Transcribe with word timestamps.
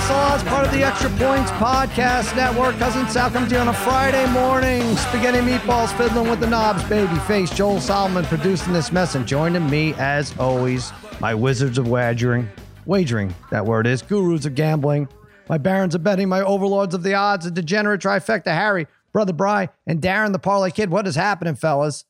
Against 0.00 0.08
the 0.08 0.18
Odds, 0.18 0.42
part 0.44 0.66
of 0.66 0.72
the 0.72 0.82
Extra 0.82 1.10
Points 1.10 1.50
Podcast 1.52 2.34
Network. 2.34 2.74
Cousin 2.78 3.06
Sal 3.08 3.30
comes 3.30 3.50
to 3.50 3.56
you 3.56 3.60
on 3.60 3.68
a 3.68 3.72
Friday 3.74 4.26
morning. 4.32 4.80
Spaghetti 4.96 5.40
meatballs 5.40 5.94
fiddling 5.94 6.30
with 6.30 6.40
the 6.40 6.46
knobs, 6.46 6.82
baby 6.84 7.14
face. 7.20 7.50
Joel 7.50 7.82
Solomon 7.82 8.24
producing 8.24 8.72
this 8.72 8.92
mess 8.92 9.14
and 9.14 9.28
joining 9.28 9.68
me 9.68 9.92
as 9.98 10.34
always, 10.38 10.90
my 11.20 11.34
wizards 11.34 11.76
of 11.76 11.86
wagering, 11.86 12.48
wagering, 12.86 13.34
that 13.50 13.66
word 13.66 13.86
is, 13.86 14.00
gurus 14.00 14.46
of 14.46 14.54
gambling, 14.54 15.06
my 15.50 15.58
barons 15.58 15.94
of 15.94 16.02
betting, 16.02 16.30
my 16.30 16.40
overlords 16.40 16.94
of 16.94 17.02
the 17.02 17.12
odds, 17.12 17.44
a 17.44 17.50
degenerate 17.50 18.00
trifecta, 18.00 18.54
Harry, 18.54 18.86
Brother 19.12 19.34
Bry, 19.34 19.68
and 19.86 20.00
Darren 20.00 20.32
the 20.32 20.38
Parlay 20.38 20.70
Kid. 20.70 20.88
What 20.88 21.06
is 21.06 21.16
happening, 21.16 21.56
fellas? 21.56 22.06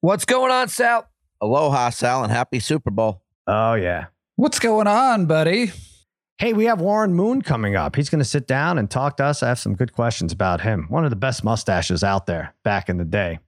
What's 0.00 0.24
going 0.24 0.50
on, 0.50 0.68
Sal? 0.68 1.06
Aloha, 1.42 1.90
Sal, 1.90 2.24
and 2.24 2.32
happy 2.32 2.58
Super 2.58 2.90
Bowl. 2.90 3.20
Oh, 3.46 3.74
yeah. 3.74 4.06
What's 4.36 4.58
going 4.58 4.86
on, 4.86 5.26
buddy? 5.26 5.72
Hey, 6.38 6.52
we 6.52 6.66
have 6.66 6.80
Warren 6.80 7.14
Moon 7.14 7.42
coming 7.42 7.74
up. 7.74 7.96
He's 7.96 8.08
going 8.08 8.20
to 8.20 8.24
sit 8.24 8.46
down 8.46 8.78
and 8.78 8.88
talk 8.88 9.16
to 9.16 9.24
us. 9.24 9.42
I 9.42 9.48
have 9.48 9.58
some 9.58 9.74
good 9.74 9.92
questions 9.92 10.32
about 10.32 10.60
him. 10.60 10.86
One 10.88 11.02
of 11.02 11.10
the 11.10 11.16
best 11.16 11.42
mustaches 11.42 12.04
out 12.04 12.26
there 12.26 12.54
back 12.62 12.88
in 12.88 12.96
the 12.96 13.04
day. 13.04 13.40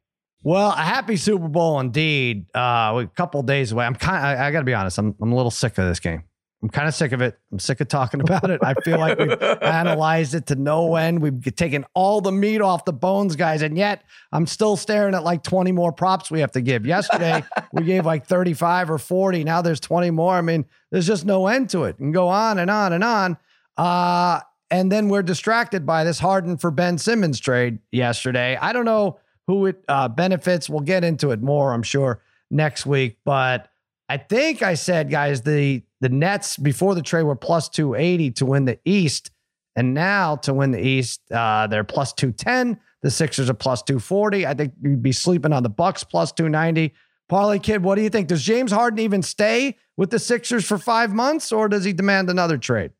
Well, 0.43 0.71
a 0.71 0.83
happy 0.83 1.17
Super 1.17 1.47
Bowl 1.47 1.79
indeed. 1.79 2.47
Uh, 2.53 3.05
a 3.05 3.11
couple 3.15 3.45
days 3.45 3.71
away. 3.71 3.87
I'm 3.87 3.95
kind. 3.95 4.27
I, 4.27 4.49
I 4.49 4.51
got 4.51 4.59
to 4.59 4.65
be 4.65 4.75
honest. 4.75 4.99
I'm. 4.99 5.15
I'm 5.23 5.31
a 5.31 5.37
little 5.37 5.53
sick 5.53 5.79
of 5.79 5.87
this 5.87 6.01
game. 6.01 6.25
I'm 6.63 6.69
kind 6.69 6.87
of 6.87 6.95
sick 6.95 7.13
of 7.13 7.23
it. 7.23 7.39
I'm 7.51 7.59
sick 7.59 7.81
of 7.81 7.89
talking 7.89 8.21
about 8.21 8.51
it. 8.51 8.61
I 8.63 8.75
feel 8.75 8.99
like 8.99 9.19
we've 9.19 9.43
analyzed 9.63 10.35
it 10.35 10.47
to 10.49 10.57
no 10.57 10.97
end. 10.97 11.23
We've 11.23 11.43
taken 11.57 11.87
all 11.95 12.21
the 12.21 12.33
meat 12.33 12.61
off 12.61 12.85
the 12.85 12.93
bones, 12.93 13.35
guys, 13.35 13.63
and 13.63 13.79
yet 13.79 14.05
I'm 14.31 14.47
still 14.47 14.77
staring 14.77 15.15
at 15.15 15.25
like 15.25 15.43
20 15.43 15.73
more 15.73 15.91
props 15.91 16.31
we 16.31 16.41
have 16.41 16.53
to 16.53 16.61
give. 16.61 16.85
Yesterday 16.85 17.43
we 17.73 17.85
gave 17.85 18.05
like 18.05 18.27
35 18.27 18.91
or 18.91 18.99
40. 18.99 19.45
Now 19.45 19.63
there's 19.63 19.81
20 19.81 20.11
more. 20.11 20.35
I 20.35 20.43
mean, 20.43 20.67
there's 20.91 21.07
just 21.07 21.25
no 21.25 21.47
end 21.47 21.71
to 21.71 21.85
it. 21.85 21.99
And 21.99 22.13
go 22.13 22.29
on 22.29 22.59
and 22.59 22.71
on 22.71 22.93
and 22.93 23.05
on. 23.05 23.39
Uh, 23.79 24.41
and 24.71 24.93
then 24.93 25.09
we're 25.09 25.23
distracted 25.23 25.87
by 25.87 26.05
this 26.05 26.19
Harden 26.19 26.59
for 26.59 26.71
Ben 26.71 26.99
Simmons 26.99 27.41
trade 27.41 27.79
yesterday. 27.91 28.57
I 28.61 28.75
don't 28.75 28.85
know 28.85 29.19
who 29.47 29.67
it 29.67 29.83
uh, 29.89 30.09
benefits. 30.09 30.69
We'll 30.69 30.81
get 30.81 31.05
into 31.05 31.31
it 31.31 31.41
more, 31.41 31.73
I'm 31.73 31.83
sure, 31.83 32.23
next 32.51 32.85
week. 32.85 33.17
But 33.25 33.69
I 34.11 34.19
think 34.19 34.63
I 34.63 34.75
said, 34.75 35.11
guys, 35.11 35.43
the 35.43 35.83
the 36.01 36.09
Nets 36.09 36.57
before 36.57 36.95
the 36.95 37.03
trade 37.03 37.25
were 37.25 37.37
plus 37.37 37.69
280 37.69 38.31
to 38.33 38.47
win 38.47 38.65
the 38.65 38.79
East. 38.85 39.31
And 39.77 39.95
now 39.95 40.37
to 40.37 40.53
win 40.55 40.73
the 40.73 40.85
East, 40.85 41.21
uh, 41.31 41.67
they're 41.67 41.85
plus 41.85 42.13
210. 42.13 42.79
The 43.03 43.11
Sixers 43.11 43.49
are 43.49 43.55
plus 43.55 43.83
240. 43.83 44.47
I 44.47 44.55
think 44.55 44.75
you'd 44.83 45.03
be 45.03 45.13
sleeping 45.13 45.53
on 45.53 45.63
the 45.63 45.69
Bucks 45.71 46.05
plus 46.05 46.33
290. 46.33 46.93
Parlay 47.29 47.59
Kid, 47.61 47.83
what 47.85 47.95
do 47.95 48.03
you 48.03 48.11
think? 48.11 48.27
Does 48.29 48.43
James 48.43 48.73
Harden 48.73 48.99
even 48.99 49.23
stay 49.23 49.77
with 49.97 50.11
the 50.11 50.19
Sixers 50.19 50.65
for 50.67 50.77
five 50.79 51.13
months 51.13 51.53
or 51.53 51.69
does 51.69 51.85
he 51.85 51.93
demand 51.93 52.29
another 52.29 52.59
trade? 52.59 52.91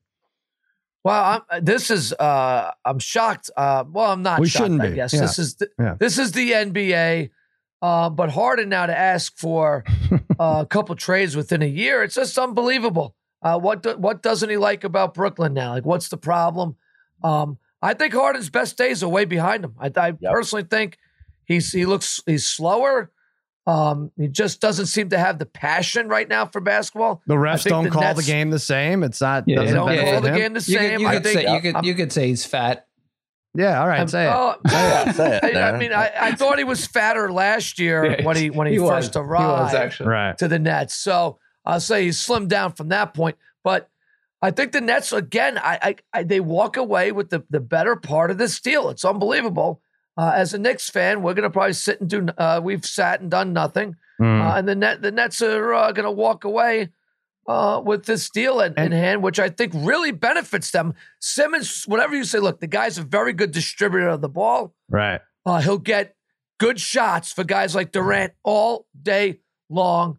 Well, 1.03 1.43
I'm, 1.51 1.65
this 1.65 1.91
is 1.91 2.13
uh, 2.13 2.71
I'm 2.85 2.99
shocked. 2.99 3.51
Uh, 3.57 3.85
well, 3.91 4.13
I'm 4.13 4.23
not. 4.23 4.39
We 4.39 4.49
shocked, 4.49 4.65
shouldn't 4.65 4.83
I 4.83 4.89
be. 4.91 4.95
guess 4.97 5.13
Yeah. 5.15 5.21
this 5.23 5.39
is 5.39 5.55
the, 5.55 5.71
Yeah. 5.79 5.95
this 5.99 6.19
is 6.19 6.33
the 6.33 6.53
NBA. 6.53 7.31
Uh, 7.83 8.11
but 8.11 8.31
Harden 8.31 8.69
now 8.69 8.87
to 8.87 8.97
ask 8.97 9.37
for 9.39 9.85
uh, 10.39 10.59
a 10.63 10.67
couple 10.67 10.95
trades 10.97 11.35
within 11.37 11.63
a 11.63 11.67
year, 11.67 12.03
it's 12.03 12.15
just 12.15 12.37
unbelievable. 12.39 13.15
Uh, 13.43 13.59
what 13.59 13.83
do, 13.83 13.97
what 13.97 14.23
doesn't 14.23 14.51
he 14.51 14.57
like 14.59 14.85
about 14.85 15.15
Brooklyn 15.15 15.55
now? 15.55 15.71
Like, 15.73 15.87
what's 15.87 16.09
the 16.09 16.19
problem? 16.19 16.77
Um, 17.25 17.57
I 17.81 17.95
think 17.95 18.13
Harden's 18.13 18.51
best 18.51 18.77
days 18.77 19.03
are 19.03 19.09
way 19.09 19.25
behind 19.25 19.65
him. 19.65 19.75
I, 19.81 19.91
I 19.97 20.13
personally 20.13 20.65
think 20.69 20.99
he's 21.47 21.73
he 21.73 21.87
looks 21.87 22.21
he's 22.27 22.45
slower. 22.45 23.11
Um, 23.67 24.11
he 24.19 24.29
just 24.29 24.61
doesn't 24.61 24.87
seem 24.87 25.11
to 25.11 25.19
have 25.19 25.39
the 25.39 25.47
passion 25.47 26.09
right 26.09 26.29
now 26.29 26.45
for 26.47 26.61
basketball. 26.61 27.23
The 27.27 27.35
refs 27.37 27.65
don't 27.65 27.85
the 27.85 27.91
call 27.91 28.03
Nets- 28.03 28.19
the 28.27 28.31
game 28.31 28.51
the 28.51 28.59
same. 28.59 29.03
It's 29.03 29.21
not. 29.21 29.45
Yeah, 29.47 29.57
doesn't 29.57 29.69
They 29.69 29.75
don't 29.75 29.87
benefit 29.89 30.13
call 30.13 30.21
the 30.23 30.29
him. 30.29 30.37
game 30.37 30.53
the 30.53 30.59
You 30.59 30.79
same. 30.79 30.91
could, 30.91 31.01
you 31.01 31.07
I 31.09 31.13
think 31.21 31.27
say 31.41 31.55
you 31.55 31.61
could 31.61 31.87
you 31.87 31.95
could 31.95 32.13
say 32.13 32.27
he's 32.29 32.45
fat. 32.45 32.87
Yeah, 33.55 33.81
all 33.81 33.89
right, 33.89 33.99
I'm- 33.99 34.09
say 34.09 34.27
it. 34.27 34.33
oh, 34.33 34.55
Yeah, 34.71 35.13
say 35.13 35.41
it, 35.43 35.57
I, 35.57 35.71
I 35.73 35.77
mean, 35.79 35.93
I, 35.93 36.11
I 36.21 36.33
thought 36.33 36.59
he 36.59 36.65
was 36.65 36.87
fatter 36.87 37.33
last 37.33 37.79
year 37.79 38.05
Yeah, 38.05 38.25
when 38.25 38.37
he 38.37 38.51
when 38.51 38.67
he, 38.69 38.79
was. 38.79 38.91
first 38.91 39.09
was 39.17 39.17
arrived 39.27 39.75
actually. 39.75 40.09
right. 40.09 40.39
to 40.39 40.47
the 40.49 40.59
Nets. 40.59 40.95
So 40.95 41.39
I'll 41.65 41.81
say 41.81 42.05
he's 42.05 42.25
slimmed 42.25 42.49
down 42.49 42.73
from 42.73 42.89
that 42.89 43.13
point. 43.15 43.37
But 43.65 43.89
I 44.41 44.51
think 44.53 44.73
the 44.73 44.81
Nets 44.81 45.13
again, 45.13 45.59
I, 45.59 45.79
I, 45.83 45.97
I 46.13 46.23
they 46.23 46.41
walk 46.41 46.77
away 46.77 47.11
with 47.13 47.31
the 47.31 47.45
the 47.51 47.61
better 47.61 47.97
part 47.97 48.31
of 48.31 48.39
this 48.39 48.61
deal. 48.61 48.89
It's 48.89 49.05
unbelievable. 49.05 49.83
Uh, 50.17 50.33
as 50.35 50.55
a 50.55 50.59
Knicks 50.59 50.89
fan, 50.89 51.23
we're 51.23 51.35
gonna 51.35 51.51
probably 51.51 51.73
sit 51.73 52.01
and 52.01 52.09
do. 52.09 52.27
Uh, 52.39 52.61
we've 52.63 52.85
sat 52.87 53.21
and 53.21 53.31
done 53.31 53.53
nothing, 53.53 53.97
Mm. 54.21 54.41
uh, 54.47 54.57
and 54.59 54.69
the 54.69 54.75
net 54.75 55.03
the 55.03 55.11
Nets 55.11 55.41
are 55.43 55.73
uh, 55.75 55.93
gonna 55.93 56.13
walk 56.13 56.45
away. 56.45 56.91
Uh, 57.51 57.81
with 57.81 58.05
this 58.05 58.31
deal 58.31 58.61
in, 58.61 58.73
in 58.79 58.93
hand, 58.93 59.25
which 59.25 59.41
I 59.41 59.49
think 59.49 59.73
really 59.75 60.13
benefits 60.13 60.71
them. 60.71 60.95
Simmons, 61.21 61.83
whatever 61.89 62.15
you 62.15 62.23
say, 62.23 62.39
look, 62.39 62.61
the 62.61 62.69
guy's 62.69 62.97
a 62.97 63.03
very 63.03 63.33
good 63.33 63.51
distributor 63.51 64.07
of 64.09 64.21
the 64.21 64.29
ball. 64.29 64.73
right. 64.89 65.21
Uh, 65.45 65.61
he'll 65.61 65.79
get 65.79 66.15
good 66.61 66.79
shots 66.79 67.33
for 67.33 67.43
guys 67.43 67.75
like 67.75 67.91
Durant 67.91 68.35
all 68.45 68.87
day 69.03 69.41
long. 69.69 70.19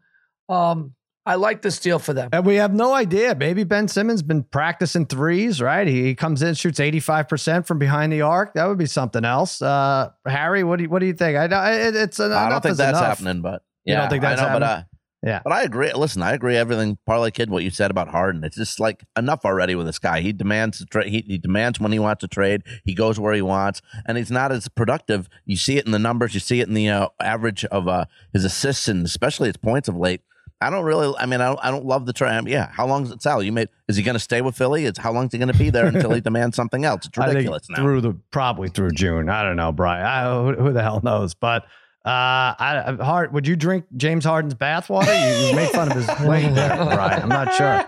Um, 0.50 0.94
I 1.26 1.36
like 1.36 1.62
this 1.62 1.80
deal 1.80 2.00
for 2.00 2.12
them. 2.14 2.30
And 2.34 2.46
we 2.46 2.56
have 2.56 2.74
no 2.74 2.94
idea. 2.94 3.34
Maybe 3.34 3.64
Ben 3.64 3.88
Simmons 3.88 4.24
been 4.24 4.44
practicing 4.44 5.06
threes, 5.06 5.62
right? 5.62 5.88
He, 5.88 6.04
he 6.04 6.16
comes 6.16 6.42
in, 6.42 6.56
shoots 6.56 6.80
85% 6.80 7.66
from 7.66 7.80
behind 7.80 8.12
the 8.12 8.24
arc. 8.24 8.56
That 8.56 8.66
would 8.66 8.80
be 8.80 8.88
something 8.88 9.24
else. 9.24 9.62
Uh, 9.62 10.10
Harry, 10.26 10.66
what 10.66 10.78
do 10.78 10.84
you, 10.84 10.90
what 10.90 11.00
do 11.00 11.06
you 11.06 11.14
think? 11.14 11.38
I, 11.38 11.46
I 11.46 11.74
it, 11.76 11.96
it's 11.96 12.20
I 12.20 12.50
don't 12.50 12.62
think 12.62 12.76
that's 12.76 12.98
enough. 12.98 13.20
happening, 13.20 13.42
but 13.42 13.64
You 13.86 13.94
yeah, 13.94 14.02
don't 14.02 14.10
think 14.10 14.22
that's 14.24 14.42
I 14.42 14.46
know, 14.48 14.60
but 14.60 14.64
happening? 14.64 14.86
I, 14.91 14.91
Yeah. 15.24 15.42
but 15.44 15.54
I 15.54 15.64
agree. 15.64 15.94
Listen, 15.94 16.24
I 16.24 16.34
agree 16.34 16.56
everything 16.56 16.98
Parlay 17.06 17.32
Kid 17.32 17.50
what 17.50 17.64
you 17.64 17.70
said 17.70 17.92
about 17.92 18.08
Harden. 18.08 18.44
It's 18.44 18.56
just 18.56 18.80
like 18.80 19.04
enough 19.16 19.46
already 19.46 19.76
with 19.76 19.86
this 19.86 20.00
guy. 20.00 20.22
He 20.22 20.34
demands 20.34 20.80
to 20.80 20.86
trade. 20.86 21.08
He, 21.12 21.24
he 21.28 21.38
demands 21.38 21.80
when 21.80 21.92
he 21.92 22.00
wants 22.00 22.22
to 22.22 22.28
trade. 22.28 22.64
He 22.86 22.96
goes 22.96 23.20
where 23.20 23.34
he 23.34 23.42
wants, 23.42 23.82
and 24.06 24.18
he's 24.18 24.32
not 24.32 24.52
as 24.52 24.68
productive. 24.68 25.30
You 25.46 25.58
see 25.58 25.78
it 25.78 25.86
in 25.86 25.92
the 25.92 26.00
numbers. 26.00 26.34
You 26.34 26.40
see 26.40 26.60
it 26.60 26.68
in 26.68 26.74
the 26.74 26.90
uh, 26.90 27.08
average 27.20 27.66
of 27.66 27.88
uh, 27.88 28.06
his 28.34 28.46
assists 28.46 28.88
and 28.88 29.06
especially 29.06 29.50
his 29.50 29.58
points 29.58 29.88
of 29.88 29.96
late. 29.96 30.22
I 30.60 30.70
don't 30.70 30.86
really. 30.86 31.14
I 31.18 31.26
mean, 31.26 31.42
I 31.42 31.48
don't. 31.48 31.60
I 31.64 31.72
don't 31.72 31.86
love 31.86 32.06
the 32.06 32.14
trade. 32.14 32.48
Yeah, 32.48 32.70
how 32.72 32.86
long 32.86 33.04
is 33.04 33.12
it, 33.12 33.22
Sal? 33.22 33.42
You 33.42 33.52
made. 33.52 33.70
Is 33.88 33.98
he 33.98 34.04
going 34.04 34.14
to 34.14 34.20
stay 34.20 34.42
with 34.42 34.56
Philly? 34.56 34.86
It's 34.86 35.00
how 35.00 35.12
long 35.12 35.26
is 35.26 35.32
he 35.32 35.40
going 35.40 35.52
to 35.52 35.58
be 35.58 35.72
there 35.72 35.88
until 35.88 36.14
he 36.14 36.22
demands 36.22 36.56
something 36.56 36.86
else? 36.86 37.08
It's 37.08 37.18
ridiculous 37.18 37.68
now. 37.70 37.78
through 37.78 38.02
the 38.02 38.14
probably 38.30 38.70
through 38.70 38.92
June. 38.92 39.28
I 39.28 39.42
don't 39.44 39.56
know, 39.56 39.72
Brian. 39.72 40.06
I, 40.06 40.32
who, 40.32 40.54
who 40.54 40.72
the 40.72 40.84
hell 40.84 41.02
knows? 41.04 41.34
But 41.34 41.66
uh, 42.06 42.58
I, 42.58 42.98
Hard, 43.00 43.34
would 43.34 43.46
you 43.46 43.56
drink 43.56 43.86
James 43.96 44.26
Harden's 44.26 44.56
bathwater? 44.56 45.42
You, 45.42 45.48
you 45.48 45.56
made 45.56 45.70
fun 45.70 45.92
of 45.92 45.98
his 45.98 46.08
weight 46.28 46.50
there, 46.54 46.76
Brian. 46.96 47.24
I'm 47.24 47.30
not 47.30 47.54
sure. 47.54 47.88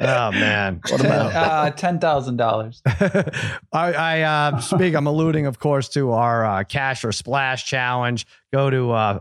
Oh 0.00 0.32
man, 0.32 0.80
what 0.88 1.00
about? 1.00 1.32
uh, 1.34 1.70
ten 1.70 2.00
thousand 2.00 2.36
dollars? 2.36 2.82
I, 2.86 3.52
I 3.72 4.20
uh, 4.22 4.60
speak. 4.60 4.94
I'm 4.94 5.06
alluding, 5.06 5.46
of 5.46 5.58
course, 5.58 5.88
to 5.90 6.10
our 6.12 6.44
uh, 6.44 6.64
cash 6.64 7.04
or 7.04 7.12
splash 7.12 7.64
challenge. 7.64 8.26
Go 8.52 8.70
to 8.70 8.90
uh, 8.90 9.20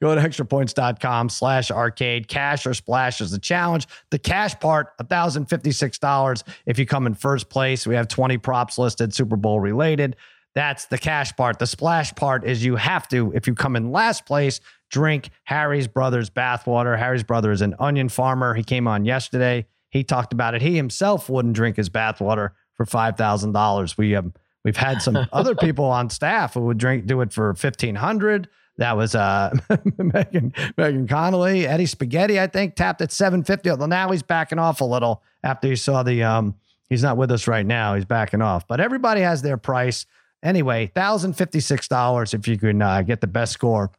go 0.00 0.14
to 0.14 0.20
extrapoints.com 0.20 1.28
slash 1.28 1.70
arcade. 1.70 2.26
Cash 2.26 2.66
or 2.66 2.74
splash 2.74 3.20
is 3.20 3.30
the 3.30 3.38
challenge. 3.38 3.86
The 4.10 4.18
cash 4.18 4.58
part, 4.58 4.88
thousand 5.08 5.46
fifty 5.46 5.70
six 5.70 5.98
dollars. 5.98 6.42
If 6.66 6.78
you 6.78 6.86
come 6.86 7.06
in 7.06 7.14
first 7.14 7.48
place, 7.48 7.86
we 7.86 7.94
have 7.94 8.08
20 8.08 8.38
props 8.38 8.78
listed, 8.78 9.14
Super 9.14 9.36
Bowl 9.36 9.60
related. 9.60 10.16
That's 10.54 10.86
the 10.86 10.98
cash 10.98 11.34
part. 11.36 11.58
The 11.58 11.66
splash 11.66 12.14
part 12.14 12.44
is 12.44 12.64
you 12.64 12.76
have 12.76 13.08
to, 13.08 13.32
if 13.34 13.46
you 13.46 13.54
come 13.54 13.74
in 13.74 13.90
last 13.90 14.24
place, 14.24 14.60
drink 14.88 15.30
Harry's 15.44 15.88
brother's 15.88 16.30
bathwater. 16.30 16.96
Harry's 16.96 17.24
brother 17.24 17.50
is 17.50 17.60
an 17.60 17.74
onion 17.80 18.08
farmer. 18.08 18.54
He 18.54 18.62
came 18.62 18.86
on 18.86 19.04
yesterday. 19.04 19.66
He 19.90 20.04
talked 20.04 20.32
about 20.32 20.54
it. 20.54 20.62
He 20.62 20.76
himself 20.76 21.28
wouldn't 21.28 21.54
drink 21.54 21.76
his 21.76 21.88
bathwater 21.88 22.50
for 22.74 22.86
five 22.86 23.16
thousand 23.16 23.52
dollars. 23.52 23.96
We 23.96 24.14
um 24.14 24.32
we've 24.64 24.76
had 24.76 25.02
some 25.02 25.16
other 25.32 25.54
people 25.54 25.84
on 25.84 26.10
staff 26.10 26.54
who 26.54 26.62
would 26.62 26.78
drink 26.78 27.06
do 27.06 27.20
it 27.20 27.32
for 27.32 27.54
fifteen 27.54 27.94
hundred. 27.94 28.48
That 28.76 28.96
was 28.96 29.14
uh 29.14 29.54
Megan 29.96 30.52
Megan 30.76 31.06
Connolly, 31.06 31.66
Eddie 31.66 31.86
Spaghetti. 31.86 32.40
I 32.40 32.48
think 32.48 32.74
tapped 32.74 33.00
at 33.02 33.12
seven 33.12 33.44
fifty. 33.44 33.70
Although 33.70 33.86
now 33.86 34.10
he's 34.10 34.22
backing 34.24 34.58
off 34.58 34.80
a 34.80 34.84
little 34.84 35.22
after 35.42 35.68
he 35.68 35.76
saw 35.76 36.02
the 36.02 36.22
um. 36.22 36.56
He's 36.90 37.02
not 37.02 37.16
with 37.16 37.32
us 37.32 37.48
right 37.48 37.64
now. 37.64 37.94
He's 37.94 38.04
backing 38.04 38.42
off. 38.42 38.68
But 38.68 38.78
everybody 38.78 39.22
has 39.22 39.40
their 39.42 39.56
price. 39.56 40.04
Anyway, 40.44 40.86
thousand 40.94 41.32
fifty 41.32 41.58
six 41.58 41.88
dollars 41.88 42.34
if 42.34 42.46
you 42.46 42.58
can 42.58 42.82
uh, 42.82 43.02
get 43.02 43.20
the 43.20 43.26
best 43.26 43.52
score 43.52 43.90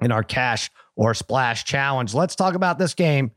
in 0.00 0.10
our 0.10 0.24
cash 0.24 0.70
or 0.96 1.14
splash 1.14 1.64
challenge. 1.64 2.14
Let's 2.14 2.34
talk 2.34 2.54
about 2.54 2.78
this 2.78 2.94
game. 2.94 3.30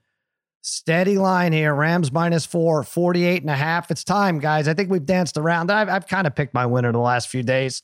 Steady 0.62 1.18
line 1.18 1.54
here. 1.54 1.74
Rams 1.74 2.12
minus 2.12 2.46
four, 2.46 2.84
48 2.84 3.42
and 3.42 3.50
a 3.50 3.56
half. 3.56 3.90
It's 3.90 4.04
time, 4.04 4.40
guys. 4.40 4.68
I 4.68 4.74
think 4.74 4.90
we've 4.90 5.06
danced 5.06 5.38
around. 5.38 5.72
I've, 5.72 5.88
I've 5.88 6.08
kind 6.08 6.28
of 6.28 6.36
picked 6.36 6.54
my 6.54 6.66
winner 6.66 6.92
the 6.92 6.98
last 6.98 7.30
few 7.30 7.44
days. 7.44 7.84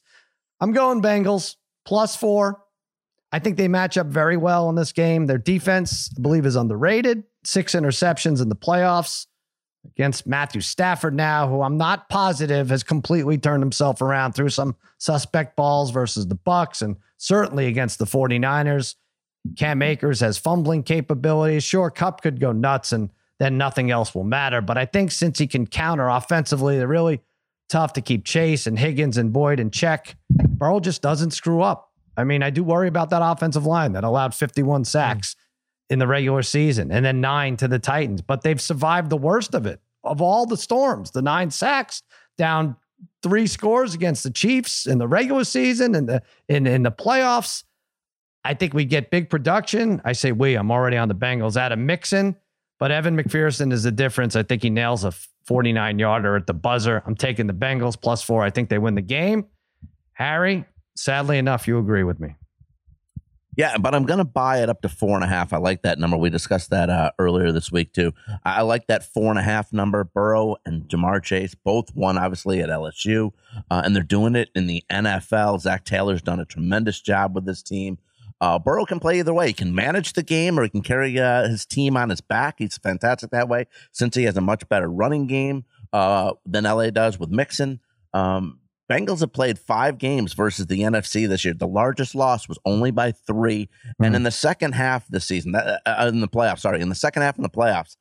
I'm 0.59 0.73
going 0.73 1.01
Bengals 1.01 1.55
plus 1.85 2.15
four. 2.15 2.61
I 3.31 3.39
think 3.39 3.57
they 3.57 3.67
match 3.67 3.97
up 3.97 4.07
very 4.07 4.37
well 4.37 4.69
in 4.69 4.75
this 4.75 4.91
game. 4.91 5.27
Their 5.27 5.37
defense, 5.37 6.09
I 6.17 6.21
believe, 6.21 6.45
is 6.45 6.55
underrated. 6.55 7.23
Six 7.45 7.73
interceptions 7.73 8.41
in 8.41 8.49
the 8.49 8.55
playoffs 8.55 9.27
against 9.85 10.25
Matthew 10.27 10.61
Stafford 10.61 11.13
now, 11.13 11.47
who 11.47 11.61
I'm 11.61 11.77
not 11.77 12.09
positive 12.09 12.69
has 12.69 12.83
completely 12.83 13.37
turned 13.37 13.61
himself 13.61 14.01
around 14.01 14.33
through 14.33 14.49
some 14.49 14.75
suspect 14.97 15.55
balls 15.55 15.91
versus 15.91 16.27
the 16.27 16.35
Bucks 16.35 16.81
and 16.81 16.95
certainly 17.17 17.67
against 17.67 17.99
the 17.99 18.05
49ers. 18.05 18.95
Cam 19.57 19.81
Akers 19.81 20.21
has 20.21 20.37
fumbling 20.37 20.83
capabilities. 20.83 21.63
Sure, 21.63 21.89
Kupp 21.89 22.21
could 22.21 22.39
go 22.39 22.51
nuts 22.51 22.93
and 22.93 23.09
then 23.39 23.57
nothing 23.57 23.91
else 23.91 24.15
will 24.15 24.23
matter. 24.23 24.61
But 24.61 24.77
I 24.77 24.85
think 24.85 25.11
since 25.11 25.37
he 25.37 25.47
can 25.47 25.67
counter 25.67 26.07
offensively, 26.07 26.77
they're 26.77 26.87
really 26.87 27.21
tough 27.69 27.93
to 27.93 28.01
keep 28.01 28.23
Chase 28.23 28.67
and 28.67 28.79
Higgins 28.79 29.17
and 29.17 29.33
Boyd 29.33 29.59
in 29.59 29.69
check. 29.69 30.15
Burrow 30.29 30.79
just 30.79 31.01
doesn't 31.01 31.31
screw 31.31 31.61
up. 31.61 31.91
I 32.15 32.23
mean, 32.23 32.43
I 32.43 32.51
do 32.51 32.63
worry 32.63 32.87
about 32.87 33.09
that 33.09 33.21
offensive 33.23 33.65
line 33.65 33.93
that 33.93 34.03
allowed 34.03 34.33
51 34.35 34.85
sacks 34.85 35.35
in 35.93 35.99
the 35.99 36.07
regular 36.07 36.41
season 36.41 36.91
and 36.91 37.05
then 37.05 37.21
nine 37.21 37.55
to 37.57 37.67
the 37.67 37.79
Titans, 37.79 38.21
but 38.21 38.41
they've 38.41 38.59
survived 38.59 39.09
the 39.09 39.17
worst 39.17 39.53
of 39.53 39.65
it. 39.65 39.79
Of 40.03 40.21
all 40.21 40.45
the 40.45 40.57
storms, 40.57 41.11
the 41.11 41.21
nine 41.21 41.49
sacks 41.49 42.03
down 42.37 42.75
three 43.21 43.47
scores 43.47 43.93
against 43.93 44.23
the 44.23 44.31
Chiefs 44.31 44.85
in 44.85 44.97
the 44.97 45.07
regular 45.07 45.45
season 45.45 45.95
and 45.95 46.09
the 46.09 46.23
in, 46.49 46.67
in 46.67 46.83
the 46.83 46.91
playoffs. 46.91 47.63
I 48.43 48.53
think 48.53 48.73
we 48.73 48.83
get 48.83 49.11
big 49.11 49.29
production. 49.29 50.01
I 50.03 50.11
say 50.11 50.33
we, 50.33 50.55
I'm 50.55 50.71
already 50.71 50.97
on 50.97 51.07
the 51.07 51.15
Bengals. 51.15 51.55
Adam 51.55 51.85
Mixon, 51.85 52.35
but 52.79 52.91
Evan 52.91 53.15
McPherson 53.15 53.71
is 53.71 53.83
the 53.83 53.91
difference. 53.91 54.35
I 54.35 54.43
think 54.43 54.61
he 54.61 54.69
nails 54.69 55.05
a 55.05 55.13
49 55.45 55.99
yarder 55.99 56.35
at 56.35 56.47
the 56.47 56.53
buzzer. 56.53 57.01
I'm 57.05 57.15
taking 57.15 57.47
the 57.47 57.53
Bengals 57.53 57.99
plus 57.99 58.21
four. 58.21 58.43
I 58.43 58.49
think 58.49 58.67
they 58.67 58.79
win 58.79 58.95
the 58.95 59.01
game. 59.01 59.45
Harry, 60.13 60.65
sadly 60.95 61.37
enough, 61.37 61.65
you 61.67 61.79
agree 61.79 62.03
with 62.03 62.19
me. 62.19 62.35
Yeah, 63.55 63.77
but 63.77 63.93
I'm 63.93 64.05
going 64.05 64.19
to 64.19 64.25
buy 64.25 64.61
it 64.63 64.69
up 64.69 64.81
to 64.81 64.89
four 64.89 65.15
and 65.15 65.23
a 65.23 65.27
half. 65.27 65.53
I 65.53 65.57
like 65.57 65.83
that 65.83 65.99
number. 65.99 66.17
We 66.17 66.29
discussed 66.29 66.69
that 66.71 66.89
uh, 66.89 67.11
earlier 67.19 67.51
this 67.51 67.71
week, 67.71 67.93
too. 67.93 68.13
I, 68.43 68.57
I 68.57 68.61
like 68.61 68.87
that 68.87 69.03
four 69.03 69.29
and 69.29 69.39
a 69.39 69.43
half 69.43 69.71
number. 69.71 70.03
Burrow 70.03 70.57
and 70.65 70.87
Ja'Marr 70.87 71.23
Chase 71.23 71.55
both 71.55 71.95
won, 71.95 72.17
obviously, 72.17 72.61
at 72.61 72.69
LSU, 72.69 73.31
uh, 73.69 73.81
and 73.85 73.95
they're 73.95 74.03
doing 74.03 74.35
it 74.35 74.49
in 74.55 74.67
the 74.67 74.83
NFL. 74.89 75.61
Zac 75.61 75.85
Taylor's 75.85 76.21
done 76.21 76.39
a 76.39 76.45
tremendous 76.45 76.99
job 76.99 77.35
with 77.35 77.45
this 77.45 77.61
team. 77.61 77.97
Uh, 78.41 78.59
Burrow 78.59 78.85
can 78.85 78.99
play 78.99 79.19
either 79.19 79.33
way. 79.33 79.47
He 79.47 79.53
can 79.53 79.73
manage 79.73 80.13
the 80.13 80.23
game 80.23 80.59
or 80.59 80.63
he 80.63 80.69
can 80.69 80.81
carry 80.81 81.17
uh, 81.17 81.47
his 81.47 81.65
team 81.65 81.95
on 81.95 82.09
his 82.09 82.19
back. 82.19 82.55
He's 82.57 82.77
fantastic 82.77 83.29
that 83.29 83.47
way 83.47 83.67
since 83.93 84.15
he 84.15 84.23
has 84.23 84.35
a 84.35 84.41
much 84.41 84.67
better 84.67 84.89
running 84.89 85.27
game 85.27 85.63
uh, 85.93 86.33
than 86.45 86.65
LA 86.65 86.89
does 86.89 87.17
with 87.17 87.29
Mixon. 87.29 87.79
Um, 88.13 88.59
Bengals 88.93 89.21
have 89.21 89.33
played 89.33 89.57
five 89.57 89.97
games 89.97 90.33
versus 90.33 90.67
the 90.67 90.81
NFC 90.81 91.27
this 91.27 91.43
year. 91.43 91.53
The 91.53 91.67
largest 91.67 92.13
loss 92.13 92.47
was 92.47 92.59
only 92.65 92.91
by 92.91 93.11
3 93.11 93.67
Mm-hmm. 93.67 94.03
And 94.03 94.15
in 94.15 94.23
the 94.23 94.31
second 94.31 94.73
half 94.73 95.05
of 95.05 95.11
the 95.11 95.19
season, 95.19 95.53
that, 95.53 95.81
uh, 95.85 96.07
in 96.07 96.19
the 96.19 96.27
playoffs, 96.27 96.59
sorry, 96.59 96.81
in 96.81 96.89
the 96.89 96.95
second 96.95 97.21
half 97.21 97.37
in 97.37 97.43
the 97.43 97.49
playoffs, 97.49 97.97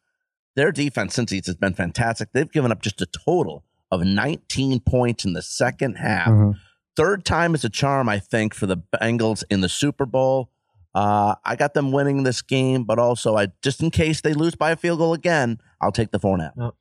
their 0.57 0.71
defense 0.73 1.15
since 1.15 1.31
has 1.31 1.57
been 1.57 1.75
fantastic. 1.75 2.31
They've 2.33 2.51
given 2.51 2.71
up 2.73 2.83
just 2.83 3.01
a 3.01 3.07
total 3.07 3.65
of 3.91 4.05
19 4.05 4.81
points 4.81 5.25
in 5.25 5.33
the 5.33 5.43
second 5.43 5.95
half. 5.97 6.29
Mhm. 6.29 6.55
Third 6.97 7.25
time 7.25 7.55
is 7.55 7.65
a 7.65 7.71
charm, 7.71 8.09
I 8.09 8.19
think, 8.19 8.55
for 8.55 8.67
the 8.67 8.77
Bengals 8.77 9.45
in 9.51 9.61
the 9.61 9.69
Super 9.69 10.05
Bowl. 10.07 10.51
Uh, 10.95 11.35
I 11.45 11.57
got 11.57 11.73
them 11.75 11.91
winning 11.91 12.23
this 12.23 12.43
game, 12.43 12.85
but 12.85 12.99
also 12.99 13.37
I 13.37 13.49
just 13.63 13.83
in 13.83 13.91
case 13.91 14.21
they 14.21 14.35
lose 14.35 14.55
by 14.55 14.73
a 14.73 14.77
field 14.77 14.99
goal 14.99 15.15
again, 15.15 15.59
I'll 15.81 15.93
take 15.93 16.11
the 16.11 16.19
four 16.19 16.35
and 16.35 16.43
a 16.43 16.45
half. 16.47 16.73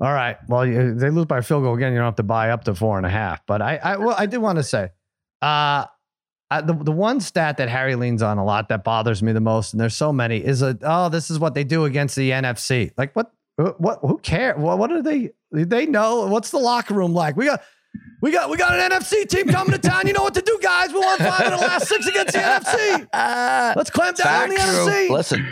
All 0.00 0.12
right. 0.12 0.36
Well, 0.48 0.66
you, 0.66 0.94
they 0.94 1.10
lose 1.10 1.26
by 1.26 1.38
a 1.38 1.42
field 1.42 1.62
goal 1.62 1.74
again. 1.74 1.92
You 1.92 1.98
don't 1.98 2.06
have 2.06 2.16
to 2.16 2.22
buy 2.22 2.50
up 2.50 2.64
to 2.64 2.74
four 2.74 2.96
and 2.96 3.04
a 3.04 3.10
half. 3.10 3.44
But 3.46 3.60
I, 3.60 3.76
I 3.76 3.96
well, 3.96 4.14
I 4.18 4.26
did 4.26 4.38
want 4.38 4.56
to 4.56 4.62
say, 4.62 4.90
uh, 5.42 5.84
I, 6.52 6.60
the 6.62 6.72
the 6.72 6.92
one 6.92 7.20
stat 7.20 7.58
that 7.58 7.68
Harry 7.68 7.94
leans 7.96 8.22
on 8.22 8.38
a 8.38 8.44
lot 8.44 8.70
that 8.70 8.82
bothers 8.82 9.22
me 9.22 9.32
the 9.32 9.40
most, 9.40 9.72
and 9.74 9.80
there's 9.80 9.94
so 9.94 10.12
many, 10.12 10.38
is 10.38 10.62
a 10.62 10.76
oh, 10.82 11.10
this 11.10 11.30
is 11.30 11.38
what 11.38 11.54
they 11.54 11.64
do 11.64 11.84
against 11.84 12.16
the 12.16 12.30
NFC. 12.30 12.92
Like 12.96 13.14
what? 13.14 13.32
What? 13.76 13.98
Who 14.00 14.18
cares? 14.18 14.58
What? 14.58 14.78
What 14.78 14.90
are 14.90 15.02
they? 15.02 15.30
They 15.52 15.84
know 15.84 16.26
what's 16.26 16.50
the 16.50 16.58
locker 16.58 16.94
room 16.94 17.12
like? 17.12 17.36
We 17.36 17.44
got. 17.46 17.62
We 18.22 18.30
got 18.30 18.50
we 18.50 18.56
got 18.56 18.78
an 18.78 18.90
NFC 18.90 19.26
team 19.28 19.48
coming 19.48 19.72
to 19.72 19.78
town. 19.78 20.06
You 20.06 20.12
know 20.12 20.22
what 20.22 20.34
to 20.34 20.42
do, 20.42 20.58
guys. 20.62 20.92
We 20.92 21.00
won 21.00 21.18
five 21.18 21.40
of 21.52 21.58
the 21.58 21.66
last 21.66 21.88
six 21.88 22.06
against 22.06 22.34
the 22.34 22.38
NFC. 22.38 23.08
Ah, 23.12 23.72
Let's 23.76 23.90
clamp 23.90 24.16
down 24.16 24.44
on 24.44 24.48
the 24.50 24.56
Fact. 24.56 24.70
NFC. 24.70 25.10
Listen, 25.10 25.46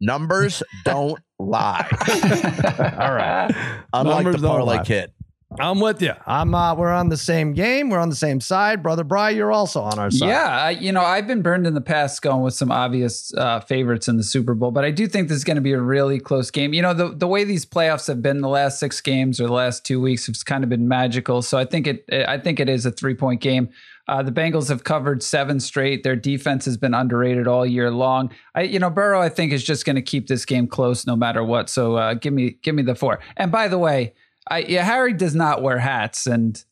numbers 0.00 0.62
don't 0.84 1.18
lie. 1.38 1.86
All 2.98 3.14
right. 3.14 3.50
Unlike 3.92 4.24
Numbers 4.24 4.42
the 4.42 4.48
parlay 4.48 4.76
lie. 4.78 4.84
kid. 4.84 5.12
I'm 5.58 5.80
with 5.80 6.02
you. 6.02 6.12
I'm 6.26 6.54
uh 6.54 6.74
we're 6.74 6.92
on 6.92 7.08
the 7.08 7.16
same 7.16 7.54
game. 7.54 7.88
We're 7.88 8.00
on 8.00 8.10
the 8.10 8.14
same 8.14 8.38
side. 8.38 8.82
Brother 8.82 9.02
Bry, 9.02 9.30
you're 9.30 9.50
also 9.50 9.80
on 9.80 9.98
our 9.98 10.10
side. 10.10 10.28
Yeah, 10.28 10.46
I, 10.46 10.70
you 10.70 10.92
know, 10.92 11.00
I've 11.00 11.26
been 11.26 11.40
burned 11.40 11.66
in 11.66 11.72
the 11.72 11.80
past 11.80 12.20
going 12.20 12.42
with 12.42 12.52
some 12.52 12.70
obvious 12.70 13.32
uh, 13.34 13.60
favorites 13.60 14.08
in 14.08 14.18
the 14.18 14.22
Super 14.22 14.54
Bowl, 14.54 14.72
but 14.72 14.84
I 14.84 14.90
do 14.90 15.06
think 15.06 15.28
this 15.28 15.38
is 15.38 15.44
going 15.44 15.56
to 15.56 15.62
be 15.62 15.72
a 15.72 15.80
really 15.80 16.20
close 16.20 16.50
game. 16.50 16.74
You 16.74 16.82
know, 16.82 16.92
the 16.92 17.08
the 17.08 17.26
way 17.26 17.44
these 17.44 17.64
playoffs 17.64 18.08
have 18.08 18.20
been 18.20 18.42
the 18.42 18.48
last 18.48 18.78
six 18.78 19.00
games 19.00 19.40
or 19.40 19.46
the 19.46 19.54
last 19.54 19.86
two 19.86 20.02
weeks 20.02 20.26
has 20.26 20.44
kind 20.44 20.64
of 20.64 20.70
been 20.70 20.86
magical. 20.86 21.40
So 21.40 21.56
I 21.56 21.64
think 21.64 21.86
it, 21.86 22.04
I 22.12 22.36
think 22.36 22.60
it 22.60 22.68
is 22.68 22.84
a 22.84 22.90
three 22.90 23.14
point 23.14 23.40
game. 23.40 23.70
Uh, 24.08 24.22
the 24.22 24.32
Bengals 24.32 24.68
have 24.68 24.84
covered 24.84 25.22
seven 25.22 25.60
straight. 25.60 26.02
Their 26.02 26.16
defense 26.16 26.64
has 26.64 26.76
been 26.76 26.94
underrated 26.94 27.46
all 27.46 27.66
year 27.66 27.90
long. 27.90 28.32
I, 28.54 28.62
you 28.62 28.78
know, 28.78 28.88
Burrow, 28.90 29.20
I 29.20 29.28
think 29.28 29.52
is 29.52 29.62
just 29.62 29.84
going 29.84 29.96
to 29.96 30.02
keep 30.02 30.28
this 30.28 30.44
game 30.46 30.66
close 30.66 31.06
no 31.06 31.14
matter 31.14 31.44
what. 31.44 31.68
So 31.68 31.96
uh, 31.96 32.14
give 32.14 32.32
me, 32.32 32.58
give 32.62 32.74
me 32.74 32.82
the 32.82 32.94
four. 32.94 33.20
And 33.36 33.52
by 33.52 33.68
the 33.68 33.78
way, 33.78 34.14
I, 34.50 34.60
yeah, 34.60 34.82
Harry 34.82 35.12
does 35.12 35.34
not 35.34 35.62
wear 35.62 35.78
hats, 35.78 36.26
and 36.26 36.62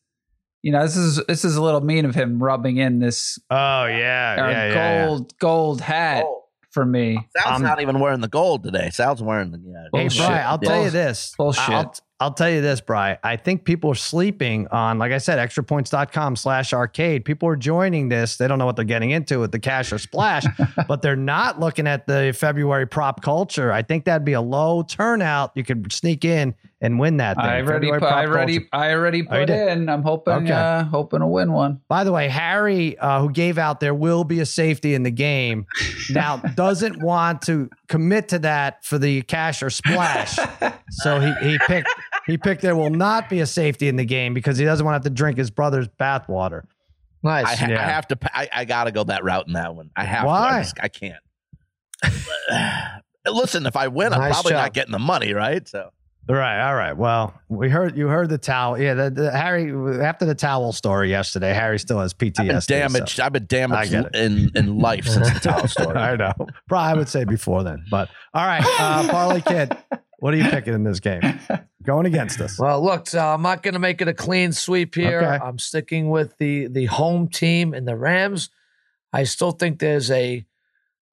you 0.63 0.71
know, 0.71 0.81
this 0.81 0.97
is 0.97 1.23
this 1.27 1.45
is 1.45 1.55
a 1.57 1.61
little 1.61 1.81
mean 1.81 2.05
of 2.05 2.15
him 2.15 2.41
rubbing 2.41 2.77
in 2.77 2.97
this 2.97 3.37
Oh 3.51 3.85
yeah, 3.85 3.85
uh, 4.39 4.49
yeah, 4.49 4.67
yeah, 4.67 5.05
gold 5.05 5.37
gold 5.37 5.81
hat 5.81 6.25
for 6.71 6.83
me. 6.83 7.19
Sal's 7.37 7.57
Um, 7.57 7.61
not 7.61 7.79
even 7.79 7.99
wearing 7.99 8.21
the 8.21 8.27
gold 8.27 8.63
today. 8.63 8.89
Sal's 8.89 9.21
wearing 9.21 9.51
the 9.51 9.59
yeah. 9.59 9.83
Hey, 9.93 10.03
Bullshit. 10.05 10.25
Bry, 10.25 10.39
I'll 10.39 10.57
tell 10.57 10.83
you 10.83 10.89
this. 10.89 11.35
Bullshit. 11.37 11.69
I'll, 11.69 11.93
I'll 12.19 12.33
tell 12.33 12.49
you 12.49 12.61
this, 12.61 12.81
Bry. 12.81 13.19
I 13.23 13.35
think 13.35 13.63
people 13.63 13.91
are 13.91 13.95
sleeping 13.95 14.67
on, 14.69 14.97
like 14.97 15.11
I 15.11 15.19
said, 15.19 15.37
extrapoints.com 15.37 16.35
slash 16.35 16.73
arcade. 16.73 17.25
People 17.25 17.47
are 17.47 17.55
joining 17.55 18.09
this. 18.09 18.37
They 18.37 18.47
don't 18.47 18.57
know 18.57 18.65
what 18.65 18.75
they're 18.75 18.85
getting 18.85 19.11
into 19.11 19.39
with 19.39 19.51
the 19.51 19.59
cash 19.59 19.91
or 19.91 19.99
splash, 19.99 20.43
but 20.87 21.03
they're 21.03 21.15
not 21.15 21.59
looking 21.59 21.85
at 21.85 22.07
the 22.07 22.35
February 22.35 22.87
prop 22.87 23.21
culture. 23.21 23.71
I 23.71 23.83
think 23.83 24.05
that'd 24.05 24.25
be 24.25 24.33
a 24.33 24.41
low 24.41 24.81
turnout. 24.81 25.51
You 25.53 25.63
could 25.63 25.91
sneak 25.93 26.25
in 26.25 26.55
and 26.81 26.99
win 26.99 27.17
that 27.17 27.37
thing. 27.37 27.45
I 27.45 27.61
already, 27.61 27.89
put, 27.91 28.03
I 28.03 28.25
already, 28.25 28.53
culture. 28.59 28.69
I 28.73 28.91
already 28.93 29.21
Oh, 29.27 29.29
put 29.39 29.45
did? 29.47 29.67
in. 29.77 29.89
I'm 29.89 30.03
hoping, 30.03 30.33
Okay. 30.33 30.51
uh, 30.51 30.83
hoping 30.85 31.19
to 31.21 31.27
win 31.27 31.51
one. 31.51 31.81
By 31.87 32.03
the 32.03 32.11
way, 32.11 32.29
Harry, 32.29 32.97
uh, 32.99 33.19
who 33.21 33.31
gave 33.31 33.57
out 33.59 33.79
there 33.79 33.93
will 33.95 34.23
be 34.23 34.39
a 34.39 34.45
safety 34.45 34.93
in 34.95 35.01
the 35.03 35.09
game, 35.11 35.65
now 36.11 36.37
doesn't 36.55 37.01
want 37.01 37.41
to 37.43 37.69
commit 37.87 38.27
to 38.29 38.39
that 38.39 38.85
for 38.85 38.97
the 38.99 39.21
cash 39.23 39.61
or 39.61 39.69
splash. 39.69 40.39
So 40.89 41.19
he 41.19 41.33
he 41.51 41.59
picked 41.67 41.89
he 42.27 42.37
picked 42.37 42.61
there 42.61 42.75
will 42.75 42.89
not 42.91 43.29
be 43.29 43.39
a 43.39 43.45
safety 43.47 43.87
in 43.87 43.95
the 43.95 44.05
game 44.05 44.33
because 44.33 44.57
he 44.57 44.65
doesn't 44.65 44.85
want 44.85 44.93
to 44.93 44.97
have 44.97 45.03
to 45.03 45.09
drink 45.17 45.37
his 45.37 45.49
brother's 45.49 45.87
bathwater. 45.87 46.63
Nice. 47.23 47.45
I, 47.47 47.55
ha- 47.55 47.67
Yeah. 47.69 47.79
I 47.81 47.89
have 47.89 48.07
to. 48.09 48.17
I, 48.33 48.49
I 48.53 48.65
got 48.65 48.83
to 48.83 48.91
go 48.91 49.03
that 49.05 49.23
route 49.23 49.47
in 49.47 49.53
that 49.53 49.73
one. 49.75 49.89
I 49.95 50.03
have. 50.03 50.21
To. 50.21 50.27
Why? 50.27 50.59
I, 50.59 50.61
just, 50.61 50.75
I 50.81 50.87
can't. 50.89 51.23
Listen, 53.25 53.65
if 53.65 53.75
I 53.75 53.87
win, 53.87 54.13
I'm 54.13 54.31
probably 54.31 54.51
job. 54.51 54.57
not 54.63 54.73
getting 54.73 54.91
the 54.91 54.99
money, 54.99 55.33
right? 55.33 55.67
So 55.67 55.89
All 56.29 56.35
right, 56.35 56.65
all 56.65 56.75
right. 56.75 56.95
Well, 56.95 57.33
we 57.49 57.69
heard 57.69 57.97
you 57.97 58.07
heard 58.07 58.29
the 58.29 58.37
towel. 58.37 58.79
Yeah, 58.79 58.93
the, 58.93 59.09
the 59.09 59.31
Harry 59.31 59.73
after 60.01 60.25
the 60.25 60.35
towel 60.35 60.71
story 60.71 61.09
yesterday. 61.09 61.53
Harry 61.53 61.77
still 61.79 61.99
has 61.99 62.13
PTSD. 62.13 62.39
I've 62.39 62.47
been 62.47 62.61
so- 62.61 62.73
damaged. 62.73 63.19
I've 63.19 63.33
been 63.33 63.45
damaged 63.47 63.93
in 64.15 64.51
in 64.55 64.77
life 64.77 65.05
since 65.07 65.29
the 65.33 65.39
towel 65.39 65.67
story. 65.67 65.97
I 65.97 66.15
know. 66.15 66.33
Probably 66.69 66.91
I 66.91 66.93
would 66.93 67.09
say 67.09 67.25
before 67.25 67.63
then. 67.63 67.83
But 67.91 68.09
all 68.33 68.45
right, 68.45 68.63
uh, 68.79 69.07
Parlay 69.09 69.41
Kid, 69.41 69.75
what 70.17 70.33
are 70.33 70.37
you 70.37 70.49
picking 70.49 70.73
in 70.73 70.83
this 70.83 70.99
game? 70.99 71.21
Going 71.83 72.05
against 72.05 72.41
us. 72.41 72.59
Well, 72.59 72.83
look, 72.83 73.07
so 73.07 73.19
I'm 73.19 73.41
not 73.41 73.63
going 73.63 73.73
to 73.75 73.79
make 73.79 74.01
it 74.01 74.07
a 74.07 74.13
clean 74.13 74.51
sweep 74.51 74.95
here. 74.95 75.19
Okay. 75.21 75.43
I'm 75.45 75.57
sticking 75.59 76.09
with 76.09 76.37
the 76.37 76.67
the 76.67 76.85
home 76.85 77.27
team 77.29 77.73
and 77.73 77.87
the 77.87 77.95
Rams. 77.95 78.49
I 79.13 79.23
still 79.23 79.51
think 79.51 79.79
there's 79.79 80.11
a 80.11 80.45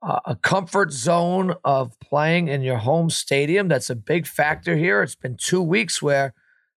uh, 0.03 0.21
a 0.25 0.37
comfort 0.37 0.93
zone 0.93 1.55
of 1.65 1.99
playing 2.01 2.49
in 2.49 2.63
your 2.63 2.79
home 2.79 3.09
stadium. 3.09 3.69
That's 3.69 3.89
a 3.89 3.95
big 3.95 4.27
factor 4.27 4.77
here. 4.77 5.03
It's 5.03 5.15
been 5.15 5.37
two 5.37 5.63
weeks 5.63 6.03
where 6.03 6.35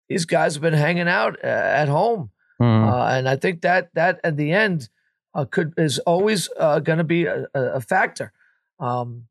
these 0.08 0.24
guys 0.26 0.54
have 0.54 0.62
been 0.62 0.74
hanging 0.74 1.08
out 1.08 1.36
uh, 1.42 1.46
at 1.46 1.88
home, 1.88 2.30
Hmm. 2.58 2.84
uh, 2.84 3.06
and 3.08 3.28
I 3.28 3.36
think 3.36 3.62
that 3.62 3.90
that 3.94 4.20
at 4.24 4.36
the 4.36 4.52
end 4.52 4.88
uh, 5.34 5.44
could 5.44 5.74
is 5.78 5.98
always 6.00 6.48
uh, 6.58 6.80
going 6.80 6.98
to 6.98 7.04
be 7.04 7.24
a, 7.26 7.46
a 7.54 7.62
a 7.74 7.80
factor. 7.80 8.32
Um, 8.78 9.26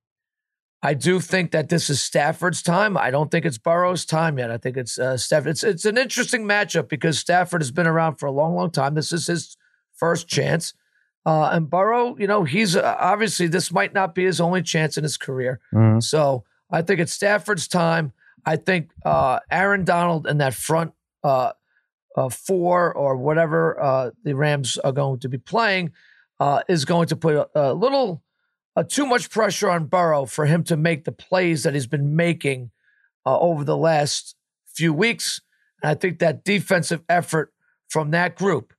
I 0.86 0.94
do 0.94 1.20
think 1.20 1.50
that 1.50 1.70
this 1.70 1.90
is 1.90 2.00
Stafford's 2.00 2.62
time. 2.62 2.96
I 2.96 3.10
don't 3.10 3.32
think 3.32 3.44
it's 3.44 3.58
Burrow's 3.58 4.06
time 4.06 4.38
yet. 4.38 4.52
I 4.52 4.60
think 4.60 4.78
it's 4.78 5.00
uh, 5.00 5.18
Stafford. 5.18 5.50
It's 5.50 5.64
it's 5.64 5.86
an 5.86 5.98
interesting 5.98 6.44
matchup 6.44 6.90
because 6.90 7.18
Stafford 7.18 7.62
has 7.62 7.72
been 7.72 7.88
around 7.88 8.18
for 8.18 8.28
a 8.28 8.32
long, 8.32 8.56
long 8.56 8.70
time. 8.70 8.94
This 8.94 9.12
is 9.12 9.26
his 9.26 9.58
first 9.96 10.28
chance, 10.28 10.76
uh, 11.26 11.50
and 11.52 11.68
Burrow. 11.72 12.16
You 12.20 12.28
know, 12.28 12.44
he's 12.44 12.76
uh, 12.76 12.96
obviously 13.00 13.48
this 13.48 13.72
might 13.72 13.96
not 13.96 14.14
be 14.14 14.26
his 14.26 14.40
only 14.40 14.62
chance 14.62 14.96
in 14.96 15.04
his 15.04 15.18
career. 15.18 15.60
Mhm. 15.74 16.04
So 16.04 16.44
I 16.70 16.84
think 16.84 17.00
it's 17.00 17.14
Stafford's 17.14 17.68
time. 17.68 18.14
I 18.46 18.56
think 18.56 18.92
uh, 19.04 19.40
Aaron 19.50 19.86
Donald 19.86 20.28
and 20.28 20.40
that 20.40 20.54
front 20.54 20.94
uh, 21.24 21.54
uh, 22.16 22.30
four 22.30 22.94
or 22.94 23.18
whatever 23.18 23.82
uh, 23.82 24.12
the 24.24 24.36
Rams 24.36 24.78
are 24.78 24.92
going 24.92 25.20
to 25.22 25.30
be 25.30 25.40
playing 25.40 25.94
uh, 26.40 26.62
is 26.70 26.86
going 26.86 27.08
to 27.08 27.16
put 27.16 27.36
a, 27.36 27.50
a 27.56 27.74
little 27.74 28.22
uh, 28.76 28.84
too 28.84 29.06
much 29.06 29.30
pressure 29.30 29.70
on 29.70 29.86
Burrow 29.86 30.26
for 30.26 30.46
him 30.46 30.64
to 30.66 30.76
make 30.78 31.06
the 31.06 31.12
plays 31.12 31.64
that 31.64 31.74
he's 31.74 31.88
been 31.88 32.16
making 32.16 32.72
uh, 33.26 33.38
over 33.40 33.64
the 33.64 33.78
last 33.78 34.36
few 34.66 34.94
weeks. 34.94 35.40
And 35.82 35.90
I 35.90 35.96
think 35.96 36.20
that 36.20 36.44
defensive 36.44 37.02
effort 37.10 37.54
from 37.90 38.12
that 38.12 38.36
group, 38.36 38.74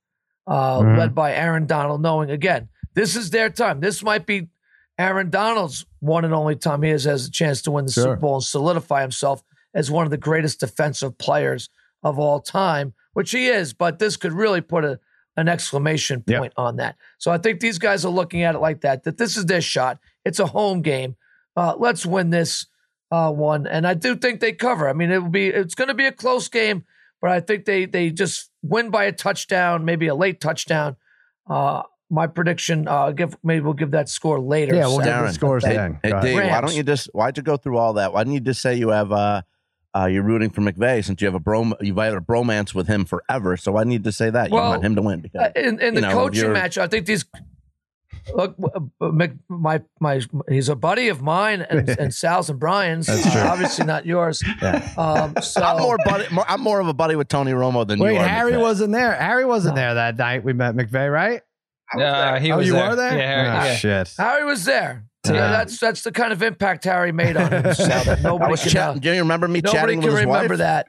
uh, 0.46 0.80
Mhm. 0.80 0.98
led 0.98 1.14
by 1.14 1.32
Aaron 1.34 1.66
Donald, 1.66 2.02
knowing 2.02 2.30
again, 2.30 2.68
this 2.94 3.16
is 3.16 3.30
their 3.30 3.50
time. 3.50 3.80
This 3.80 4.02
might 4.02 4.26
be 4.26 4.48
Aaron 4.98 5.28
Donald's 5.30 5.84
one 6.00 6.24
and 6.24 6.32
only 6.34 6.56
time 6.56 6.82
he 6.82 6.90
has, 6.90 7.04
has 7.04 7.26
a 7.26 7.30
chance 7.30 7.60
to 7.62 7.70
win 7.70 7.86
the 7.86 7.92
Sure. 7.92 8.04
Super 8.04 8.16
Bowl 8.16 8.34
and 8.36 8.44
solidify 8.44 9.02
himself 9.02 9.42
as 9.74 9.90
one 9.90 10.06
of 10.06 10.10
the 10.10 10.16
greatest 10.16 10.60
defensive 10.60 11.18
players 11.18 11.68
of 12.02 12.18
all 12.18 12.40
time, 12.40 12.94
which 13.12 13.30
he 13.32 13.48
is. 13.48 13.74
But 13.74 13.98
this 13.98 14.16
could 14.16 14.32
really 14.32 14.60
put 14.62 14.84
a, 14.84 14.98
an 15.36 15.48
exclamation 15.48 16.22
Yep. 16.26 16.38
point 16.40 16.52
on 16.56 16.76
that. 16.76 16.96
So 17.18 17.30
I 17.30 17.38
think 17.38 17.60
these 17.60 17.78
guys 17.78 18.04
are 18.04 18.10
looking 18.12 18.42
at 18.42 18.54
it 18.54 18.58
like 18.58 18.80
that, 18.82 19.04
that 19.04 19.18
this 19.18 19.36
is 19.36 19.46
their 19.46 19.60
shot. 19.60 19.98
It's 20.24 20.38
a 20.38 20.46
home 20.46 20.82
game. 20.82 21.16
Uh, 21.56 21.74
let's 21.78 22.04
win 22.06 22.30
this 22.30 22.66
uh, 23.10 23.30
one. 23.32 23.66
And 23.66 23.86
I 23.86 23.94
do 23.94 24.16
think 24.16 24.40
they 24.40 24.52
cover. 24.52 24.88
I 24.88 24.92
mean, 24.92 25.10
it 25.10 25.18
will 25.22 25.30
be, 25.30 25.48
it's 25.48 25.74
going 25.74 25.88
to 25.88 25.94
be 25.94 26.06
a 26.06 26.12
close 26.12 26.48
game, 26.48 26.84
but 27.20 27.30
I 27.30 27.40
think 27.40 27.64
they, 27.64 27.86
they 27.86 28.10
just 28.10 28.50
win 28.62 28.90
by 28.90 29.04
a 29.04 29.12
touchdown, 29.12 29.84
maybe 29.84 30.06
a 30.08 30.14
late 30.14 30.40
touchdown. 30.40 30.96
Uh, 31.48 31.82
my 32.10 32.26
prediction, 32.26 32.86
uh, 32.88 33.10
give 33.10 33.36
maybe 33.42 33.64
we'll 33.64 33.72
give 33.74 33.90
that 33.92 34.08
score 34.08 34.40
later. 34.40 34.74
Yeah, 34.74 34.86
we'll 34.86 34.98
So- 34.98 35.04
give 35.04 35.06
the 35.06 35.10
Darren, 35.12 35.32
scores 35.34 35.64
Hey, 35.64 35.74
then. 35.74 35.98
hey 36.02 36.10
Go. 36.10 36.20
Dave, 36.22 36.50
why 36.50 36.60
don't 36.60 36.74
you 36.74 36.82
just 36.82 37.10
why'd 37.12 37.36
you 37.36 37.42
go 37.42 37.56
through 37.56 37.78
all 37.78 37.94
that? 37.94 38.12
Why 38.12 38.22
didn't 38.22 38.34
you 38.34 38.40
just 38.40 38.60
say 38.62 38.74
you 38.76 38.90
have 38.90 39.10
uh 39.12 39.42
uh 39.96 40.06
you're 40.06 40.22
rooting 40.22 40.50
for 40.50 40.60
McVay 40.60 41.04
since 41.04 41.20
you 41.20 41.26
have 41.26 41.34
a 41.34 41.40
bro 41.40 41.72
you've 41.80 41.96
had 41.96 42.12
a 42.14 42.20
bromance 42.20 42.74
with 42.74 42.86
him 42.88 43.04
forever. 43.04 43.56
So 43.56 43.76
I 43.76 43.84
need 43.84 44.04
to 44.04 44.12
say 44.12 44.30
that? 44.30 44.50
You 44.50 44.56
want 44.56 44.84
him 44.84 44.94
to 44.96 45.02
win 45.02 45.20
because 45.20 45.40
Uh, 45.56 45.58
in, 45.60 45.80
in 45.80 45.94
the 45.94 46.00
know, 46.02 46.12
coaching 46.12 46.42
you're- 46.42 46.52
match, 46.52 46.76
I 46.78 46.86
think 46.88 47.06
these 47.06 47.24
look 48.34 48.56
uh, 48.74 48.80
my 49.48 49.80
my 50.00 50.20
he's 50.48 50.68
a 50.68 50.74
buddy 50.74 51.08
of 51.08 51.22
mine 51.22 51.62
and, 51.62 51.88
and 52.00 52.12
Sal's 52.14 52.50
and 52.50 52.58
Brian's. 52.58 53.06
That's 53.06 53.22
true. 53.32 53.40
Uh, 53.40 53.46
obviously 53.52 53.86
not 53.86 54.04
yours. 54.04 54.42
Yeah. 54.62 54.92
Um, 54.98 55.34
so 55.42 55.62
I'm 55.62 55.80
more 55.80 55.96
buddy 56.04 56.24
more, 56.32 56.44
I'm 56.48 56.60
more 56.60 56.80
of 56.80 56.88
a 56.88 56.94
buddy 56.94 57.14
with 57.14 57.28
Tony 57.28 57.52
Romo 57.52 57.86
than 57.86 57.98
Wait, 58.00 58.14
you 58.14 58.18
are. 58.20 58.26
Harry 58.26 58.52
McVay. 58.52 58.60
wasn't 58.60 58.92
there. 58.92 59.14
Harry 59.14 59.44
wasn't 59.44 59.76
No. 59.76 59.80
there 59.82 59.94
that 59.94 60.16
night. 60.16 60.42
We 60.44 60.52
met 60.52 60.74
McVay, 60.74 61.12
right? 61.12 61.42
Uh, 61.96 62.40
he 62.40 62.50
oh, 62.50 62.56
was 62.56 62.66
you 62.66 62.72
there. 62.72 62.88
were 62.90 62.96
there? 62.96 63.16
Yeah, 63.16 63.26
Harry- 63.26 63.48
Oh, 63.48 63.64
yeah. 63.70 63.74
shit. 63.76 64.14
Harry 64.18 64.44
was 64.44 64.64
there. 64.64 65.04
Yeah. 65.30 65.34
Yeah, 65.36 65.50
that's 65.52 65.78
that's 65.78 66.02
the 66.02 66.12
kind 66.12 66.32
of 66.32 66.42
impact 66.42 66.84
Harry 66.84 67.12
made 67.12 67.36
on 67.36 67.50
him. 67.52 67.62
That 67.62 68.20
nobody 68.22 68.50
was 68.50 68.62
can, 68.62 68.70
chatting. 68.70 68.96
uh, 68.98 69.00
Do 69.00 69.12
you 69.12 69.20
remember 69.20 69.48
me 69.48 69.60
nobody 69.60 69.78
chatting 69.78 69.98
with 70.00 70.12
his 70.12 70.24
remember 70.24 70.56
that. 70.58 70.88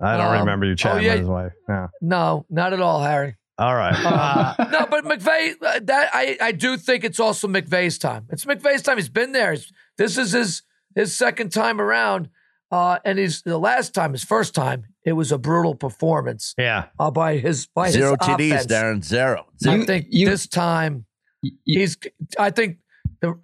I 0.00 0.16
don't 0.16 0.26
Um, 0.26 0.38
remember 0.40 0.66
you 0.66 0.72
oh, 0.72 0.76
chatting 0.76 1.04
yeah. 1.04 1.12
with 1.12 1.20
his 1.20 1.28
wife. 1.28 1.52
Yeah. 1.68 1.86
No, 2.00 2.44
not 2.50 2.72
at 2.72 2.80
all, 2.80 3.02
Harry. 3.02 3.36
All 3.58 3.74
right. 3.74 3.94
Uh, 3.94 4.54
Uh, 4.64 4.68
no, 4.70 4.86
but 4.86 5.04
McVay, 5.04 5.54
uh, 5.62 5.80
that 5.84 6.10
I, 6.12 6.36
I 6.40 6.52
do 6.52 6.76
think 6.76 7.04
it's 7.04 7.20
also 7.20 7.46
McVay's 7.46 7.98
time. 7.98 8.26
It's 8.30 8.44
McVay's 8.44 8.82
time. 8.82 8.96
He's 8.96 9.08
been 9.08 9.32
there. 9.32 9.52
He's- 9.52 9.70
this 9.96 10.18
is 10.18 10.32
his 10.32 10.62
his 10.96 11.16
second 11.16 11.50
time 11.52 11.80
around, 11.80 12.28
uh, 12.72 12.98
and 13.04 13.16
he's 13.18 13.42
the 13.42 13.58
last 13.58 13.94
time, 13.94 14.10
his 14.12 14.24
first 14.24 14.54
time, 14.56 14.84
it 15.04 15.12
was 15.12 15.30
a 15.32 15.38
brutal 15.38 15.74
performance 15.76 16.54
yeah. 16.58 16.86
uh, 16.98 17.10
by 17.12 17.36
his 17.38 17.66
by 17.68 17.90
Zero 17.90 18.16
his 18.20 18.28
TDs, 18.28 18.50
offense. 18.52 18.66
Darren. 18.66 19.04
Zero. 19.04 19.46
I 19.68 19.84
think 19.84 20.06
you- 20.10 20.28
this 20.28 20.48
time 20.48 21.06
You- 21.42 21.52
he's. 21.64 21.96
I 22.38 22.50
think 22.50 22.78
the, 22.78 22.83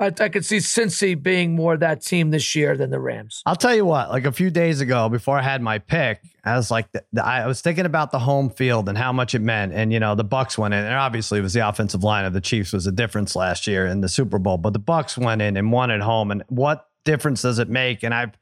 I, 0.01 0.07
I 0.07 0.29
could 0.29 0.45
see 0.45 0.59
Cincy 0.59 1.21
being 1.21 1.55
more 1.55 1.77
that 1.77 2.03
team 2.03 2.31
this 2.31 2.55
year 2.55 2.77
than 2.77 2.91
the 2.91 2.99
Rams. 3.01 3.43
I'll 3.47 3.57
tell 3.57 3.75
you 3.75 3.85
what, 3.85 4.11
like 4.11 4.25
a 4.27 4.33
few 4.33 4.51
days 4.51 4.81
ago, 4.81 5.09
before 5.09 5.39
I 5.39 5.43
had 5.43 5.63
my 5.63 5.79
pick, 5.79 6.21
I 6.45 6.57
was 6.57 6.71
like, 6.71 6.91
the, 6.93 7.05
the- 7.13 7.25
I 7.25 7.47
was 7.47 7.61
thinking 7.61 7.87
about 7.87 8.11
the 8.11 8.19
home 8.19 8.51
field 8.51 8.89
and 8.89 8.97
how 8.99 9.13
much 9.13 9.35
it 9.35 9.41
meant. 9.41 9.73
And, 9.73 9.93
you 9.93 10.01
know, 10.01 10.15
the 10.15 10.25
Bucks 10.25 10.57
went 10.59 10.75
in, 10.75 10.85
and 10.85 10.95
obviously 10.95 11.39
it 11.39 11.43
was 11.43 11.53
the 11.53 11.67
offensive 11.69 12.03
line 12.05 12.25
of 12.25 12.33
the 12.33 12.41
Chiefs 12.41 12.73
was 12.73 12.87
a 12.87 12.93
difference 12.93 13.35
last 13.37 13.67
year 13.67 13.87
in 13.87 14.01
the 14.01 14.09
Super 14.09 14.39
Bowl, 14.39 14.59
but 14.59 14.73
the 14.73 14.79
Bucks 14.79 15.17
went 15.17 15.43
in 15.43 15.57
and 15.57 15.73
won 15.73 15.91
at 15.91 16.01
home. 16.01 16.31
And 16.31 16.43
what 16.49 16.87
difference 17.05 17.43
does 17.43 17.59
it 17.59 17.69
make? 17.69 18.03
And 18.03 18.13
I've, 18.15 18.33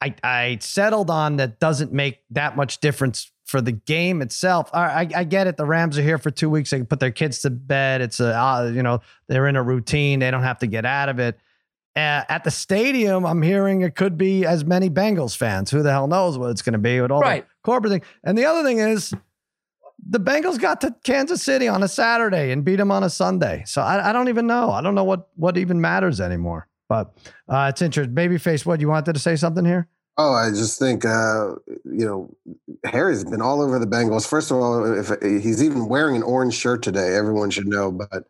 I, 0.00 0.14
I 0.22 0.58
settled 0.60 1.10
on 1.10 1.36
that 1.36 1.58
doesn't 1.58 1.92
make 1.92 2.20
that 2.30 2.56
much 2.56 2.78
difference 2.80 3.32
for 3.48 3.62
the 3.62 3.72
game 3.72 4.20
itself. 4.20 4.68
I, 4.74 5.08
I, 5.16 5.24
get 5.24 5.46
it. 5.46 5.56
The 5.56 5.64
Rams 5.64 5.96
are 5.96 6.02
here 6.02 6.18
for 6.18 6.30
two 6.30 6.50
weeks. 6.50 6.68
They 6.68 6.76
can 6.76 6.86
put 6.86 7.00
their 7.00 7.10
kids 7.10 7.40
to 7.40 7.50
bed. 7.50 8.02
It's 8.02 8.20
a, 8.20 8.38
uh, 8.38 8.70
you 8.74 8.82
know, 8.82 9.00
they're 9.26 9.46
in 9.46 9.56
a 9.56 9.62
routine. 9.62 10.18
They 10.18 10.30
don't 10.30 10.42
have 10.42 10.58
to 10.58 10.66
get 10.66 10.84
out 10.84 11.08
of 11.08 11.18
it. 11.18 11.38
Uh, 11.96 12.22
at 12.28 12.44
the 12.44 12.50
stadium, 12.50 13.24
I'm 13.24 13.40
hearing 13.40 13.80
it 13.80 13.96
could 13.96 14.18
be 14.18 14.44
as 14.44 14.66
many 14.66 14.90
Bengals 14.90 15.34
fans. 15.34 15.70
Who 15.70 15.82
the 15.82 15.90
hell 15.90 16.06
knows 16.08 16.36
what 16.36 16.50
it's 16.50 16.60
going 16.60 16.74
to 16.74 16.78
be 16.78 17.00
with 17.00 17.10
all 17.10 17.22
Right. 17.22 17.44
the 17.48 17.54
corporate 17.64 17.90
thing. 17.90 18.02
And 18.22 18.36
the 18.36 18.44
other 18.44 18.62
thing 18.62 18.80
is, 18.80 19.14
the 20.06 20.20
Bengals 20.20 20.60
got 20.60 20.82
to 20.82 20.94
Kansas 21.02 21.42
City 21.42 21.68
on 21.68 21.82
a 21.82 21.88
Saturday 21.88 22.52
and 22.52 22.64
beat 22.64 22.76
them 22.76 22.90
on 22.92 23.02
a 23.02 23.10
Sunday. 23.10 23.64
So 23.66 23.80
I, 23.80 24.10
I 24.10 24.12
don't 24.12 24.28
even 24.28 24.46
know. 24.46 24.70
I 24.70 24.82
don't 24.82 24.94
know 24.94 25.04
what 25.04 25.28
what 25.36 25.56
even 25.56 25.80
matters 25.80 26.20
anymore. 26.20 26.68
But 26.88 27.16
uh, 27.48 27.68
it's 27.70 27.80
interesting. 27.80 28.14
Babyface, 28.14 28.66
what 28.66 28.80
you 28.80 28.88
wanted 28.88 29.14
to 29.14 29.18
say 29.20 29.36
something 29.36 29.64
here? 29.64 29.88
Oh, 30.20 30.34
I 30.34 30.50
just 30.50 30.78
think 30.80 31.04
uh, 31.04 31.54
you 31.84 32.04
know 32.04 32.34
Harry's 32.84 33.24
been 33.24 33.40
all 33.40 33.62
over 33.62 33.78
the 33.78 33.86
Bengals. 33.86 34.28
First 34.28 34.50
of 34.50 34.56
all, 34.56 34.98
if 34.98 35.10
he's 35.22 35.62
even 35.62 35.88
wearing 35.88 36.16
an 36.16 36.22
orange 36.24 36.54
shirt 36.54 36.82
today, 36.82 37.14
everyone 37.14 37.50
should 37.50 37.68
know. 37.68 37.92
But 37.92 38.24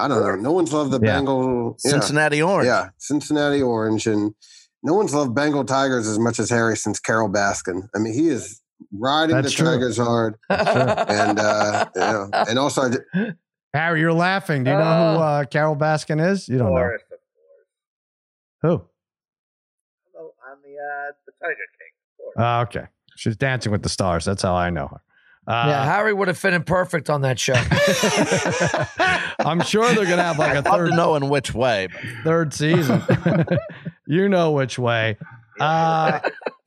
I 0.00 0.08
don't 0.08 0.20
know. 0.20 0.34
No 0.34 0.52
one's 0.52 0.72
loved 0.72 0.90
the 0.90 0.98
Yeah. 1.00 1.16
Bengal. 1.16 1.76
Yeah, 1.84 1.90
Cincinnati 1.92 2.42
Orange. 2.42 2.66
yeah, 2.66 2.88
Cincinnati 2.98 3.62
Orange, 3.62 4.08
and 4.08 4.34
no 4.82 4.94
one's 4.94 5.14
loved 5.14 5.32
Bengal 5.34 5.64
Tigers 5.64 6.08
as 6.08 6.18
much 6.18 6.40
as 6.40 6.50
Harry 6.50 6.76
since 6.76 6.98
Carole 6.98 7.28
Baskin. 7.30 7.88
I 7.94 7.98
mean, 8.00 8.14
he 8.14 8.28
is 8.28 8.60
riding 8.92 9.36
That's 9.36 9.48
the 9.50 9.54
true. 9.54 9.66
Tigers 9.66 9.96
hard, 9.96 10.36
and 10.50 11.38
uh, 11.38 11.86
you 11.94 12.00
know, 12.00 12.30
and 12.32 12.58
also 12.58 12.82
I 12.82 12.90
ju- 12.90 13.32
Harry, 13.74 14.00
you're 14.00 14.12
laughing. 14.12 14.64
Do 14.64 14.70
you 14.72 14.76
know 14.76 14.82
who 14.82 15.22
uh, 15.22 15.44
Carole 15.44 15.76
Baskin 15.76 16.20
is? 16.32 16.48
You 16.48 16.58
don't 16.58 16.74
know. 16.74 16.90
Who? 18.62 18.82
Hello, 20.12 20.32
I'm 20.44 20.58
the 20.64 20.74
uh, 20.78 21.12
the 21.26 21.27
Tiger 21.42 21.54
King. 21.54 22.32
Oh, 22.36 22.60
okay. 22.62 22.86
She's 23.16 23.36
dancing 23.36 23.72
with 23.72 23.82
the 23.82 23.88
stars. 23.88 24.24
That's 24.24 24.42
how 24.42 24.54
I 24.54 24.70
know 24.70 24.86
her. 24.88 25.00
yeah, 25.48 25.80
Uh, 25.82 25.84
Harry 25.86 26.12
would 26.12 26.28
have 26.28 26.38
fit 26.38 26.52
in 26.54 26.62
perfect 26.62 27.10
on 27.10 27.22
that 27.22 27.38
show. 27.38 27.54
I'm 29.44 29.60
sure 29.62 29.92
they're 29.94 30.04
gonna 30.04 30.22
have 30.22 30.38
like 30.38 30.54
a 30.54 30.58
I'd 30.58 30.64
third 30.64 30.90
to 30.90 30.96
know 30.96 31.14
in 31.16 31.28
which 31.28 31.54
way. 31.54 31.88
But 31.92 32.02
third 32.24 32.54
season. 32.54 33.02
you 34.06 34.28
know 34.28 34.52
which 34.52 34.78
way. 34.78 35.16
Uh, 35.58 36.20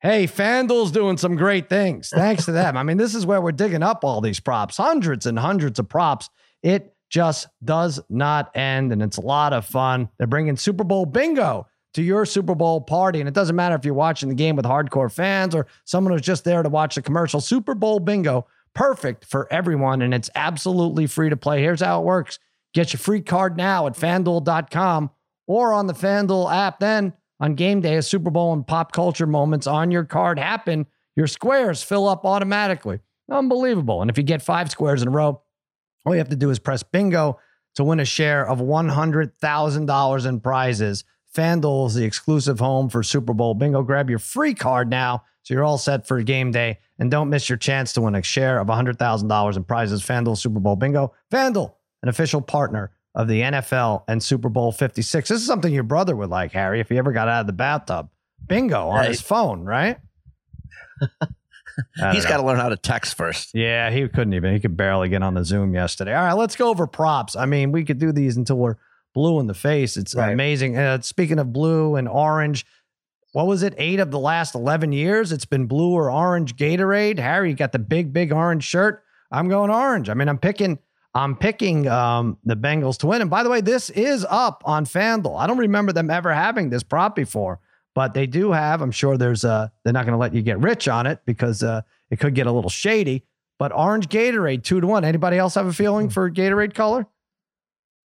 hey, 0.00 0.26
FanDuel's 0.26 0.90
doing 0.92 1.16
some 1.16 1.36
great 1.36 1.68
things. 1.68 2.08
Thanks 2.08 2.46
to 2.46 2.52
them. 2.52 2.76
I 2.76 2.82
mean, 2.82 2.96
this 2.96 3.14
is 3.14 3.26
where 3.26 3.40
we're 3.40 3.52
digging 3.52 3.82
up 3.82 4.04
all 4.04 4.20
these 4.20 4.40
props, 4.40 4.76
hundreds 4.76 5.26
and 5.26 5.38
hundreds 5.38 5.78
of 5.78 5.88
props. 5.88 6.28
It 6.62 6.94
just 7.10 7.48
does 7.64 8.00
not 8.08 8.54
end, 8.56 8.92
and 8.92 9.02
it's 9.02 9.16
a 9.16 9.20
lot 9.22 9.52
of 9.52 9.64
fun. 9.66 10.08
They're 10.18 10.26
bringing 10.26 10.56
Super 10.56 10.84
Bowl 10.84 11.06
bingo 11.06 11.66
to 11.94 12.02
your 12.02 12.24
Super 12.24 12.54
Bowl 12.54 12.80
party, 12.80 13.20
and 13.20 13.28
it 13.28 13.34
doesn't 13.34 13.56
matter 13.56 13.74
if 13.74 13.84
you're 13.84 13.94
watching 13.94 14.28
the 14.28 14.34
game 14.34 14.56
with 14.56 14.64
hardcore 14.64 15.10
fans 15.10 15.54
or 15.54 15.66
someone 15.84 16.12
who's 16.12 16.22
just 16.22 16.44
there 16.44 16.62
to 16.62 16.68
watch 16.68 16.94
the 16.94 17.02
commercial. 17.02 17.40
Super 17.40 17.74
Bowl 17.74 18.00
bingo, 18.00 18.46
perfect 18.74 19.24
for 19.24 19.52
everyone, 19.52 20.02
and 20.02 20.14
it's 20.14 20.30
absolutely 20.34 21.06
free 21.06 21.30
to 21.30 21.36
play. 21.36 21.60
Here's 21.60 21.80
how 21.80 22.00
it 22.00 22.04
works. 22.04 22.38
Get 22.72 22.92
your 22.92 23.00
free 23.00 23.20
card 23.20 23.56
now 23.56 23.86
at 23.86 23.94
fanduel.com 23.94 25.10
or 25.46 25.72
on 25.72 25.88
the 25.88 25.94
FanDuel 25.94 26.52
app. 26.52 26.78
Then 26.78 27.12
on 27.40 27.54
game 27.54 27.80
day, 27.80 27.96
as 27.96 28.06
Super 28.06 28.30
Bowl 28.30 28.52
and 28.52 28.66
pop 28.66 28.92
culture 28.92 29.26
moments 29.26 29.66
on 29.66 29.90
your 29.90 30.04
card 30.04 30.38
happen, 30.38 30.86
your 31.16 31.26
squares 31.26 31.82
fill 31.82 32.08
up 32.08 32.24
automatically. 32.24 33.00
Unbelievable. 33.30 34.00
And 34.00 34.10
if 34.10 34.16
you 34.16 34.22
get 34.22 34.42
five 34.42 34.70
squares 34.70 35.02
in 35.02 35.08
a 35.08 35.10
row, 35.10 35.42
all 36.04 36.14
you 36.14 36.18
have 36.18 36.28
to 36.28 36.36
do 36.36 36.50
is 36.50 36.58
press 36.58 36.82
bingo 36.82 37.38
to 37.74 37.84
win 37.84 38.00
a 38.00 38.04
share 38.04 38.46
of 38.46 38.58
$100,000 38.58 40.26
in 40.26 40.40
prizes. 40.40 41.04
FanDuel 41.34 41.86
is 41.88 41.94
the 41.94 42.04
exclusive 42.04 42.58
home 42.58 42.88
for 42.88 43.02
Super 43.02 43.32
Bowl 43.32 43.54
bingo. 43.54 43.82
Grab 43.82 44.10
your 44.10 44.18
free 44.18 44.54
card 44.54 44.88
now 44.90 45.24
so 45.42 45.54
you're 45.54 45.64
all 45.64 45.78
set 45.78 46.06
for 46.06 46.20
game 46.22 46.50
day. 46.50 46.78
And 46.98 47.10
don't 47.10 47.30
miss 47.30 47.48
your 47.48 47.56
chance 47.58 47.92
to 47.94 48.00
win 48.02 48.14
a 48.14 48.22
share 48.22 48.58
of 48.58 48.66
$100,000 48.66 49.56
in 49.56 49.64
prizes. 49.64 50.02
FanDuel 50.02 50.36
Super 50.36 50.60
Bowl 50.60 50.76
bingo. 50.76 51.12
FanDuel, 51.32 51.72
an 52.02 52.08
official 52.08 52.40
partner 52.42 52.90
of 53.14 53.26
the 53.28 53.40
NFL 53.40 54.04
and 54.08 54.22
Super 54.22 54.48
Bowl 54.48 54.70
56. 54.72 55.28
This 55.28 55.40
is 55.40 55.46
something 55.46 55.72
your 55.72 55.82
brother 55.82 56.14
would 56.14 56.30
like, 56.30 56.52
Harry, 56.52 56.80
if 56.80 56.88
he 56.88 56.98
ever 56.98 57.12
got 57.12 57.28
out 57.28 57.40
of 57.42 57.46
the 57.46 57.52
bathtub. 57.52 58.08
Bingo 58.46 58.88
on 58.88 58.96
Right. 59.00 59.08
his 59.08 59.20
phone, 59.20 59.64
right? 59.64 59.98
He's 62.12 62.26
got 62.26 62.38
to 62.38 62.42
learn 62.44 62.58
how 62.58 62.68
to 62.68 62.76
text 62.76 63.16
first. 63.16 63.50
Yeah, 63.54 63.90
he 63.90 64.06
couldn't 64.08 64.34
even. 64.34 64.52
He 64.52 64.60
could 64.60 64.76
barely 64.76 65.08
get 65.08 65.22
on 65.22 65.34
the 65.34 65.44
Zoom 65.44 65.72
yesterday. 65.74 66.14
All 66.14 66.24
right, 66.24 66.32
let's 66.34 66.56
go 66.56 66.68
over 66.68 66.86
props. 66.86 67.36
I 67.36 67.46
mean, 67.46 67.72
we 67.72 67.84
could 67.84 67.98
do 67.98 68.12
these 68.12 68.36
until 68.36 68.56
we're 68.56 68.74
blue 69.14 69.40
in 69.40 69.46
the 69.46 69.54
face. 69.54 69.96
It's 69.96 70.14
Right. 70.14 70.32
amazing. 70.32 70.76
Uh, 70.76 71.00
speaking 71.00 71.38
of 71.38 71.52
blue 71.52 71.96
and 71.96 72.08
orange, 72.08 72.66
what 73.32 73.46
was 73.46 73.62
it? 73.62 73.74
Eight 73.78 74.00
of 74.00 74.10
the 74.10 74.18
last 74.18 74.54
11 74.54 74.92
years, 74.92 75.30
it's 75.32 75.44
been 75.44 75.66
blue 75.66 75.92
or 75.92 76.10
orange 76.10 76.56
Gatorade. 76.56 77.18
Harry, 77.18 77.50
you 77.50 77.56
got 77.56 77.72
the 77.72 77.78
big, 77.78 78.12
big 78.12 78.32
orange 78.32 78.64
shirt. 78.64 79.02
I'm 79.30 79.48
going 79.48 79.70
orange. 79.70 80.08
I 80.08 80.14
mean, 80.14 80.28
I'm 80.28 80.38
picking. 80.38 80.78
I'm 81.12 81.34
picking 81.34 81.88
um, 81.88 82.38
the 82.44 82.54
Bengals 82.54 82.98
to 82.98 83.08
win. 83.08 83.20
And 83.20 83.28
by 83.28 83.42
the 83.42 83.50
way, 83.50 83.60
this 83.60 83.90
is 83.90 84.24
up 84.30 84.62
on 84.64 84.84
FanDuel. 84.84 85.36
I 85.40 85.48
don't 85.48 85.58
remember 85.58 85.92
them 85.92 86.08
ever 86.08 86.32
having 86.32 86.70
this 86.70 86.84
prop 86.84 87.16
before, 87.16 87.58
but 87.96 88.14
they 88.14 88.28
do 88.28 88.52
have. 88.52 88.80
I'm 88.80 88.92
sure 88.92 89.16
there's 89.16 89.42
a. 89.42 89.72
They're 89.82 89.92
not 89.92 90.06
going 90.06 90.12
to 90.14 90.18
let 90.18 90.34
you 90.34 90.42
get 90.42 90.60
rich 90.60 90.86
on 90.86 91.06
it 91.08 91.20
because 91.26 91.64
uh, 91.64 91.82
it 92.12 92.20
could 92.20 92.36
get 92.36 92.46
a 92.46 92.52
little 92.52 92.70
shady. 92.70 93.24
But 93.58 93.72
orange 93.72 94.08
Gatorade 94.08 94.62
two 94.62 94.80
to 94.80 94.86
one. 94.86 95.04
Anybody 95.04 95.36
else 95.36 95.56
have 95.56 95.66
a 95.66 95.72
feeling 95.72 96.10
for 96.10 96.30
Gatorade 96.30 96.74
color? 96.74 97.06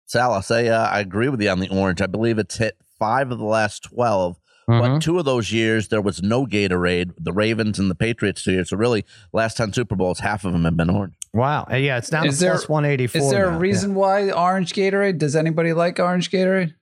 Sal, 0.05 0.33
I'll 0.33 0.41
say 0.41 0.69
uh, 0.69 0.85
I 0.87 0.99
agree 0.99 1.29
with 1.29 1.41
you 1.41 1.49
on 1.49 1.59
the 1.59 1.69
orange. 1.69 2.01
I 2.01 2.07
believe 2.07 2.37
it's 2.37 2.57
hit 2.57 2.77
five 2.99 3.31
of 3.31 3.39
the 3.39 3.45
last 3.45 3.83
12 3.83 4.37
Mm-hmm. 4.67 4.93
But 4.95 5.01
two 5.03 5.19
of 5.19 5.25
those 5.25 5.51
years, 5.51 5.89
there 5.89 6.01
was 6.01 6.23
no 6.23 6.47
Gatorade, 6.47 7.11
the 7.19 7.31
Ravens 7.31 7.77
and 7.77 7.89
the 7.91 7.93
Patriots 7.93 8.41
two 8.43 8.53
years. 8.53 8.69
So 8.69 8.77
really, 8.77 9.05
last 9.31 9.57
10 9.57 9.73
Super 9.73 9.95
Bowls, 9.95 10.19
half 10.21 10.43
of 10.43 10.53
them 10.53 10.65
have 10.65 10.75
been 10.75 10.89
orange. 10.89 11.13
Wow. 11.33 11.67
Yeah, 11.69 11.97
it's 11.99 12.09
down 12.09 12.25
Is 12.25 12.39
to 12.39 12.45
there- 12.45 12.53
plus 12.53 12.67
184. 12.67 13.21
Is 13.21 13.29
there 13.29 13.51
now. 13.51 13.57
a 13.57 13.59
reason 13.59 13.93
why 13.93 14.31
orange 14.31 14.73
Gatorade? 14.73 15.19
Does 15.19 15.35
anybody 15.35 15.73
like 15.73 15.99
orange 15.99 16.31
Gatorade? 16.31 16.73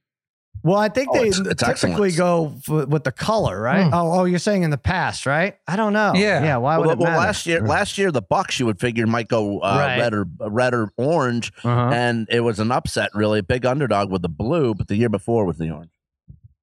Yeah. 0.63 0.70
Well, 0.72 0.79
I 0.79 0.89
think 0.89 1.10
Oh, 1.12 1.13
they 1.20 1.27
it's- 1.27 1.39
it's 1.39 1.62
typically 1.63 2.10
excellent. 2.10 2.17
go 2.17 2.53
f- 2.82 2.88
with 2.88 3.03
the 3.03 3.12
color, 3.12 3.60
right? 3.62 3.84
Hmm. 3.88 3.93
Oh, 3.93 4.12
oh, 4.22 4.24
you're 4.25 4.39
saying 4.39 4.63
in 4.63 4.70
the 4.70 4.77
past, 4.77 5.25
right? 5.25 5.55
I 5.67 5.75
don't 5.75 5.93
know. 5.93 6.13
Yeah. 6.15 6.43
Yeah. 6.43 6.58
Why 6.58 6.77
would 6.77 6.86
well, 6.88 6.93
it 6.93 7.00
well, 7.00 7.12
matter? 7.12 7.20
last 7.25 7.46
year, 7.46 7.62
last 7.62 7.98
year 7.98 8.12
the 8.12 8.22
Bucks 8.22 8.60
you 8.60 8.65
would 8.65 8.79
figure 8.79 9.05
might 9.05 9.27
go 9.27 9.60
uh, 9.60 9.77
Right. 9.77 10.00
red 10.00 10.13
or 10.13 10.25
red 10.39 10.74
or 10.74 10.89
orange, 10.98 11.51
Uh-huh. 11.63 11.89
and 11.93 12.27
it 12.29 12.41
was 12.41 12.60
an 12.60 12.72
upset, 12.72 13.10
really 13.13 13.41
big 13.41 13.65
underdog 13.65 14.10
with 14.10 14.22
the 14.22 14.29
blue, 14.29 14.74
but 14.74 14.88
the 14.88 14.96
year 14.96 15.10
before 15.10 15.46
was 15.46 15.58
the 15.58 15.70
orange. 15.70 15.89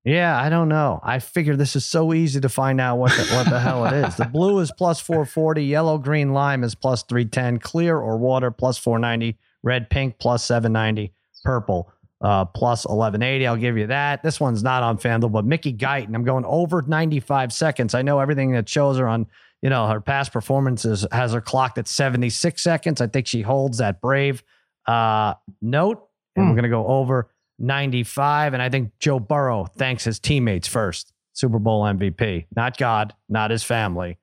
Yeah, 0.02 0.40
I 0.40 0.48
don't 0.48 0.70
know. 0.70 0.98
I 1.02 1.18
figure 1.18 1.56
this 1.56 1.76
is 1.76 1.84
so 1.84 2.14
easy 2.14 2.40
to 2.40 2.48
find 2.48 2.80
out 2.80 2.96
what 2.96 3.12
the, 3.12 3.22
what 3.34 3.50
the 3.50 3.60
hell 3.60 3.84
it 3.84 3.92
is. 3.92 4.16
The 4.16 4.24
blue 4.24 4.58
is 4.60 4.72
plus 4.78 4.98
440, 4.98 5.62
yellow, 5.62 5.98
green, 5.98 6.32
lime 6.32 6.64
is 6.64 6.74
plus 6.74 7.02
310, 7.02 7.58
clear 7.58 7.98
or 7.98 8.16
water 8.16 8.50
plus 8.50 8.78
490, 8.78 9.36
red, 9.62 9.90
pink 9.90 10.18
plus 10.18 10.42
790, 10.42 11.12
purple 11.44 11.92
uh, 12.20 12.44
plus 12.44 12.84
1180. 12.84 13.46
I'll 13.46 13.56
give 13.56 13.78
you 13.78 13.86
that. 13.88 14.22
This 14.22 14.38
one's 14.40 14.62
not 14.62 14.82
on 14.82 14.98
FanDuel, 14.98 15.32
but 15.32 15.44
Mickey 15.44 15.72
Guyton, 15.72 16.14
I'm 16.14 16.24
going 16.24 16.44
over 16.44 16.82
95 16.82 17.52
seconds. 17.52 17.94
I 17.94 18.02
know 18.02 18.18
everything 18.18 18.52
that 18.52 18.68
shows 18.68 18.98
her 18.98 19.08
on, 19.08 19.26
you 19.62 19.70
know, 19.70 19.86
her 19.88 20.00
past 20.00 20.32
performances 20.32 21.06
has 21.12 21.32
her 21.32 21.40
clocked 21.40 21.78
at 21.78 21.88
76 21.88 22.62
seconds. 22.62 23.00
I 23.00 23.06
think 23.06 23.26
she 23.26 23.42
holds 23.42 23.78
that 23.78 24.00
brave 24.00 24.42
uh, 24.86 25.34
note, 25.62 26.06
and 26.36 26.44
Hmm. 26.44 26.48
we're 26.50 26.56
going 26.56 26.62
to 26.64 26.68
go 26.70 26.86
over 26.86 27.30
95. 27.58 28.54
And 28.54 28.62
I 28.62 28.68
think 28.68 28.92
Joe 28.98 29.18
Burrow 29.20 29.64
thanks 29.76 30.04
his 30.04 30.18
teammates 30.18 30.66
first. 30.68 31.12
Super 31.32 31.58
Bowl 31.58 31.84
MVP, 31.84 32.46
not 32.56 32.76
God, 32.76 33.14
not 33.28 33.50
his 33.50 33.62
family, 33.62 34.18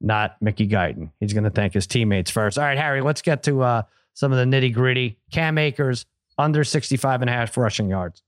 not 0.00 0.36
Mickey 0.40 0.66
Guyton. 0.68 1.10
He's 1.20 1.32
going 1.32 1.44
to 1.44 1.50
thank 1.50 1.74
his 1.74 1.86
teammates 1.86 2.30
first. 2.30 2.56
All 2.58 2.64
right, 2.64 2.78
Harry, 2.78 3.00
let's 3.02 3.20
get 3.20 3.42
to 3.44 3.62
uh, 3.62 3.82
some 4.14 4.32
of 4.32 4.38
the 4.38 4.44
nitty 4.44 4.72
gritty. 4.72 5.18
Cam 5.32 5.58
Akers, 5.58 6.06
under 6.38 6.64
65 6.64 7.22
and 7.22 7.30
a 7.30 7.32
half 7.32 7.56
rushing 7.56 7.88
yards. 7.88 8.22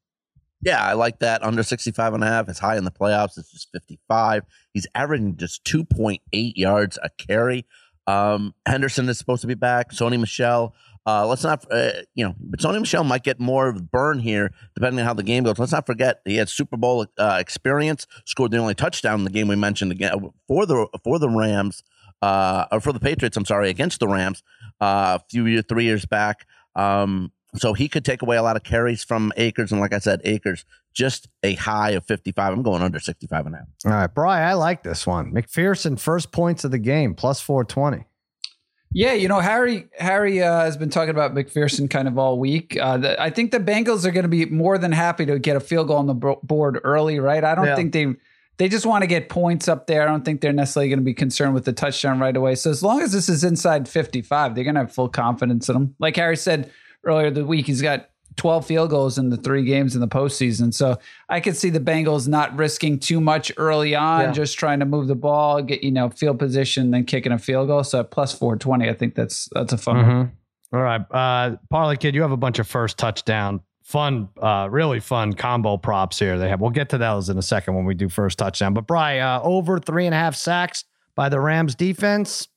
Yeah, 0.63 0.83
I 0.83 0.95
like 0.95 1.19
that. 1.19 1.43
Under 1.43 1.63
65 1.63 2.15
and 2.15 2.25
a 2.25 2.27
half. 2.27 2.49
It's 2.49 2.59
high 2.59 2.77
in 2.77 2.85
the 2.85 2.91
playoffs. 2.91 3.37
It's 3.37 3.53
just 3.53 3.69
55. 3.73 4.45
He's 4.73 4.87
averaging 4.95 5.37
just 5.37 5.63
2.8 5.65 6.21
yards 6.33 6.99
a 7.03 7.11
carry. 7.19 7.67
Um, 8.07 8.55
Henderson 8.67 9.09
is 9.09 9.19
supposed 9.19 9.43
to 9.43 9.47
be 9.47 9.55
back. 9.55 9.93
Sony 9.93 10.19
Michel. 10.19 10.75
Uh, 11.07 11.27
let's 11.27 11.45
not, 11.45 11.67
uh, 11.71 11.93
you 12.15 12.25
know, 12.25 12.35
but 12.41 12.61
Sony 12.61 12.81
Michel 12.81 13.05
might 13.05 13.25
get 13.25 13.39
more 13.39 13.69
of 13.69 13.91
burn 13.91 14.19
here 14.19 14.53
depending 14.75 15.01
on 15.01 15.07
how 15.07 15.13
the 15.13 15.23
game 15.23 15.45
goes. 15.45 15.59
Let's 15.59 15.73
not 15.73 15.85
forget 15.85 16.21
he 16.25 16.37
had 16.37 16.49
Super 16.49 16.79
Bowl 16.79 17.05
uh, 17.19 17.37
experience. 17.39 18.07
Scored 18.25 18.53
the 18.53 18.57
only 18.57 18.75
touchdown 18.75 19.19
in 19.19 19.25
the 19.25 19.31
game 19.31 19.49
we 19.49 19.57
mentioned 19.57 19.93
again 19.93 20.31
for 20.49 20.65
the 20.65 20.89
for 21.03 21.19
the 21.19 21.29
Rams, 21.29 21.83
uh, 22.23 22.65
or 22.73 22.81
for 22.81 22.95
the 22.95 23.01
Patriots. 23.01 23.37
I'm 23.37 23.45
sorry, 23.45 23.69
against 23.69 24.01
the 24.01 24.09
Rams 24.09 24.43
uh, 24.81 25.19
a 25.21 25.25
few 25.29 25.45
years, 25.45 25.65
three 25.69 25.85
years 25.85 26.07
back. 26.07 26.47
Um, 26.75 27.33
so 27.57 27.73
he 27.73 27.89
could 27.89 28.05
take 28.05 28.23
away 28.23 28.37
a 28.37 28.43
lot 28.43 28.57
of 28.57 28.63
carries 28.65 29.03
from 29.05 29.33
Akers. 29.37 29.73
and 29.73 29.81
like 29.81 29.93
I 29.93 29.99
said, 29.99 30.21
Akers 30.25 30.65
just 30.93 31.29
a 31.43 31.55
high 31.55 31.91
of 31.91 32.05
55. 32.07 32.53
I'm 32.53 32.63
going 32.63 32.83
under 32.83 33.01
65 33.01 33.47
and 33.47 33.55
a 33.55 33.59
half. 33.59 33.67
All 33.85 33.91
right, 33.93 34.15
Bry, 34.15 34.43
I 34.43 34.55
like 34.55 34.83
this 34.85 35.07
one. 35.07 35.33
McPherson, 35.33 35.99
first 35.99 36.31
points 36.33 36.65
of 36.65 36.71
the 36.71 36.79
game, 36.79 37.15
plus 37.15 37.41
420. 37.41 38.05
Yeah, 38.97 39.13
you 39.15 39.27
know 39.27 39.41
Harry. 39.41 39.87
Harry 39.99 40.41
uh, 40.41 40.61
has 40.61 40.77
been 40.77 40.89
talking 40.91 41.11
about 41.11 41.35
McPherson 41.35 41.91
kind 41.91 42.07
of 42.07 42.17
all 42.17 42.39
week. 42.39 42.79
Uh, 42.81 42.97
the, 42.99 43.21
I 43.21 43.29
think 43.31 43.51
the 43.51 43.59
Bengals 43.59 44.05
are 44.05 44.13
going 44.13 44.23
to 44.23 44.29
be 44.29 44.47
more 44.47 44.79
than 44.79 44.93
happy 44.93 45.27
to 45.27 45.41
get 45.41 45.57
a 45.57 45.61
field 45.61 45.89
goal 45.89 45.97
on 45.97 46.07
the 46.07 46.15
bo- 46.15 46.39
board 46.45 46.79
early, 46.85 47.19
right? 47.19 47.43
I 47.43 47.57
don't 47.57 47.67
Yeah. 47.67 47.75
think 47.77 47.93
they 47.93 48.15
they 48.57 48.69
just 48.69 48.87
want 48.87 49.03
to 49.03 49.09
get 49.09 49.29
points 49.29 49.67
up 49.67 49.89
there. 49.89 50.01
I 50.03 50.07
don't 50.07 50.25
think 50.25 50.41
they're 50.41 50.53
necessarily 50.53 50.89
going 50.91 51.01
to 51.01 51.05
be 51.05 51.13
concerned 51.13 51.55
with 51.55 51.65
the 51.65 51.73
touchdown 51.73 52.21
right 52.21 52.37
away. 52.37 52.55
So 52.55 52.71
as 52.71 52.85
long 52.85 53.03
as 53.03 53.11
this 53.11 53.29
is 53.29 53.43
inside 53.43 53.89
55, 53.89 54.55
they're 54.55 54.63
going 54.63 54.75
to 54.77 54.83
have 54.83 54.93
full 54.93 55.09
confidence 55.09 55.69
in 55.69 55.75
them. 55.75 55.97
Like 55.99 56.15
Harry 56.15 56.37
said 56.37 56.71
earlier 57.05 57.31
the 57.31 57.45
week, 57.45 57.67
he's 57.67 57.83
got 57.83 58.09
12 58.37 58.67
field 58.67 58.91
goals 58.91 59.17
in 59.17 59.31
the 59.31 59.37
three 59.37 59.65
games 59.65 59.95
in 59.95 60.01
the 60.01 60.09
postseason. 60.09 60.75
So 60.75 60.99
I 61.29 61.39
could 61.41 61.57
see 61.57 61.71
the 61.71 61.79
Bengals 61.79 62.27
not 62.27 62.57
risking 62.57 62.99
too 62.99 63.21
much 63.21 63.53
early 63.57 63.95
on, 63.95 64.21
Yeah. 64.23 64.33
just 64.33 64.59
trying 64.59 64.81
to 64.81 64.87
move 64.87 65.07
the 65.07 65.15
ball, 65.15 65.63
get 65.63 65.85
you 65.85 65.93
know 65.93 66.11
field 66.11 66.39
position, 66.41 66.91
then 66.91 67.05
kicking 67.05 67.31
a 67.33 67.39
field 67.39 67.69
goal. 67.69 67.85
So 67.85 68.03
plus 68.03 68.33
420, 68.37 68.89
I 68.89 68.95
think 68.95 69.15
that's 69.15 69.49
that's 69.53 69.73
a 69.73 69.79
fun. 69.79 69.97
Mm-hmm. 69.97 70.77
All 70.77 70.83
right, 70.83 71.03
uh, 71.13 71.57
Parlay 71.71 71.95
Kid, 71.97 72.17
you 72.17 72.23
have 72.23 72.33
a 72.33 72.37
bunch 72.37 72.59
of 72.59 72.67
first 72.67 72.99
touchdown, 72.99 73.61
fun, 73.85 74.29
uh, 74.43 74.67
really 74.69 74.99
fun 74.99 75.35
combo 75.35 75.77
props 75.77 76.19
here. 76.19 76.37
They 76.37 76.49
have. 76.49 76.61
We'll 76.61 76.71
get 76.71 76.89
to 76.89 76.99
those 76.99 77.29
in 77.29 77.39
a 77.39 77.43
second 77.43 77.77
when 77.77 77.85
we 77.85 77.95
do 77.95 78.09
first 78.09 78.39
touchdown. 78.39 78.75
But 78.75 78.89
Bry, 78.89 79.21
uh, 79.21 79.41
over 79.45 79.79
three 79.79 80.07
and 80.07 80.15
a 80.15 80.19
half 80.19 80.35
sacks 80.35 80.83
by 81.15 81.29
the 81.29 81.39
Rams 81.39 81.77
defense. 81.77 82.49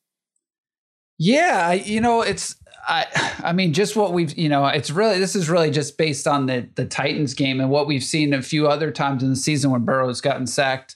Yeah, 1.19 1.67
I, 1.69 1.73
you 1.73 2.01
know, 2.01 2.21
it's 2.21 2.55
I 2.87 3.05
I 3.43 3.53
mean, 3.53 3.73
just 3.73 3.95
what 3.95 4.13
we've 4.13 4.35
you 4.37 4.49
know, 4.49 4.65
it's 4.67 4.89
really 4.89 5.19
this 5.19 5.35
is 5.35 5.49
really 5.49 5.71
just 5.71 5.97
based 5.97 6.27
on 6.27 6.45
the 6.45 6.67
the 6.75 6.85
Titans 6.85 7.33
game 7.33 7.59
and 7.59 7.69
what 7.69 7.85
we've 7.87 8.03
seen 8.03 8.33
a 8.33 8.41
few 8.41 8.67
other 8.67 8.91
times 8.91 9.23
in 9.23 9.29
the 9.29 9.35
season 9.35 9.71
when 9.71 9.83
Burrow's 9.85 10.21
gotten 10.21 10.47
sacked 10.47 10.95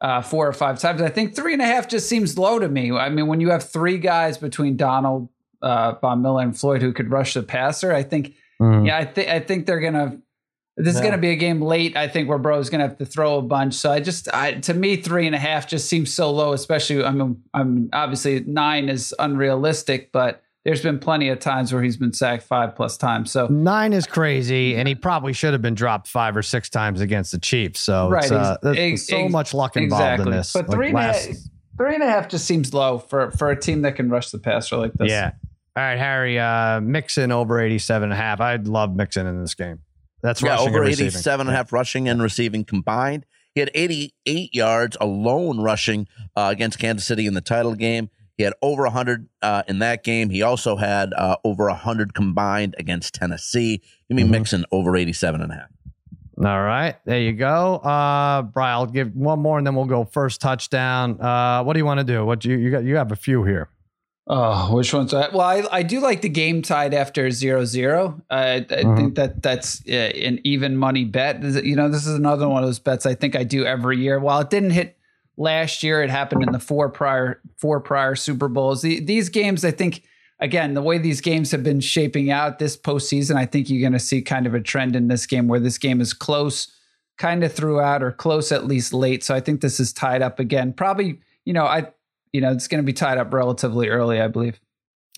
uh, 0.00 0.22
four 0.22 0.46
or 0.46 0.52
five 0.52 0.78
times. 0.78 1.00
I 1.02 1.08
think 1.08 1.34
three 1.34 1.52
and 1.52 1.62
a 1.62 1.66
half 1.66 1.88
just 1.88 2.08
seems 2.08 2.38
low 2.38 2.58
to 2.58 2.68
me. 2.68 2.92
I 2.92 3.08
mean, 3.08 3.26
when 3.26 3.40
you 3.40 3.50
have 3.50 3.62
three 3.64 3.98
guys 3.98 4.38
between 4.38 4.76
Donald, 4.76 5.28
uh, 5.62 5.94
Von 6.00 6.22
Miller, 6.22 6.42
and 6.42 6.58
Floyd 6.58 6.82
who 6.82 6.92
could 6.92 7.10
rush 7.10 7.34
the 7.34 7.42
passer, 7.42 7.92
I 7.92 8.02
think 8.02 8.34
yeah, 8.60 8.98
I 8.98 9.04
think 9.06 9.28
I 9.28 9.40
think 9.40 9.66
they're 9.66 9.80
gonna. 9.80 10.18
This 10.76 10.94
is 10.94 11.00
Yeah. 11.00 11.08
going 11.08 11.12
to 11.12 11.18
be 11.18 11.30
a 11.30 11.36
game 11.36 11.60
late. 11.60 11.94
I 11.96 12.08
think 12.08 12.26
where 12.28 12.38
Bro's 12.38 12.70
going 12.70 12.80
to 12.80 12.86
have 12.88 12.96
to 12.98 13.04
throw 13.04 13.36
a 13.36 13.42
bunch. 13.42 13.74
So 13.74 13.90
I 13.90 14.00
just, 14.00 14.32
I, 14.32 14.52
to 14.60 14.72
me, 14.72 14.96
three 14.96 15.26
and 15.26 15.34
a 15.34 15.38
half 15.38 15.66
just 15.68 15.88
seems 15.90 16.14
so 16.14 16.30
low. 16.30 16.54
Especially, 16.54 17.04
I 17.04 17.10
mean, 17.10 17.42
I'm 17.52 17.90
obviously 17.92 18.40
nine 18.46 18.88
is 18.88 19.12
unrealistic, 19.18 20.10
but 20.10 20.42
there's 20.64 20.82
been 20.82 20.98
plenty 20.98 21.28
of 21.30 21.38
times 21.38 21.72
where 21.72 21.82
he's 21.82 21.96
been 21.96 22.12
sacked 22.12 22.42
five 22.42 22.76
plus 22.76 22.96
times. 22.96 23.30
So 23.32 23.46
Nine 23.46 23.92
is 23.92 24.06
crazy, 24.06 24.76
and 24.76 24.86
he 24.86 24.94
probably 24.94 25.32
should 25.32 25.52
have 25.52 25.62
been 25.62 25.74
dropped 25.74 26.06
five 26.08 26.36
or 26.36 26.42
six 26.42 26.68
times 26.68 27.00
against 27.00 27.32
the 27.32 27.38
Chiefs. 27.38 27.80
So 27.80 28.08
Right, 28.10 28.24
it's, 28.24 28.32
uh, 28.32 28.56
ex- 28.64 28.76
there's 28.76 29.06
so 29.08 29.16
ex- 29.24 29.32
much 29.32 29.54
luck 29.54 29.76
involved 29.76 30.20
in 30.22 30.30
this. 30.30 30.52
But 30.52 30.68
Like 30.68 30.76
three 30.76 30.88
and 30.88 30.98
a 30.98 31.00
half, 31.02 31.14
last- 31.28 31.50
three 31.78 31.94
and 31.94 32.02
a 32.02 32.06
half 32.06 32.28
just 32.28 32.44
seems 32.46 32.74
low 32.74 32.98
for 32.98 33.30
for 33.32 33.50
a 33.50 33.58
team 33.60 33.82
that 33.82 33.96
can 33.96 34.10
rush 34.10 34.30
the 34.30 34.38
passer 34.38 34.76
like 34.76 34.92
this. 34.94 35.10
Yeah. 35.10 35.32
All 35.76 35.84
right, 35.84 35.98
Harry, 35.98 36.38
uh, 36.38 36.80
Mixon 36.80 37.30
over 37.32 37.60
87 37.60 38.04
and 38.04 38.12
a 38.12 38.16
half. 38.16 38.40
I'd 38.40 38.66
love 38.66 38.94
Mixon 38.94 39.26
in 39.26 39.40
this 39.40 39.54
game. 39.54 39.78
That's 40.22 40.42
Yeah, 40.42 40.58
over 40.58 40.82
and 40.82 40.90
87 40.92 41.46
and 41.46 41.54
a 41.54 41.56
half 41.56 41.72
rushing 41.72 42.08
and 42.08 42.20
receiving 42.20 42.64
combined. 42.64 43.24
He 43.54 43.60
had 43.60 43.70
88 43.74 44.54
yards 44.54 44.96
alone 45.00 45.60
rushing 45.60 46.06
uh, 46.36 46.48
against 46.52 46.78
Kansas 46.78 47.06
City 47.06 47.26
in 47.26 47.34
the 47.34 47.40
title 47.40 47.74
game. 47.74 48.10
He 48.40 48.44
had 48.44 48.54
over 48.62 48.84
100 48.84 49.28
uh, 49.42 49.64
in 49.68 49.80
that 49.80 50.02
game. 50.02 50.30
He 50.30 50.40
also 50.40 50.76
had 50.76 51.12
uh, 51.12 51.36
over 51.44 51.66
100 51.66 52.14
combined 52.14 52.74
against 52.78 53.12
Tennessee. 53.12 53.82
Give 54.08 54.16
me 54.16 54.22
Mhm. 54.22 54.30
Mixon 54.30 54.64
over 54.72 54.96
87 54.96 55.42
and 55.42 55.52
a 55.52 55.56
half. 55.56 55.68
All 56.38 56.62
right, 56.62 56.96
there 57.04 57.20
you 57.20 57.34
go. 57.34 57.74
Uh, 57.76 58.40
Brian, 58.40 58.72
I'll 58.76 58.86
give 58.86 59.14
one 59.14 59.40
more, 59.40 59.58
and 59.58 59.66
then 59.66 59.74
we'll 59.74 59.84
go 59.84 60.04
first 60.06 60.40
touchdown. 60.40 61.20
Uh, 61.20 61.62
what 61.64 61.74
do 61.74 61.80
you 61.80 61.84
want 61.84 61.98
to 62.00 62.04
do? 62.04 62.24
What 62.24 62.42
you 62.46 62.56
you 62.56 62.70
got? 62.70 62.82
You 62.82 62.96
have 62.96 63.12
a 63.12 63.16
few 63.16 63.44
here. 63.44 63.68
Oh, 64.26 64.74
which 64.74 64.94
one's 64.94 65.10
that? 65.10 65.34
Well, 65.34 65.42
I, 65.42 65.64
I 65.70 65.82
do 65.82 66.00
like 66.00 66.22
the 66.22 66.30
game 66.30 66.62
tied 66.62 66.94
after 66.94 67.30
zero 67.30 67.66
zero. 67.66 68.22
I, 68.30 68.54
I 68.54 68.60
Mhm. 68.62 68.96
think 68.96 69.14
that 69.16 69.42
that's 69.42 69.82
uh, 69.86 69.92
an 69.92 70.40
even 70.44 70.78
money 70.78 71.04
bet. 71.04 71.42
You 71.42 71.76
know, 71.76 71.90
this 71.90 72.06
is 72.06 72.14
another 72.14 72.48
one 72.48 72.62
of 72.62 72.68
those 72.68 72.78
bets 72.78 73.04
I 73.04 73.14
think 73.14 73.36
I 73.36 73.44
do 73.44 73.66
every 73.66 73.98
year. 73.98 74.18
While 74.18 74.40
it 74.40 74.48
didn't 74.48 74.70
hit 74.70 74.96
last 75.40 75.82
year, 75.82 76.02
it 76.02 76.10
happened 76.10 76.42
in 76.42 76.52
the 76.52 76.60
four 76.60 76.90
prior 76.90 77.40
four 77.56 77.80
prior 77.80 78.14
Super 78.14 78.46
Bowls. 78.46 78.82
The, 78.82 79.00
these 79.00 79.28
games, 79.28 79.64
I 79.64 79.70
think, 79.70 80.04
again, 80.38 80.74
the 80.74 80.82
way 80.82 80.98
these 80.98 81.20
games 81.20 81.50
have 81.50 81.64
been 81.64 81.80
shaping 81.80 82.30
out 82.30 82.58
this 82.58 82.76
postseason, 82.76 83.36
I 83.36 83.46
think 83.46 83.68
you're 83.68 83.80
going 83.80 83.94
to 83.94 83.98
see 83.98 84.22
kind 84.22 84.46
of 84.46 84.54
a 84.54 84.60
trend 84.60 84.94
in 84.94 85.08
this 85.08 85.26
game 85.26 85.48
where 85.48 85.58
this 85.58 85.78
game 85.78 86.00
is 86.00 86.12
close, 86.12 86.70
kind 87.18 87.42
of 87.42 87.52
throughout, 87.52 88.02
or 88.02 88.12
close 88.12 88.52
at 88.52 88.66
least 88.66 88.92
late. 88.92 89.24
So 89.24 89.34
I 89.34 89.40
think 89.40 89.62
this 89.62 89.80
is 89.80 89.92
tied 89.92 90.22
up 90.22 90.38
again. 90.38 90.74
Probably, 90.74 91.18
you 91.44 91.54
know, 91.54 91.64
I 91.64 91.88
you 92.32 92.40
know, 92.40 92.52
it's 92.52 92.68
going 92.68 92.82
to 92.82 92.86
be 92.86 92.92
tied 92.92 93.18
up 93.18 93.32
relatively 93.32 93.88
early, 93.88 94.20
I 94.20 94.28
believe. 94.28 94.60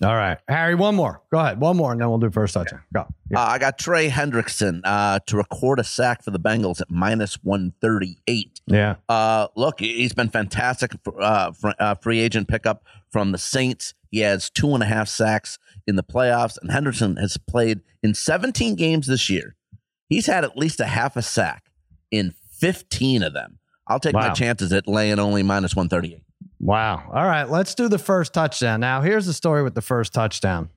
All 0.01 0.15
right, 0.15 0.39
Harry, 0.47 0.73
one 0.75 0.95
more. 0.95 1.21
Go 1.31 1.39
ahead, 1.39 1.59
one 1.61 1.77
more, 1.77 1.91
and 1.91 2.01
then 2.01 2.09
we'll 2.09 2.17
do 2.17 2.31
first 2.31 2.55
touchdown. 2.55 2.81
Go. 2.93 3.05
Yeah. 3.29 3.39
Uh, 3.39 3.45
I 3.45 3.59
got 3.59 3.77
Trey 3.77 4.09
Hendrickson 4.09 4.81
uh, 4.83 5.19
to 5.27 5.37
record 5.37 5.79
a 5.79 5.83
sack 5.83 6.23
for 6.23 6.31
the 6.31 6.39
Bengals 6.39 6.81
at 6.81 6.89
minus 6.89 7.35
138. 7.43 8.61
yeah. 8.67 8.95
Uh, 9.07 9.47
look, 9.55 9.79
he's 9.79 10.13
been 10.13 10.29
fantastic. 10.29 10.93
For, 11.03 11.21
uh, 11.21 11.51
fr- 11.51 11.69
uh, 11.79 11.95
free 11.95 12.19
agent 12.19 12.47
pickup 12.47 12.83
from 13.11 13.31
the 13.31 13.37
Saints. 13.37 13.93
He 14.09 14.19
has 14.19 14.49
two 14.49 14.73
and 14.73 14.81
a 14.81 14.87
half 14.87 15.07
sacks 15.07 15.59
in 15.87 15.95
the 15.95 16.03
playoffs, 16.03 16.57
and 16.61 16.71
Henderson 16.71 17.17
has 17.17 17.37
played 17.37 17.81
in 18.01 18.13
17 18.15 18.75
games 18.75 19.07
this 19.07 19.29
year. 19.29 19.55
He's 20.09 20.25
had 20.25 20.43
at 20.43 20.57
least 20.57 20.79
a 20.79 20.85
half 20.85 21.15
a 21.15 21.21
sack 21.21 21.65
in 22.11 22.33
15 22.59 23.23
of 23.23 23.33
them. 23.33 23.59
I'll 23.87 23.99
take 23.99 24.13
my 24.13 24.29
chances 24.33 24.71
at 24.73 24.87
laying 24.87 25.19
only 25.19 25.43
minus 25.43 25.75
138. 25.75 26.22
Wow. 26.63 27.09
All 27.13 27.25
right, 27.25 27.49
let's 27.49 27.75
do 27.75 27.89
the 27.89 27.99
first 27.99 28.33
touchdown. 28.33 28.79
Now, 28.79 29.01
here's 29.01 29.25
the 29.25 29.33
story 29.33 29.63
with 29.63 29.75
the 29.75 29.81
first 29.81 30.13
touchdown. 30.13 30.69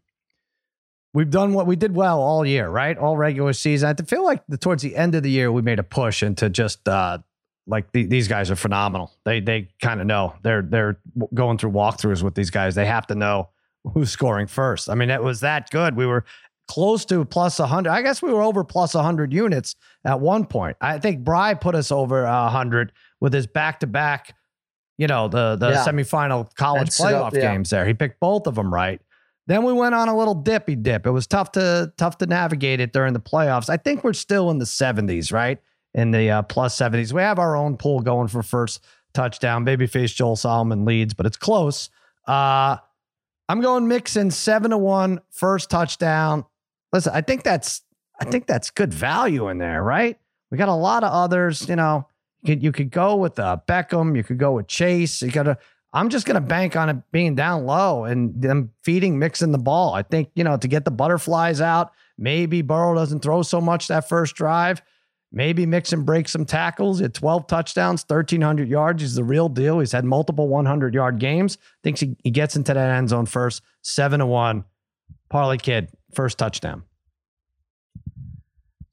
We've 1.14 1.31
done 1.31 1.55
what 1.55 1.66
we 1.66 1.77
did 1.77 1.94
well 1.94 2.20
all 2.20 2.44
year, 2.44 2.68
right? 2.68 2.99
All 2.99 3.16
regular 3.16 3.53
season. 3.53 3.94
I 3.99 4.03
feel 4.03 4.25
like 4.25 4.42
the, 4.49 4.59
towards 4.59 4.83
the 4.83 4.96
end 4.96 5.14
of 5.14 5.22
the 5.22 5.31
year, 5.31 5.51
we 5.53 5.62
made 5.62 5.79
a 5.79 5.85
push 5.85 6.22
into 6.22 6.51
just 6.51 6.88
uh, 6.88 7.18
like 7.68 7.92
the, 7.92 8.05
these 8.05 8.27
guys 8.27 8.51
are 8.51 8.57
phenomenal. 8.57 9.12
They 9.25 9.40
they 9.40 9.68
kind 9.81 10.01
of 10.01 10.07
know 10.07 10.35
they're 10.42 10.62
they're 10.62 10.99
going 11.33 11.57
through 11.57 11.70
walkthroughs 11.70 12.22
with 12.22 12.35
these 12.35 12.51
guys. 12.51 12.75
They 12.75 12.87
have 12.87 13.07
to 13.07 13.14
know 13.14 13.51
who's 13.94 14.11
scoring 14.11 14.49
first. 14.49 14.90
I 14.90 14.94
mean, 14.94 15.09
it 15.09 15.22
was 15.22 15.40
that 15.40 15.70
good. 15.70 15.96
We 15.96 16.05
were 16.05 16.25
close 16.68 17.05
to 17.07 17.25
plus 17.25 17.61
100. 17.61 17.88
I 17.88 18.03
guess 18.03 18.20
we 18.20 18.33
were 18.33 18.42
over 18.42 18.64
plus 18.64 18.94
100 18.94 19.33
units 19.33 19.77
at 20.05 20.20
one 20.20 20.44
point. 20.44 20.77
I 20.81 20.99
think 20.99 21.25
Bry 21.25 21.55
put 21.55 21.75
us 21.75 21.92
over 21.92 22.25
100 22.25 22.92
with 23.20 23.33
his 23.33 23.46
back 23.46 23.81
to 23.81 23.87
back, 23.87 24.35
you 24.99 25.07
know, 25.07 25.29
the 25.29 25.57
the 25.57 25.71
Yeah. 25.71 25.85
semifinal 25.85 26.55
college 26.57 26.87
That's 26.89 27.01
it 27.01 27.13
up, 27.15 27.33
playoff 27.33 27.37
yeah. 27.37 27.53
games 27.53 27.71
there. 27.71 27.87
He 27.87 27.95
picked 27.95 28.21
both 28.21 28.47
of 28.47 28.55
them 28.55 28.73
right. 28.73 29.01
Then 29.49 29.63
we 29.63 29.73
went 29.73 29.95
on 29.95 30.09
a 30.09 30.17
little 30.17 30.35
dippy 30.35 30.75
dip. 30.75 31.07
It 31.07 31.11
was 31.13 31.27
tough 31.27 31.53
to 31.53 31.93
tough 31.97 32.19
to 32.19 32.27
navigate 32.27 32.81
it 32.81 32.93
during 32.93 33.13
the 33.13 33.21
playoffs. 33.21 33.69
I 33.71 33.77
think 33.77 34.03
we're 34.03 34.13
still 34.13 34.51
in 34.51 34.59
the 34.59 34.65
70s, 34.65 35.33
right? 35.33 35.61
In 35.95 36.11
the 36.11 36.31
uh, 36.31 36.43
plus 36.43 36.77
70s. 36.77 37.13
We 37.13 37.23
have 37.23 37.39
our 37.39 37.57
own 37.57 37.77
pool 37.77 38.01
going 38.01 38.27
for 38.29 38.43
first 38.43 38.85
touchdown. 39.15 39.65
Babyface 39.65 40.15
Joel 40.15 40.37
Solomon 40.37 40.85
leads, 40.85 41.15
but 41.15 41.27
it's 41.27 41.37
close. 41.37 41.91
Uh, 42.27 42.77
I'm 43.49 43.61
going 43.61 43.87
Mixon 43.87 44.31
seven 44.33 44.73
to 44.73 44.79
one 44.79 45.21
first 45.31 45.71
touchdown. 45.71 46.45
Listen, 46.93 47.13
I 47.15 47.21
think 47.21 47.45
that's 47.45 47.83
I 48.21 48.25
think 48.25 48.47
that's 48.47 48.71
good 48.71 48.93
value 48.93 49.49
in 49.49 49.59
there, 49.59 49.83
right? 49.83 50.19
We 50.51 50.59
got 50.59 50.69
a 50.69 50.75
lot 50.75 51.05
of 51.05 51.13
others. 51.13 51.69
You 51.69 51.77
know, 51.77 52.09
could 52.47 52.63
you 52.63 52.73
could 52.73 52.91
go 52.91 53.17
with 53.17 53.39
uh, 53.39 53.59
Beckham, 53.67 54.17
you 54.17 54.25
could 54.25 54.39
go 54.39 54.53
with 54.53 54.69
Chase. 54.69 55.23
You 55.23 55.31
got 55.31 55.45
to. 55.45 55.59
I'm 55.93 56.09
just 56.09 56.27
gonna 56.27 56.41
bank 56.41 56.77
on 56.77 56.89
it 56.89 56.97
being 57.11 57.35
down 57.35 57.65
low 57.65 58.05
and 58.05 58.41
them 58.41 58.73
feeding 58.83 59.19
Mixon 59.19 59.53
the 59.53 59.59
ball. 59.59 59.95
I 59.95 60.03
think 60.03 60.31
you 60.35 60.45
know 60.45 60.57
to 60.57 60.69
get 60.69 60.85
the 60.85 60.91
butterflies 60.91 61.61
out. 61.61 61.93
Maybe 62.19 62.63
Burrow 62.63 62.95
doesn't 62.95 63.21
throw 63.21 63.43
so 63.43 63.61
much 63.61 63.89
that 63.89 64.09
first 64.09 64.35
drive. 64.35 64.83
Maybe 65.33 65.67
Mixon 65.67 66.05
breaks 66.05 66.33
some 66.33 66.45
tackles. 66.45 67.01
Had 67.01 67.13
12 67.13 67.47
touchdowns, 67.47 68.05
1,300 68.09 68.69
yards. 68.69 69.03
He's 69.03 69.17
the 69.17 69.25
real 69.25 69.49
deal. 69.49 69.81
He's 69.81 69.93
had 69.93 70.05
multiple 70.05 70.49
100 70.49 70.95
yard 70.95 71.19
games. 71.19 71.59
Thinks 71.83 72.01
he, 72.01 72.17
he 72.23 72.31
gets 72.31 72.57
into 72.57 72.73
that 72.73 72.91
end 72.91 73.11
zone 73.11 73.27
first. 73.27 73.63
Seven 73.83 74.21
to 74.21 74.27
one. 74.27 74.65
Parlay 75.29 75.59
kid, 75.59 75.91
first 76.15 76.39
touchdown. 76.39 76.85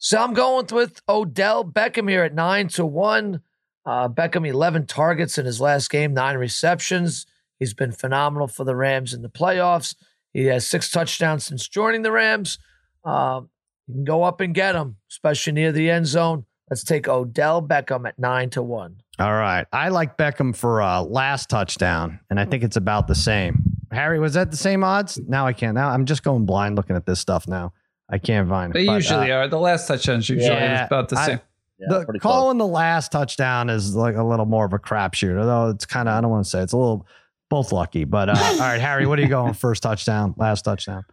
So 0.04 0.22
I'm 0.22 0.34
going 0.34 0.68
with 0.74 1.02
Odell 1.08 1.63
Beckham 1.63 2.10
here 2.10 2.26
at 2.26 2.36
nine 2.36 2.68
to 2.70 2.86
one. 2.86 3.39
Uh, 3.86 4.10
Beckham, 4.10 4.46
11 4.46 4.86
targets 4.86 5.38
in 5.38 5.46
his 5.46 5.62
last 5.62 5.89
game, 5.89 6.13
nine 6.13 6.36
receptions. 6.36 7.26
He's 7.58 7.74
been 7.74 7.94
phenomenal 7.94 8.50
for 8.50 8.66
the 8.66 8.76
Rams 8.76 9.13
in 9.13 9.22
the 9.22 9.30
playoffs. 9.30 9.96
He 10.34 10.44
has 10.48 10.68
six 10.68 10.92
touchdowns 10.92 11.46
since 11.46 11.70
joining 11.70 12.02
the 12.02 12.12
Rams. 12.12 12.60
Um, 13.06 13.50
you 13.88 13.94
can 13.94 14.04
go 14.04 14.24
up 14.24 14.42
and 14.42 14.54
get 14.54 14.76
him, 14.76 14.98
especially 15.10 15.54
near 15.54 15.72
the 15.72 15.89
end 15.89 16.08
zone. 16.08 16.44
Let's 16.70 16.84
take 16.84 17.08
Odell 17.08 17.62
Beckham 17.62 18.06
at 18.06 18.20
nine 18.20 18.50
to 18.50 18.62
one. 18.62 18.98
All 19.20 19.32
right. 19.32 19.66
I 19.72 19.88
like 19.88 20.18
Beckham 20.18 20.54
for 20.54 20.82
uh, 20.82 21.02
last 21.02 21.50
touchdown, 21.50 22.20
and 22.30 22.42
I 22.42 22.46
think 22.46 22.66
it's 22.66 22.76
about 22.76 23.08
the 23.08 23.16
same. 23.16 23.63
Harry, 23.89 24.20
was 24.20 24.34
that 24.34 24.52
the 24.52 24.58
same 24.58 24.84
odds? 24.84 25.18
Now 25.26 25.48
I 25.48 25.54
can't. 25.54 25.76
Now 25.76 25.92
I'm 25.92 26.04
just 26.04 26.24
going 26.24 26.46
blind 26.46 26.76
looking 26.76 26.98
at 26.98 27.06
this 27.06 27.22
stuff 27.22 27.48
now. 27.48 27.72
I 28.13 28.19
can't 28.19 28.47
find 28.47 28.71
it. 28.71 28.73
They 28.78 28.86
But, 28.86 28.93
usually 28.93 29.32
uh, 29.32 29.38
are. 29.39 29.47
The 29.47 29.58
last 29.60 29.88
touchdowns 29.88 30.30
usually 30.30 30.47
Yeah, 30.56 30.86
about 30.86 31.10
the 31.10 31.17
I- 31.17 31.26
same. 31.26 31.39
Yeah, 31.80 31.88
the 31.89 32.06
pretty 32.06 32.19
close. 32.19 32.32
calling 32.32 32.60
the 32.60 32.67
last 32.67 33.12
touchdown 33.12 33.69
is 33.71 33.95
like 33.95 34.15
a 34.15 34.23
little 34.23 34.45
more 34.45 34.63
of 34.65 34.73
a 34.73 34.80
crapshoot, 34.80 35.38
although 35.39 35.69
it's 35.71 35.86
kind 35.88 36.08
of 36.08 36.13
I 36.15 36.21
don't 36.21 36.30
want 36.30 36.45
to 36.45 36.49
say 36.49 36.62
it's 36.62 36.71
a 36.73 36.78
little 36.78 37.08
both 37.49 37.71
lucky. 37.71 38.04
But 38.04 38.30
uh, 38.30 38.36
all 38.38 38.60
right, 38.60 38.80
Harry, 38.80 39.08
what 39.08 39.17
are 39.17 39.23
you 39.23 39.28
going 39.28 39.54
first 39.56 39.82
touchdown, 39.82 40.36
last 40.38 40.62
touchdown? 40.62 41.04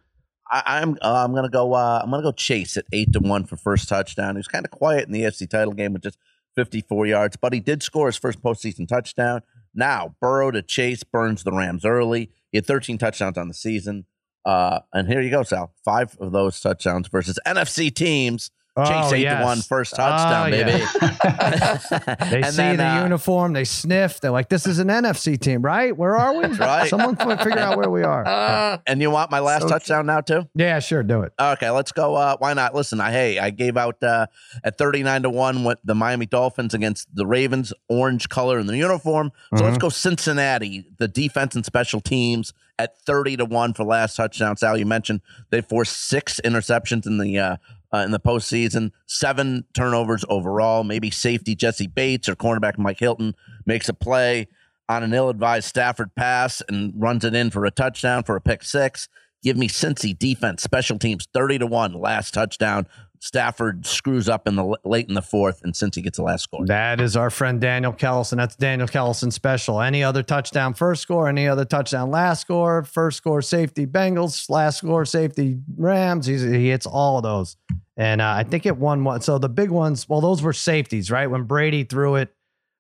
I, 0.53 0.63
I'm 0.67 0.99
uh, 1.01 1.25
I'm 1.25 1.35
gonna 1.35 1.49
go 1.49 1.73
uh, 1.73 2.01
I'm 2.05 2.11
gonna 2.11 2.23
go 2.23 2.33
Chase 2.33 2.77
at 2.77 2.85
eight 2.93 3.13
to 3.15 3.21
one 3.21 3.45
for 3.47 3.57
first 3.57 3.89
touchdown. 3.89 4.35
He 4.35 4.39
was 4.41 4.49
kind 4.49 4.65
of 4.67 4.71
quiet 4.71 5.07
in 5.07 5.13
the 5.13 5.23
AFC 5.23 5.49
title 5.49 5.73
game 5.73 5.95
with 5.95 6.03
just 6.03 6.19
54 6.57 7.07
yards, 7.07 7.37
but 7.37 7.53
he 7.55 7.61
did 7.61 7.83
score 7.83 8.07
his 8.07 8.17
first 8.19 8.43
postseason 8.43 8.87
touchdown. 8.87 9.41
Now 9.75 10.15
Burrow 10.21 10.51
to 10.51 10.61
Chase 10.63 11.03
burns 11.05 11.43
the 11.43 11.53
Rams 11.53 11.85
early. 11.87 12.31
He 12.53 12.59
had 12.59 12.67
13 12.67 12.99
touchdowns 12.99 13.39
on 13.39 13.49
the 13.49 13.55
season. 13.55 14.05
Uh, 14.45 14.81
and 14.93 15.09
here 15.09 15.21
you 15.21 15.31
go, 15.31 15.43
Sal. 15.43 15.73
Five 15.85 16.17
of 16.21 16.33
those 16.33 16.61
touchdowns 16.61 17.09
versus 17.09 17.39
NFC 17.47 17.95
teams. 17.95 18.51
Chase 18.79 18.87
Oh, 18.89 19.15
eight 19.15 19.23
yes. 19.23 19.41
to 19.41 19.45
one 19.45 19.61
first 19.63 19.97
touchdown, 19.97 20.47
Oh, 20.47 20.51
baby. 20.51 20.71
yeah. 20.71 21.79
They 22.31 22.37
And 22.43 22.47
see 22.47 22.57
then, 22.57 22.77
the 22.77 22.87
uh, 22.87 23.03
uniform, 23.03 23.53
they 23.53 23.65
sniff. 23.65 24.21
They're 24.21 24.31
like, 24.31 24.49
"This 24.49 24.65
is 24.67 24.79
an 24.79 24.87
NFC 24.89 25.39
team, 25.39 25.61
right? 25.63 25.95
Where 25.97 26.17
are 26.17 26.35
we? 26.37 26.45
right. 26.57 26.89
Someone 26.89 27.17
fi- 27.17 27.37
figure 27.37 27.59
out 27.59 27.77
where 27.77 27.91
we 27.91 28.03
are." 28.05 28.25
Uh, 28.31 28.79
And 28.87 29.01
you 29.03 29.11
want 29.11 29.31
my 29.31 29.41
last 29.41 29.63
So 29.63 29.69
touchdown 29.69 30.07
now 30.07 30.21
too? 30.21 30.49
yeah, 30.55 30.79
sure, 30.79 31.03
do 31.03 31.23
it. 31.23 31.33
Okay, 31.39 31.69
let's 31.71 31.91
go. 31.93 32.15
Uh, 32.15 32.37
why 32.39 32.55
not? 32.55 32.75
Listen, 32.75 33.01
I 33.01 33.11
hey, 33.11 33.39
I 33.41 33.51
gave 33.51 33.77
out 33.77 34.01
uh, 34.03 34.27
at 34.63 34.79
thirty 34.79 35.03
nine 35.03 35.23
to 35.23 35.31
one 35.31 35.65
with 35.65 35.79
the 35.85 35.95
Miami 35.97 36.27
Dolphins 36.27 36.73
against 36.73 37.09
the 37.15 37.27
Ravens, 37.27 37.73
orange 37.89 38.29
color 38.29 38.59
in 38.61 38.67
the 38.67 38.77
uniform. 38.77 39.33
So 39.57 39.65
let's 39.65 39.79
go 39.79 39.89
Cincinnati, 39.89 40.87
the 40.99 41.09
defense 41.09 41.55
and 41.57 41.65
special 41.67 42.01
teams 42.01 42.53
at 42.79 42.99
thirty 43.01 43.37
to 43.37 43.45
one 43.45 43.75
for 43.75 43.85
last 43.85 44.15
touchdown. 44.17 44.57
Sal, 44.57 44.77
you 44.79 44.87
mentioned 44.87 45.21
they 45.51 45.61
forced 45.61 45.97
six 45.97 46.41
interceptions 46.45 47.05
in 47.07 47.19
the 47.19 47.39
uh, 47.39 47.57
uh, 47.93 47.99
in 47.99 48.11
the 48.11 48.21
postseason, 48.21 48.93
seven 49.07 49.65
turnovers 49.75 50.25
overall. 50.29 50.85
Maybe 50.85 51.11
safety 51.11 51.55
Jessie 51.55 51.87
Bates 51.87 52.29
or 52.29 52.37
cornerback 52.37 52.79
Mike 52.79 52.99
Hilton 52.99 53.35
makes 53.67 53.89
a 53.89 53.95
play 53.95 54.49
on 54.89 55.03
an 55.03 55.15
ill-advised 55.15 55.69
Stafford 55.69 56.15
pass 56.15 56.63
and 56.69 56.93
runs 56.97 57.25
it 57.25 57.35
in 57.35 57.51
for 57.51 57.65
a 57.65 57.71
touchdown 57.71 58.25
for 58.25 58.37
a 58.37 58.41
pick 58.41 58.63
six. 58.63 59.09
Give 59.43 59.57
me 59.57 59.69
Cincy 59.69 60.19
defense, 60.19 60.63
special 60.63 60.99
teams, 60.99 61.27
thirty 61.33 61.59
to 61.59 61.67
one, 61.67 61.93
last 61.95 62.35
touchdown. 62.35 62.87
Stafford 63.23 63.85
screws 63.85 64.29
up 64.31 64.49
in 64.49 64.57
the 64.57 64.77
late 64.85 65.07
in 65.09 65.15
the 65.15 65.21
fourth, 65.23 65.61
and 65.63 65.77
since 65.77 65.95
he 65.95 66.01
gets 66.03 66.17
the 66.17 66.23
last 66.25 66.45
score. 66.45 66.65
That 66.67 67.01
is 67.03 67.17
our 67.17 67.29
friend 67.29 67.61
Daniel 67.61 67.93
Kellison. 67.93 68.37
That's 68.39 68.57
Daniel 68.57 68.89
Kellison 68.89 69.31
special. 69.31 69.81
Any 69.83 70.03
other 70.03 70.23
touchdown, 70.23 70.73
first 70.73 71.03
score. 71.03 71.29
Any 71.29 71.47
other 71.47 71.67
touchdown, 71.67 72.11
last 72.11 72.41
score. 72.41 72.83
First 72.83 73.19
score, 73.19 73.43
safety 73.43 73.87
Bengals. 73.87 74.49
Last 74.49 74.79
score, 74.79 75.05
safety 75.05 75.59
Rams. 75.77 76.25
He's, 76.27 76.41
he 76.43 76.71
hits 76.71 76.87
all 76.87 77.19
of 77.19 77.23
those. 77.23 77.57
And 77.99 78.23
uh, 78.23 78.29
I 78.39 78.43
think 78.45 78.65
it 78.65 78.79
won 78.79 79.05
one. 79.05 79.21
So 79.21 79.37
the 79.39 79.51
big 79.51 79.69
ones, 79.71 80.09
well, 80.09 80.23
those 80.23 80.41
were 80.43 80.55
safeties, 80.55 81.11
right? 81.11 81.27
When 81.31 81.43
Brady 81.43 81.85
threw 81.85 82.15
it, 82.17 82.35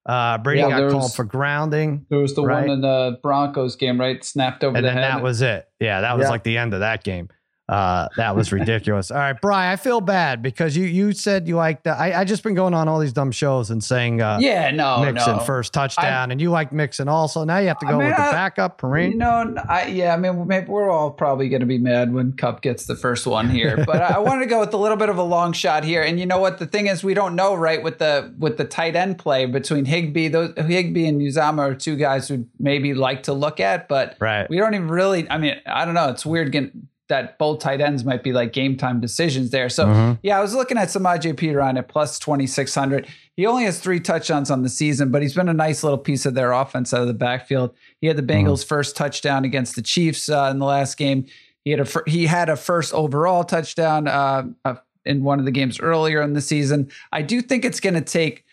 uh, 0.06 0.38
Brady 0.38 0.60
Yeah, 0.60 0.70
got 0.70 0.78
there 0.78 0.90
called 0.90 1.02
was- 1.02 1.16
for 1.16 1.24
grounding. 1.24 2.06
There 2.08 2.18
was 2.18 2.34
the 2.34 2.42
Right. 2.42 2.62
one 2.66 2.70
in 2.70 2.80
the 2.80 3.18
Broncos 3.22 3.76
game, 3.76 4.00
right? 4.00 4.24
Snapped 4.24 4.64
over 4.64 4.74
and 4.74 4.84
the 4.86 4.88
then 4.88 4.96
head. 4.96 5.04
that 5.12 5.22
was 5.22 5.42
it. 5.42 5.68
Yeah, 5.78 6.00
that 6.00 6.16
was 6.16 6.24
Yeah. 6.24 6.30
like 6.30 6.44
the 6.44 6.56
end 6.56 6.72
of 6.72 6.80
that 6.80 7.04
game. 7.04 7.28
Uh, 7.70 8.08
that 8.16 8.34
was 8.34 8.50
ridiculous. 8.50 9.12
all 9.12 9.18
right, 9.18 9.40
Brian, 9.40 9.70
I 9.72 9.76
feel 9.76 10.00
bad 10.00 10.42
because 10.42 10.76
you 10.76 10.86
you 10.86 11.12
said 11.12 11.46
you 11.46 11.54
liked. 11.54 11.86
Uh, 11.86 11.90
I 11.96 12.20
I 12.20 12.24
just 12.24 12.42
been 12.42 12.54
going 12.56 12.74
on 12.74 12.88
all 12.88 12.98
these 12.98 13.12
dumb 13.12 13.30
shows 13.30 13.70
and 13.70 13.82
saying 13.82 14.20
uh, 14.20 14.38
yeah, 14.40 14.72
no, 14.72 15.00
Mixon 15.04 15.36
no. 15.36 15.42
first 15.44 15.72
touchdown, 15.72 16.32
and 16.32 16.40
you 16.40 16.50
like 16.50 16.72
Mixon 16.72 17.08
also. 17.08 17.44
Now 17.44 17.58
you 17.58 17.68
have 17.68 17.78
to 17.78 17.86
I 17.86 17.90
go 17.92 17.98
mean, 17.98 18.08
with 18.08 18.16
the 18.16 18.22
I- 18.24 18.32
backup, 18.32 18.82
You 18.82 19.14
no, 19.14 19.44
know, 19.44 19.62
I, 19.68 19.86
yeah, 19.86 20.12
I 20.14 20.16
mean, 20.16 20.48
maybe 20.48 20.66
we're 20.66 20.90
all 20.90 21.12
probably 21.12 21.48
going 21.48 21.60
to 21.60 21.66
be 21.66 21.78
mad 21.78 22.12
when 22.12 22.32
Kupp 22.32 22.60
gets 22.60 22.86
the 22.86 22.96
first 22.96 23.24
one 23.26 23.48
here, 23.48 23.76
but 23.86 24.02
I, 24.02 24.14
I 24.16 24.18
wanted 24.26 24.40
to 24.40 24.46
go 24.50 24.58
with 24.58 24.74
a 24.74 24.76
little 24.76 24.96
bit 24.96 25.08
of 25.08 25.18
a 25.18 25.22
long 25.22 25.52
shot 25.52 25.84
here. 25.84 26.02
And 26.02 26.18
you 26.18 26.26
know 26.26 26.38
what? 26.38 26.58
The 26.58 26.66
thing 26.66 26.88
is, 26.88 27.04
we 27.04 27.14
don't 27.14 27.36
know, 27.36 27.54
right? 27.54 27.80
With 27.82 27.98
the 28.00 28.34
with 28.36 28.56
the 28.56 28.64
tight 28.64 28.96
end 28.96 29.18
play 29.18 29.46
between 29.46 29.84
Higbee, 29.84 30.26
those 30.28 30.52
Higbee 30.56 31.06
and 31.06 31.20
Uzomah 31.20 31.58
are 31.70 31.74
two 31.76 31.94
guys 31.94 32.26
who 32.26 32.46
maybe 32.58 32.94
like 32.94 33.22
to 33.24 33.32
look 33.32 33.60
at, 33.60 33.86
but 33.88 34.16
Right. 34.18 34.50
we 34.50 34.56
don't 34.56 34.74
even 34.74 34.88
really. 34.88 35.30
I 35.30 35.38
mean, 35.38 35.54
I 35.66 35.84
don't 35.84 35.94
know. 35.94 36.08
It's 36.08 36.26
weird 36.26 36.50
getting 36.50 36.88
that 37.10 37.36
both 37.38 37.58
tight 37.60 37.80
ends 37.82 38.04
might 38.04 38.22
be 38.22 38.32
like 38.32 38.52
game 38.54 38.76
time 38.76 39.00
decisions 39.00 39.50
there. 39.50 39.68
So 39.68 39.84
Mhm. 39.86 40.18
yeah, 40.22 40.38
I 40.38 40.40
was 40.40 40.54
looking 40.54 40.78
at 40.78 40.88
Samaje 40.88 41.34
Perine 41.34 41.76
at 41.76 41.88
plus 41.88 42.18
2,600. 42.18 43.06
He 43.36 43.44
only 43.46 43.64
has 43.64 43.78
three 43.78 44.00
touchdowns 44.00 44.50
on 44.50 44.62
the 44.62 44.68
season, 44.68 45.10
but 45.10 45.20
he's 45.20 45.34
been 45.34 45.48
a 45.48 45.52
nice 45.54 45.82
little 45.84 45.98
piece 45.98 46.24
of 46.24 46.34
their 46.34 46.52
offense 46.52 46.94
out 46.94 47.02
of 47.02 47.06
the 47.08 47.14
backfield. 47.14 47.74
He 48.00 48.06
had 48.06 48.16
the 48.16 48.22
Bengals' 48.22 48.64
first 48.64 48.96
touchdown 48.96 49.44
against 49.44 49.76
the 49.76 49.82
Chiefs 49.82 50.28
uh, 50.30 50.48
in 50.50 50.58
the 50.58 50.66
last 50.66 50.96
game. 50.96 51.26
He 51.64 51.70
had 51.72 51.80
a 51.80 51.84
fir- 51.84 52.04
he 52.06 52.26
had 52.26 52.48
a 52.48 52.56
first 52.56 52.94
overall 52.94 53.44
touchdown 53.44 54.08
uh, 54.08 54.44
uh, 54.64 54.74
in 55.04 55.22
one 55.22 55.38
of 55.38 55.44
the 55.44 55.50
games 55.50 55.78
earlier 55.80 56.22
in 56.22 56.32
the 56.32 56.40
season. 56.40 56.88
I 57.12 57.22
do 57.22 57.42
think 57.42 57.64
it's 57.66 57.80
going 57.80 57.94
to 57.94 58.00
take. 58.00 58.44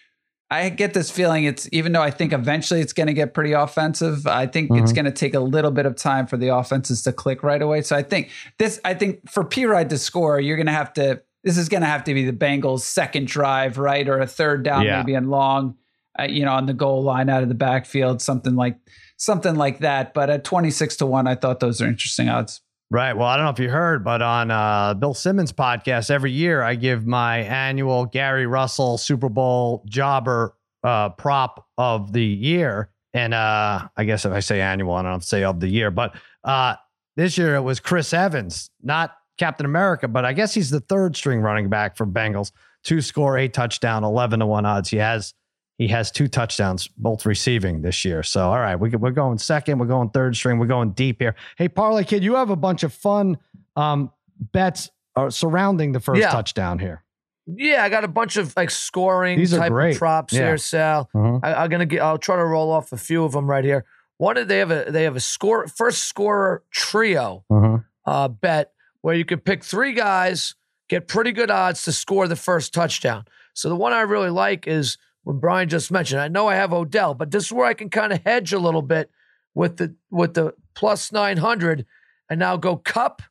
I 0.49 0.69
get 0.69 0.93
this 0.93 1.12
feeling 1.12 1.43
it's 1.43 1.67
even 1.73 1.91
though 1.91 2.01
I 2.01 2.10
think 2.12 2.31
eventually 2.31 2.79
it's 2.79 2.93
going 2.93 3.07
to 3.07 3.13
get 3.13 3.33
pretty 3.33 3.51
offensive. 3.51 4.25
I 4.27 4.47
think 4.47 4.71
it's 4.71 4.91
Mhm. 4.91 4.95
going 4.95 5.05
to 5.05 5.12
take 5.12 5.33
a 5.33 5.39
little 5.41 5.71
bit 5.71 5.86
of 5.86 5.95
time 5.97 6.25
for 6.25 6.38
the 6.38 6.55
offenses 6.55 7.01
to 7.03 7.12
click 7.12 7.43
right 7.43 7.62
away. 7.62 7.81
So 7.81 7.95
I 7.97 8.03
think 8.03 8.29
this. 8.57 8.79
I 8.86 8.93
think 8.93 9.29
for 9.29 9.43
P 9.43 9.65
Ride 9.65 9.89
to 9.89 9.97
score, 9.97 10.39
you're 10.39 10.55
going 10.55 10.67
to 10.67 10.71
have 10.71 10.93
to. 10.93 11.21
This 11.43 11.57
is 11.57 11.67
going 11.69 11.81
to 11.81 11.88
have 11.88 12.03
to 12.05 12.13
be 12.13 12.25
the 12.25 12.33
Bengals' 12.33 12.81
second 12.81 13.27
drive, 13.27 13.77
right, 13.77 14.07
or 14.07 14.19
a 14.19 14.27
third 14.27 14.63
down, 14.63 14.83
Yeah. 14.83 14.97
maybe 14.99 15.13
and 15.15 15.29
long, 15.29 15.75
uh, 16.19 16.23
you 16.23 16.43
know, 16.45 16.51
on 16.53 16.65
the 16.65 16.73
goal 16.73 17.03
line 17.03 17.29
out 17.29 17.43
of 17.43 17.49
the 17.49 17.55
backfield, 17.55 18.21
something 18.21 18.55
like 18.55 18.77
something 19.17 19.55
like 19.55 19.79
that. 19.79 20.13
But 20.13 20.29
at 20.29 20.43
twenty 20.45 20.71
six 20.71 20.95
to 20.97 21.05
one, 21.05 21.27
I 21.27 21.36
thought 21.36 21.60
those 21.60 21.81
are 21.81 21.88
interesting 21.88 22.29
odds. 22.29 22.62
Right. 22.89 23.12
Well, 23.13 23.28
I 23.28 23.36
don't 23.36 23.45
know 23.45 23.52
if 23.52 23.60
you 23.60 23.69
heard, 23.69 24.06
but 24.06 24.21
on 24.21 24.50
uh, 24.50 24.93
Bill 24.93 25.13
Simmons' 25.13 25.52
podcast, 25.52 26.10
every 26.10 26.32
year 26.32 26.62
I 26.62 26.76
give 26.76 27.06
my 27.06 27.39
annual 27.39 28.06
Gary 28.06 28.47
Russell 28.47 28.97
Super 28.97 29.28
Bowl 29.28 29.84
jobber 29.88 30.56
uh, 30.84 31.10
prop 31.10 31.67
of 31.78 32.13
the 32.13 32.23
year. 32.23 32.89
And 33.13 33.34
uh, 33.34 33.89
I 33.97 34.04
guess 34.06 34.23
if 34.23 34.32
I 34.32 34.39
say 34.39 34.62
annual, 34.62 34.93
I 34.93 35.02
don't 35.02 35.23
say 35.23 35.43
of 35.43 35.60
the 35.60 35.67
year. 35.67 35.91
But 35.91 36.15
uh, 36.45 36.76
this 37.17 37.38
year 37.38 37.56
it 37.56 37.62
was 37.62 37.82
Chris 37.82 38.13
Evans, 38.13 38.69
not 38.82 39.17
Captain 39.38 39.65
America, 39.65 40.08
but 40.08 40.23
I 40.23 40.32
guess 40.32 40.54
he's 40.54 40.69
the 40.69 40.80
third 40.80 41.17
string 41.17 41.41
running 41.41 41.69
back 41.69 41.97
for 41.97 42.08
Bengals. 42.08 42.52
Two 42.84 43.02
score, 43.02 43.38
eight 43.38 43.54
touchdown, 43.54 44.06
11 44.06 44.39
to 44.39 44.45
1 44.45 44.65
odds. 44.65 44.89
He 44.89 44.97
has 44.97 45.34
he 45.77 45.87
has 45.89 46.11
two 46.11 46.27
touchdowns, 46.27 46.87
both 46.87 47.25
receiving 47.25 47.81
this 47.81 48.03
year. 48.03 48.23
So, 48.23 48.47
all 48.49 48.59
right, 48.59 48.75
we, 48.75 48.89
we're 48.89 49.11
going 49.11 49.37
second, 49.37 49.77
we're 49.79 49.85
going 49.85 50.09
third 50.09 50.35
string, 50.35 50.57
we're 50.57 50.65
going 50.65 50.91
deep 50.91 51.21
here. 51.21 51.35
Hey, 51.57 51.67
Parlay 51.69 52.03
Kid, 52.03 52.23
you 52.23 52.35
have 52.35 52.49
a 52.49 52.55
bunch 52.55 52.83
of 52.83 52.93
fun 52.93 53.37
um, 53.75 54.11
bets 54.39 54.89
uh, 55.15 55.29
surrounding 55.29 55.91
the 55.91 55.99
first 55.99 56.19
Yeah. 56.21 56.31
touchdown 56.31 56.79
here. 56.79 57.03
Yeah, 57.45 57.83
I 57.83 57.89
got 57.89 58.03
a 58.03 58.07
bunch 58.09 58.35
of 58.37 58.53
like 58.57 58.69
scoring 58.71 59.37
These 59.37 59.51
type 59.55 59.71
of 59.71 59.97
props 59.97 60.33
Yeah. 60.33 60.39
here, 60.47 60.57
Sal. 60.57 61.09
Mhm. 61.15 61.39
I, 61.43 61.53
I'm 61.53 61.69
gonna 61.69 61.85
get. 61.85 62.01
I'll 62.01 62.17
try 62.17 62.35
to 62.35 62.43
roll 62.43 62.71
off 62.71 62.91
a 62.91 62.97
few 62.97 63.23
of 63.23 63.31
them 63.31 63.49
right 63.49 63.63
here. 63.63 63.85
One, 64.17 64.35
of- 64.35 64.47
they 64.49 64.57
have 64.57 64.69
a 64.71 64.85
they 64.89 65.03
have 65.03 65.15
a 65.15 65.21
score 65.21 65.65
first 65.67 66.03
scorer 66.03 66.63
trio 66.71 67.45
Mhm. 67.49 67.85
uh, 68.05 68.27
bet 68.27 68.71
where 69.01 69.15
you 69.15 69.23
can 69.23 69.39
pick 69.39 69.63
three 69.63 69.93
guys, 69.93 70.55
get 70.89 71.07
pretty 71.07 71.31
good 71.31 71.49
odds 71.49 71.83
to 71.83 71.93
score 71.93 72.27
the 72.27 72.35
first 72.35 72.73
touchdown. 72.73 73.23
So 73.53 73.69
the 73.69 73.75
one 73.75 73.93
I 73.93 74.01
really 74.01 74.29
like 74.29 74.67
is 74.67 74.97
when 75.27 75.39
Brian 75.39 75.67
just 75.67 75.91
mentioned. 75.91 76.21
I 76.21 76.29
know 76.29 76.47
I 76.47 76.55
have 76.55 76.71
Odell, 76.71 77.13
but 77.13 77.31
this 77.31 77.47
is 77.47 77.51
where 77.51 77.65
I 77.65 77.73
can 77.73 77.89
kind 77.89 78.13
of 78.13 78.21
hedge 78.25 78.53
a 78.53 78.59
little 78.59 78.81
bit 78.81 79.11
with 79.53 79.75
the 79.75 79.93
with 80.09 80.35
the 80.35 80.53
plus 80.73 81.11
nine 81.11 81.35
hundred, 81.35 81.85
and 82.29 82.39
now 82.39 82.55
go 82.55 82.77
Kupp, 82.77 83.21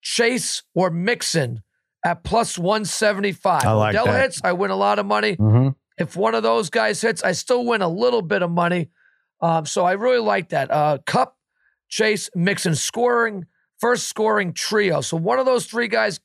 Chase, 0.00 0.62
or 0.74 0.88
Mixon 0.88 1.62
at 2.02 2.24
plus 2.24 2.56
one 2.56 2.86
seventy 2.86 3.32
five. 3.32 3.64
Like 3.64 3.94
Odell 3.94 4.06
that. 4.06 4.22
hits, 4.22 4.40
I 4.42 4.52
win 4.52 4.70
a 4.70 4.76
lot 4.76 4.98
of 4.98 5.04
money. 5.04 5.36
Mhm. 5.36 5.74
If 5.98 6.16
one 6.16 6.34
of 6.34 6.42
those 6.42 6.70
guys 6.70 7.02
hits, 7.02 7.22
I 7.22 7.32
still 7.32 7.66
win 7.66 7.82
a 7.82 7.88
little 7.88 8.22
bit 8.22 8.40
of 8.40 8.50
money. 8.50 8.88
Um, 9.42 9.66
so 9.66 9.84
I 9.84 9.92
really 9.92 10.20
like 10.20 10.48
that. 10.48 10.70
Uh, 10.70 10.98
Kupp, 11.04 11.36
Chase, 11.90 12.30
Mixon 12.34 12.74
scoring, 12.74 13.44
first 13.78 14.08
scoring 14.08 14.54
trio. 14.54 15.02
So 15.02 15.18
one 15.18 15.38
of 15.38 15.44
those 15.44 15.66
three 15.66 15.88
guys 15.88 16.18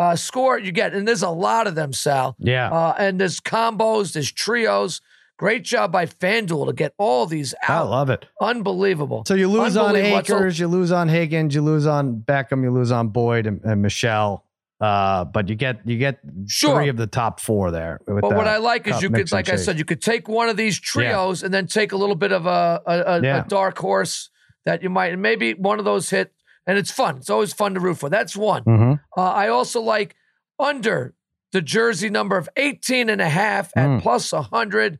uh, 0.00 0.16
score, 0.16 0.58
you 0.58 0.72
get, 0.72 0.94
and 0.94 1.06
there's 1.06 1.22
a 1.22 1.30
lot 1.30 1.66
of 1.66 1.74
them, 1.74 1.92
Sal. 1.92 2.34
Yeah. 2.38 2.70
Uh, 2.70 2.94
and 2.98 3.20
there's 3.20 3.38
combos, 3.40 4.12
there's 4.14 4.32
trios. 4.32 5.00
Great 5.38 5.64
job 5.64 5.90
by 5.90 6.04
FanDuel 6.06 6.66
to 6.66 6.72
get 6.74 6.92
all 6.98 7.24
these 7.26 7.54
out. 7.68 7.86
I 7.86 7.88
love 7.88 8.10
it. 8.10 8.26
Unbelievable. 8.42 9.24
So 9.26 9.34
you 9.34 9.48
lose 9.48 9.76
on 9.76 9.86
Unbelievable. 9.96 10.18
Akers, 10.36 10.58
you 10.58 10.68
lose 10.68 10.92
on 10.92 11.08
Higgins, 11.08 11.54
you 11.54 11.62
lose 11.62 11.86
on 11.86 12.16
Beckham, 12.20 12.62
you 12.62 12.70
lose 12.70 12.92
on 12.92 13.08
Boyd 13.08 13.46
and, 13.46 13.60
and 13.64 13.80
Michel. 13.82 14.44
Uh, 14.80 15.24
but 15.24 15.48
you 15.50 15.54
get 15.56 15.80
you 15.86 15.98
get 15.98 16.18
Sure. 16.46 16.76
three 16.76 16.88
of 16.88 16.96
the 16.96 17.06
top 17.06 17.38
four 17.40 17.70
there. 17.70 18.00
with 18.06 18.22
But 18.22 18.34
what 18.34 18.48
I 18.48 18.56
like 18.58 18.86
is 18.86 19.02
you 19.02 19.08
could, 19.10 19.18
Mixon, 19.18 19.36
like 19.36 19.48
I 19.50 19.56
said, 19.56 19.78
you 19.78 19.84
could 19.84 20.00
take 20.00 20.26
one 20.28 20.48
of 20.48 20.56
these 20.56 20.80
trios 20.80 21.42
and 21.42 21.52
then 21.52 21.66
take 21.66 21.92
a 21.92 21.96
little 21.96 22.16
bit 22.16 22.32
of 22.32 22.46
a 22.46 22.80
a, 22.86 22.98
a, 23.16 23.22
Yeah. 23.22 23.44
a 23.44 23.48
dark 23.48 23.76
horse 23.78 24.30
that 24.64 24.82
you 24.82 24.88
might, 24.90 25.12
and 25.12 25.20
maybe 25.22 25.52
one 25.54 25.78
of 25.78 25.84
those 25.84 26.08
hit, 26.10 26.32
and 26.70 26.78
it's 26.78 26.90
fun. 26.92 27.16
It's 27.16 27.30
always 27.30 27.52
fun 27.52 27.74
to 27.74 27.80
root 27.80 27.98
for. 27.98 28.08
That's 28.08 28.36
one. 28.36 28.62
Mhm. 28.64 29.00
Uh, 29.16 29.20
I 29.42 29.48
also 29.48 29.80
like 29.80 30.14
under 30.58 31.14
the 31.52 31.60
jersey 31.60 32.08
number 32.10 32.36
of 32.38 32.48
18 32.56 33.08
and 33.10 33.20
a 33.20 33.28
half 33.28 33.72
at 33.76 33.88
Mm. 33.88 34.00
plus 34.02 34.32
100 34.32 34.98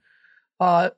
uh, 0.58 0.90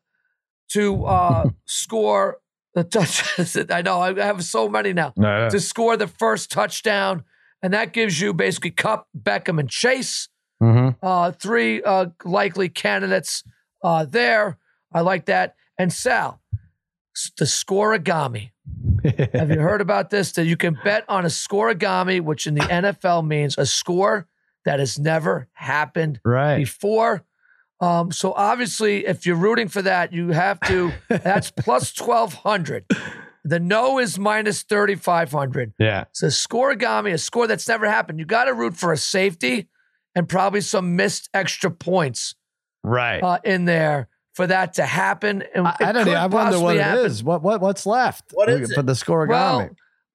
to 0.70 1.04
uh, 1.04 1.44
score 1.66 2.38
the 2.74 2.85
touches. 2.85 3.56
I 3.70 3.82
know 3.82 4.00
I 4.00 4.14
have 4.14 4.42
so 4.44 4.68
many 4.68 4.92
now 4.92 5.11
to 5.50 5.61
score 5.61 5.96
the 5.96 6.08
first 6.08 6.50
touchdown. 6.50 7.24
And 7.62 7.72
that 7.74 7.92
gives 7.92 8.20
you 8.20 8.32
basically 8.35 8.72
Kupp, 8.72 9.06
Beckham, 9.16 9.61
and 9.61 9.68
Chase 9.70 10.28
Mhm. 10.61 10.96
uh, 11.02 11.32
three 11.32 11.82
uh, 11.82 12.06
likely 12.24 12.68
candidates 12.68 13.44
uh, 13.85 14.04
there. 14.04 14.58
I 14.92 15.00
like 15.00 15.26
that. 15.26 15.54
And 15.78 15.92
Sal, 15.92 16.40
the 17.38 17.44
scorigami. 17.44 18.51
Have 19.35 19.51
you 19.51 19.61
heard 19.61 19.81
about 19.81 20.11
this? 20.11 20.33
That 20.33 20.46
you 20.46 20.57
can 20.57 20.79
bet 20.85 21.05
on 21.09 21.25
a 21.25 21.29
scorigami, 21.29 22.20
which 22.20 22.46
in 22.46 22.55
the 22.55 22.61
NFL 22.61 23.27
means 23.27 23.57
a 23.59 23.66
score 23.66 24.29
that 24.64 24.79
has 24.79 24.98
never 24.98 25.48
happened 25.53 26.20
right. 26.25 26.57
before. 26.59 27.25
Um, 27.81 28.12
so 28.12 28.33
obviously, 28.33 29.07
if 29.07 29.27
you're 29.27 29.37
rooting 29.37 29.68
for 29.68 29.83
that, 29.83 30.12
you 30.12 30.29
have 30.29 30.61
to. 30.61 30.92
That's 31.09 31.51
plus 31.57 31.92
twelve 31.92 32.33
hundred. 32.35 32.85
The 33.44 33.59
no 33.59 33.98
is 33.98 34.18
minus 34.18 34.62
thirty 34.62 34.94
five 34.94 35.33
hundred. 35.33 35.72
Yeah. 35.79 36.05
So 36.12 36.29
scoregami, 36.29 37.12
a 37.12 37.18
score 37.18 37.48
that's 37.48 37.66
never 37.66 37.88
happened. 37.88 38.20
You 38.20 38.25
got 38.25 38.44
to 38.44 38.55
root 38.55 38.77
for 38.77 38.92
a 38.92 38.96
safety 38.96 39.68
and 40.14 40.29
probably 40.29 40.61
some 40.61 40.94
missed 40.94 41.29
extra 41.35 41.70
points 41.70 42.35
Right. 42.85 43.22
uh, 43.22 43.38
in 43.44 43.64
there 43.64 44.09
for 44.35 44.47
that 44.47 44.75
to 44.75 44.85
happen. 44.87 45.42
And 45.55 45.66
I, 45.66 45.77
I 45.81 45.92
don't 45.92 46.07
know. 46.07 46.12
I 46.14 46.27
wonder 46.27 46.59
what 46.59 46.77
possibly 46.77 46.77
it 46.79 46.83
happen. 46.83 47.07
is. 47.07 47.23
What 47.25 47.42
what 47.42 47.61
what's 47.61 47.87
left? 47.87 48.25
What 48.33 48.49
is 48.49 48.73
for 48.73 48.81
it? 48.81 48.87
the 48.87 48.92
scorigami? 48.92 49.29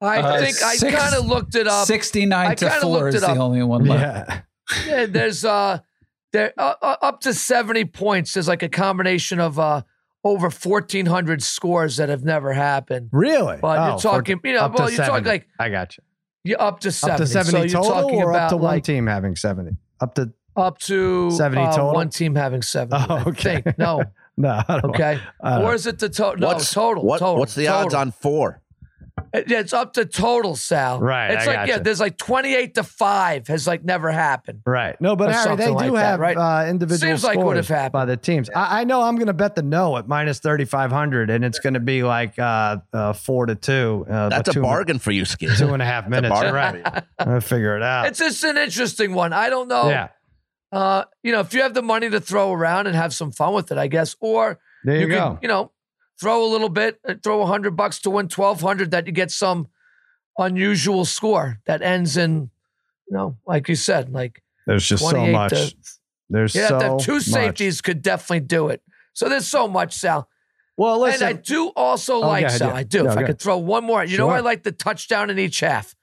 Well, 0.01 0.09
I 0.11 0.17
Uh, 0.21 0.39
think 0.39 0.61
I 0.63 0.77
kind 0.77 1.15
of 1.15 1.25
looked 1.25 1.55
it 1.55 1.67
up. 1.67 1.87
69 1.87 2.55
to 2.57 2.69
4 2.69 3.07
is 3.09 3.21
the 3.21 3.29
only 3.35 3.63
one 3.63 3.85
left. 3.85 4.29
yeah. 4.29 4.41
Yeah, 4.85 5.05
there's 5.05 5.45
uh, 5.45 5.79
there 6.33 6.53
uh, 6.57 6.73
uh, 6.81 6.95
up 7.01 7.21
to 7.21 7.33
seventy 7.33 7.85
points. 7.85 8.33
There's 8.33 8.49
like 8.49 8.63
a 8.63 8.67
combination 8.69 9.39
of 9.39 9.57
uh 9.57 9.83
over 10.25 10.49
fourteen 10.49 11.05
hundred 11.05 11.41
scores 11.41 11.95
that 11.97 12.09
have 12.09 12.25
never 12.25 12.51
happened. 12.51 13.07
Really? 13.13 13.57
But 13.61 13.79
Oh, 13.79 13.87
you're 13.91 13.99
talking, 13.99 14.39
you 14.43 14.51
know, 14.53 14.67
well, 14.67 14.89
you're 14.91 15.05
talking 15.05 15.23
like 15.25 15.47
I 15.57 15.69
got 15.69 15.95
you. 15.97 16.03
you're 16.43 16.61
up 16.61 16.81
to 16.81 16.91
seventy. 16.91 17.13
Up 17.13 17.17
to 17.19 17.27
seventy 17.27 17.69
so 17.69 17.79
you're 17.79 17.83
total, 17.91 18.01
talking 18.03 18.21
or 18.21 18.31
about 18.31 18.41
up 18.43 18.49
to 18.49 18.57
one 18.57 18.65
like 18.75 18.83
team 18.83 19.07
having 19.07 19.37
seventy? 19.37 19.77
Up 20.01 20.15
to 20.15 20.33
up 20.57 20.79
to 20.79 21.31
70 21.31 21.61
uh, 21.61 21.71
total? 21.71 21.93
one 21.93 22.09
team 22.09 22.35
having 22.35 22.61
seventy. 22.61 23.03
Oh, 23.09 23.15
I 23.15 23.21
okay. 23.29 23.61
think. 23.61 23.77
No, 23.77 24.03
no. 24.37 24.49
I 24.49 24.63
don't 24.67 24.83
know. 24.83 24.89
okay. 24.89 25.19
I 25.41 25.61
or 25.63 25.73
is 25.73 25.87
it 25.87 25.99
the 25.99 26.09
total? 26.09 26.39
No, 26.41 26.47
what's 26.47 26.73
total. 26.73 27.03
What, 27.03 27.19
total. 27.19 27.37
what's 27.39 27.55
the 27.55 27.65
total. 27.65 27.85
odds 27.85 27.93
on 27.93 28.11
four? 28.11 28.61
It- 29.33 29.49
yeah, 29.49 29.59
it's 29.59 29.73
up 29.73 29.93
to 29.93 30.05
total, 30.05 30.55
Sal. 30.55 30.99
Right, 31.01 31.31
It's 31.31 31.47
I 31.47 31.55
like 31.55 31.67
yeah, 31.67 31.79
there's 31.79 31.99
like 31.99 32.17
28 32.17 32.75
to 32.75 32.83
five 32.83 33.47
has 33.47 33.65
like 33.67 33.83
never 33.83 34.11
happened. 34.11 34.61
Right. 34.65 34.99
No, 35.01 35.15
but 35.15 35.29
Or 35.29 35.33
Harry, 35.33 35.55
they 35.55 35.65
do 35.65 35.71
like 35.73 35.91
that, 35.93 35.99
have 36.05 36.19
right? 36.19 36.37
uh, 36.37 36.69
individual 36.69 37.09
Seems 37.11 37.23
like 37.23 37.37
would 37.39 37.55
have 37.57 37.65
scores 37.65 37.77
happened. 37.77 37.91
by 37.93 38.05
the 38.05 38.15
teams. 38.15 38.49
I, 38.55 38.81
I 38.81 38.83
know 38.83 39.01
I'm 39.01 39.15
going 39.15 39.27
to 39.27 39.33
bet 39.33 39.55
the 39.55 39.63
no 39.63 39.97
at 39.97 40.07
minus 40.07 40.39
3,500, 40.39 41.31
and 41.31 41.43
it's 41.43 41.59
going 41.59 41.73
to 41.73 41.79
be 41.79 42.03
like 42.03 42.37
uh, 42.37 42.77
uh, 42.93 43.13
four 43.13 43.47
to 43.47 43.55
two. 43.55 44.05
Uh, 44.07 44.29
That's 44.29 44.39
but 44.43 44.47
a 44.49 44.53
two, 44.53 44.61
bargain 44.61 44.99
for 44.99 45.11
you, 45.11 45.25
Skid. 45.25 45.57
Two 45.57 45.73
and 45.73 45.81
a 45.81 45.85
half 45.85 46.07
minutes. 46.07 46.31
bargain 46.31 46.53
Right. 46.53 47.03
I'll 47.17 47.41
figure 47.41 47.75
it 47.75 47.81
out. 47.83 48.05
It's 48.05 48.19
just 48.19 48.43
an 48.43 48.57
interesting 48.57 49.13
one. 49.13 49.33
I 49.33 49.49
don't 49.49 49.67
know. 49.67 49.89
yeah. 49.89 50.09
Uh, 50.71 51.03
you 51.23 51.31
know, 51.31 51.39
if 51.39 51.53
you 51.53 51.61
have 51.61 51.73
the 51.73 51.81
money 51.81 52.09
to 52.09 52.19
throw 52.19 52.51
around 52.51 52.87
and 52.87 52.95
have 52.95 53.13
some 53.13 53.31
fun 53.31 53.53
with 53.53 53.71
it, 53.71 53.77
I 53.77 53.87
guess, 53.87 54.15
or 54.19 54.59
There 54.83 54.95
you, 54.95 55.01
you, 55.01 55.07
go. 55.07 55.29
can, 55.31 55.39
you 55.41 55.47
know, 55.47 55.71
throw 56.19 56.43
a 56.45 56.49
little 56.49 56.69
bit, 56.69 56.99
uh, 57.07 57.15
throw 57.23 57.41
a 57.41 57.45
hundred 57.45 57.75
bucks 57.77 57.99
to 57.99 58.09
win 58.09 58.27
twelve 58.27 58.59
hundred, 58.61 58.91
that 58.91 59.05
you 59.07 59.13
get 59.13 59.31
some 59.31 59.67
unusual 60.37 61.05
score 61.05 61.59
that 61.65 61.81
ends 61.81 62.17
in, 62.17 62.49
you 63.09 63.17
know, 63.17 63.37
like 63.45 63.69
you 63.69 63.75
said, 63.75 64.09
like 64.11 64.41
There's 64.65 64.85
just 64.87 65.07
so 65.07 65.25
much. 65.27 65.51
to- 65.51 65.75
There's 66.29 66.53
yeah, 66.53 66.67
so 66.67 66.79
the 66.79 66.97
two 67.01 67.13
much. 67.15 67.23
safeties 67.23 67.81
could 67.81 68.01
definitely 68.01 68.41
do 68.41 68.67
it. 68.67 68.81
So 69.13 69.29
there's 69.29 69.47
so 69.47 69.67
much, 69.67 69.93
Sal. 69.93 70.27
Well, 70.75 70.99
listen. 70.99 71.27
and 71.27 71.37
I 71.37 71.41
do 71.41 71.69
also 71.75 72.15
Oh, 72.17 72.19
like 72.27 72.45
ahead, 72.45 72.59
Sal. 72.59 72.69
yeah. 72.69 72.75
I 72.75 72.83
do. 72.83 73.03
No, 73.03 73.11
if 73.11 73.17
I 73.17 73.23
could 73.23 73.39
throw 73.39 73.57
one 73.57 73.83
more, 73.83 74.03
you 74.03 74.17
know, 74.17 74.29
I 74.29 74.41
like 74.41 74.61
the 74.63 74.71
touchdown 74.73 75.29
in 75.31 75.39
each 75.39 75.61
half, 75.61 75.95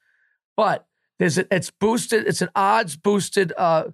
but 0.56 0.86
there's 1.18 1.38
a, 1.38 1.46
it's 1.54 1.70
boosted. 1.70 2.26
It's 2.26 2.42
an 2.42 2.48
odds 2.56 2.96
boosted 2.96 3.52
uh, 3.56 3.84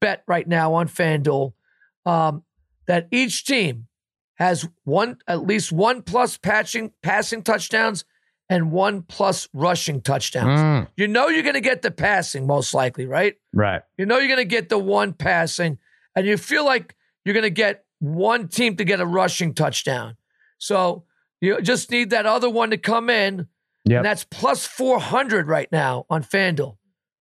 bet 0.00 0.22
right 0.26 0.46
now 0.46 0.74
on 0.74 0.88
FanDuel 0.88 1.52
um, 2.06 2.42
that 2.86 3.08
each 3.10 3.44
team 3.44 3.86
has 4.36 4.68
one 4.84 5.18
at 5.26 5.46
least 5.46 5.72
one 5.72 6.02
plus 6.02 6.36
patching 6.36 6.92
passing 7.02 7.42
touchdowns 7.42 8.04
and 8.48 8.70
one 8.72 9.02
plus 9.02 9.48
rushing 9.52 10.00
touchdowns. 10.00 10.60
Mm, 10.60 10.88
You 10.96 11.06
know 11.08 11.28
you're 11.28 11.42
going 11.42 11.54
to 11.54 11.60
get 11.60 11.82
the 11.82 11.90
passing 11.90 12.46
most 12.46 12.72
likely, 12.72 13.04
right? 13.04 13.34
right. 13.52 13.82
You 13.98 14.06
know 14.06 14.16
you're 14.18 14.28
going 14.28 14.38
to 14.38 14.44
get 14.44 14.68
the 14.70 14.78
one 14.78 15.12
passing, 15.12 15.78
and 16.16 16.26
you 16.26 16.38
feel 16.38 16.64
like 16.64 16.96
you're 17.24 17.34
going 17.34 17.42
to 17.42 17.50
get 17.50 17.84
one 17.98 18.48
team 18.48 18.76
to 18.76 18.84
get 18.84 19.00
a 19.00 19.06
rushing 19.06 19.52
touchdown. 19.52 20.16
So 20.56 21.04
you 21.42 21.60
just 21.60 21.90
need 21.90 22.08
that 22.10 22.24
other 22.24 22.48
one 22.48 22.70
to 22.70 22.78
come 22.78 23.10
in, 23.10 23.48
Yep. 23.84 23.96
and 23.98 24.04
that's 24.06 24.24
plus 24.24 24.66
400 24.66 25.46
right 25.46 25.70
now 25.70 26.06
on 26.08 26.22
FanDuel. 26.22 26.77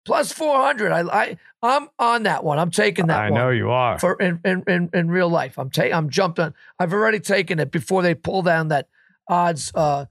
Plus 0.07 0.33
400. 0.33 0.92
I, 0.92 1.01
I 1.03 1.37
I'm 1.62 1.88
on 1.99 2.23
that 2.23 2.45
one. 2.45 2.59
I'm 2.59 2.71
taking 2.71 3.09
that 3.09 3.19
I 3.21 3.31
one 3.31 3.35
know 3.40 3.51
you 3.51 3.71
are. 3.71 3.99
for 3.99 4.14
in, 4.14 4.40
in 4.45 4.62
in 4.69 4.90
in 4.95 5.09
real 5.11 5.29
life. 5.29 5.59
I'm 5.59 5.69
taking. 5.69 5.92
I'm 5.95 6.09
jumped 6.11 6.38
on. 6.38 6.55
I've 6.79 6.92
already 6.92 7.19
taken 7.21 7.59
it 7.59 7.71
before 7.73 8.03
they 8.03 8.14
pull 8.14 8.42
down 8.42 8.69
that 8.69 8.88
odds, 9.29 9.73
uh, 9.75 10.05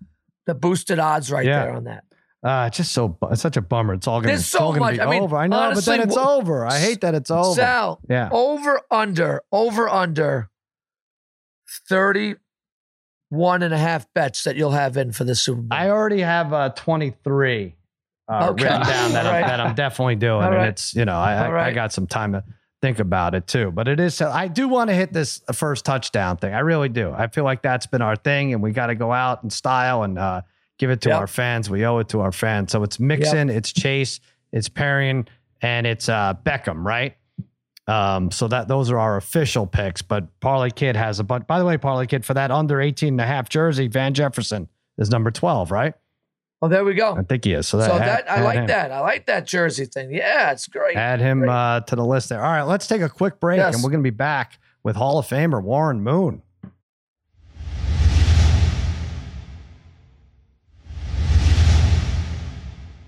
the 0.45 0.53
boosted 0.53 0.99
odds 0.99 1.31
right 1.31 1.45
Yeah. 1.45 1.63
there 1.65 1.73
on 1.75 1.85
that. 1.85 2.03
Uh, 2.43 2.65
it's 2.67 2.77
just 2.77 2.91
so 2.91 3.17
it's 3.31 3.41
such 3.41 3.57
a 3.57 3.61
bummer. 3.61 3.93
It's 3.95 4.05
all 4.07 4.19
gonna, 4.19 4.33
There's 4.33 4.45
so 4.45 4.59
all 4.59 4.71
gonna 4.73 4.81
much. 4.81 4.93
be 4.95 5.01
I 5.01 5.09
mean, 5.09 5.23
over. 5.23 5.37
I 5.37 5.47
know, 5.47 5.57
honestly, 5.57 5.97
but 5.97 5.97
then 6.03 6.07
it's 6.09 6.17
wh- 6.17 6.27
over. 6.27 6.65
I 6.67 6.77
hate 6.77 7.01
that 7.01 7.15
it's 7.15 7.31
over. 7.31 7.55
Sal, 7.55 8.01
yeah. 8.09 8.29
over 8.31 8.81
under 8.91 9.41
over 9.51 9.89
under 9.89 10.49
31 11.89 12.37
and 13.63 13.73
a 13.73 13.77
half 13.77 14.05
bets 14.13 14.43
that 14.43 14.55
you'll 14.55 14.71
have 14.71 14.97
in 14.97 15.11
for 15.11 15.23
the 15.23 15.35
Super 15.35 15.61
Bowl. 15.61 15.77
I 15.77 15.89
already 15.89 16.21
have 16.21 16.53
uh, 16.53 16.69
23 16.69 17.75
uh, 18.27 18.49
Okay. 18.51 18.63
written 18.63 18.81
down 18.81 19.11
that, 19.13 19.25
All 19.25 19.33
I'm, 19.33 19.41
that 19.41 19.59
I'm 19.59 19.75
definitely 19.75 20.15
doing. 20.15 20.33
All 20.43 20.47
And 20.49 20.55
right. 20.55 20.67
it's, 20.69 20.95
you 20.95 21.05
know, 21.05 21.17
I, 21.17 21.33
I, 21.33 21.49
right. 21.51 21.67
I 21.67 21.71
got 21.73 21.93
some 21.93 22.07
time 22.07 22.33
to 22.33 22.43
think 22.81 22.99
about 22.99 23.35
it 23.35 23.47
too. 23.47 23.71
But 23.71 23.87
it 23.87 23.99
is, 23.99 24.21
I 24.21 24.47
do 24.47 24.67
want 24.67 24.89
to 24.89 24.95
hit 24.95 25.13
this 25.13 25.41
first 25.53 25.85
touchdown 25.85 26.37
thing. 26.37 26.53
I 26.53 26.59
really 26.59 26.89
do. 26.89 27.11
I 27.11 27.27
feel 27.27 27.43
like 27.43 27.61
that's 27.61 27.85
been 27.87 28.01
our 28.01 28.15
thing 28.15 28.53
and 28.53 28.61
we 28.63 28.71
got 28.71 28.87
to 28.87 28.95
go 28.95 29.11
out 29.11 29.43
in 29.43 29.49
style 29.49 30.03
and 30.03 30.17
uh, 30.19 30.41
give 30.77 30.89
it 30.89 31.01
to 31.01 31.09
Yep. 31.09 31.19
our 31.19 31.27
fans. 31.27 31.69
We 31.69 31.85
owe 31.85 31.99
it 31.99 32.09
to 32.09 32.21
our 32.21 32.31
fans. 32.31 32.71
So 32.71 32.83
it's 32.83 32.99
Mixon, 32.99 33.49
it's 33.49 33.71
Chase, 33.71 34.19
it's 34.51 34.69
Perine, 34.69 35.27
and 35.61 35.85
it's 35.87 36.09
uh, 36.09 36.33
Beckham, 36.43 36.83
right? 36.83 37.15
Um, 37.87 38.31
so 38.31 38.47
that 38.47 38.67
those 38.67 38.89
are 38.89 38.97
our 38.97 39.15
official 39.17 39.67
picks. 39.67 40.01
But 40.01 40.39
Parlay 40.39 40.71
Kid 40.71 40.95
has 40.95 41.19
a 41.19 41.23
but. 41.23 41.45
By 41.47 41.59
the 41.59 41.65
way, 41.65 41.77
Parlay 41.77 42.07
Kid 42.07 42.25
for 42.25 42.33
that 42.33 42.49
under 42.51 42.81
18 42.81 43.09
and 43.13 43.21
a 43.21 43.25
half 43.27 43.47
jersey, 43.47 43.87
Van 43.87 44.13
Jefferson 44.15 44.67
is 44.97 45.11
number 45.11 45.29
12, 45.29 45.69
right? 45.71 45.93
Oh, 46.61 46.67
there 46.67 46.85
we 46.85 46.93
go. 46.93 47.15
I 47.15 47.21
think 47.23 47.43
he 47.43 47.53
is. 47.53 47.67
So 47.67 47.77
that, 47.77 47.85
so 47.89 47.97
add- 47.97 48.01
that 48.25 48.31
I 48.31 48.41
like 48.41 48.55
him. 48.59 48.67
that. 48.67 48.91
I 48.91 49.01
like 49.01 49.25
that 49.27 49.45
jersey 49.45 49.85
thing. 49.85 50.11
Yeah, 50.13 50.51
it's 50.51 50.67
great. 50.67 50.95
Add 50.95 51.19
him 51.19 51.39
Great. 51.39 51.49
uh, 51.51 51.81
to 51.81 51.95
the 51.95 52.05
list 52.05 52.29
there. 52.29 52.43
All 52.43 52.51
right, 52.51 52.63
let's 52.63 52.87
take 52.87 53.01
a 53.01 53.09
quick 53.09 53.39
break, 53.39 53.57
Yes. 53.57 53.75
and 53.75 53.83
we're 53.83 53.89
going 53.91 54.01
to 54.03 54.09
be 54.09 54.15
back 54.15 54.57
with 54.83 54.95
Hall 54.95 55.19
of 55.19 55.27
Famer 55.27 55.61
Warren 55.61 56.01
Moon. 56.01 56.41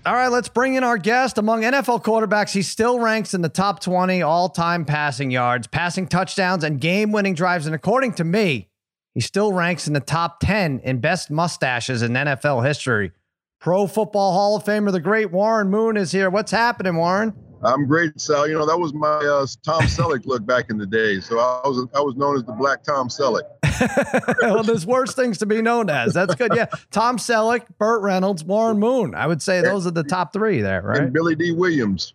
All 0.06 0.14
right, 0.14 0.28
let's 0.28 0.48
bring 0.48 0.74
in 0.74 0.84
our 0.84 0.96
guest. 0.96 1.36
Among 1.36 1.62
NFL 1.62 2.02
quarterbacks, 2.02 2.52
he 2.52 2.62
still 2.62 2.98
ranks 2.98 3.34
in 3.34 3.42
the 3.42 3.50
top 3.50 3.80
20 3.80 4.22
all 4.22 4.48
time 4.48 4.86
passing 4.86 5.30
yards, 5.30 5.66
passing 5.66 6.06
touchdowns, 6.06 6.64
and 6.64 6.80
game 6.80 7.12
winning 7.12 7.34
drives. 7.34 7.66
And 7.66 7.74
according 7.74 8.14
to 8.14 8.24
me, 8.24 8.68
he 9.12 9.20
still 9.20 9.52
ranks 9.52 9.86
in 9.86 9.92
the 9.92 10.00
top 10.00 10.40
10 10.40 10.80
in 10.82 11.00
best 11.00 11.30
mustaches 11.30 12.00
in 12.00 12.12
NFL 12.12 12.64
history. 12.66 13.12
Pro 13.60 13.86
Football 13.86 14.32
Hall 14.32 14.56
of 14.56 14.64
Famer, 14.64 14.92
the 14.92 15.00
great 15.00 15.32
Warren 15.32 15.68
Moon 15.68 15.96
is 15.96 16.12
here. 16.12 16.30
What's 16.30 16.52
happening, 16.52 16.96
Warren? 16.96 17.34
I'm 17.62 17.86
great, 17.86 18.20
Sal. 18.20 18.46
You 18.46 18.54
know 18.54 18.66
that 18.66 18.78
was 18.78 18.94
my 18.94 19.08
uh, 19.08 19.44
Tom 19.64 19.82
Selleck 19.82 20.26
look 20.26 20.46
back 20.46 20.70
in 20.70 20.78
the 20.78 20.86
day. 20.86 21.18
So 21.18 21.40
I 21.40 21.66
was 21.66 21.88
I 21.92 22.00
was 22.00 22.14
known 22.14 22.36
as 22.36 22.44
the 22.44 22.52
Black 22.52 22.84
Tom 22.84 23.08
Selleck. 23.08 23.42
well, 24.42 24.62
there's 24.62 24.86
worse 24.86 25.12
things 25.14 25.38
to 25.38 25.46
be 25.46 25.60
known 25.60 25.90
as. 25.90 26.14
That's 26.14 26.36
good. 26.36 26.52
Yeah. 26.54 26.66
Tom 26.92 27.16
Selleck, 27.18 27.66
Burt 27.78 28.02
Reynolds, 28.02 28.44
Warren 28.44 28.78
Moon. 28.78 29.14
I 29.16 29.26
would 29.26 29.42
say 29.42 29.60
those 29.60 29.88
are 29.88 29.90
the 29.90 30.04
top 30.04 30.32
three 30.32 30.60
there, 30.60 30.82
right? 30.82 31.00
And 31.00 31.12
Billy 31.12 31.34
Dee 31.34 31.50
Williams. 31.52 32.14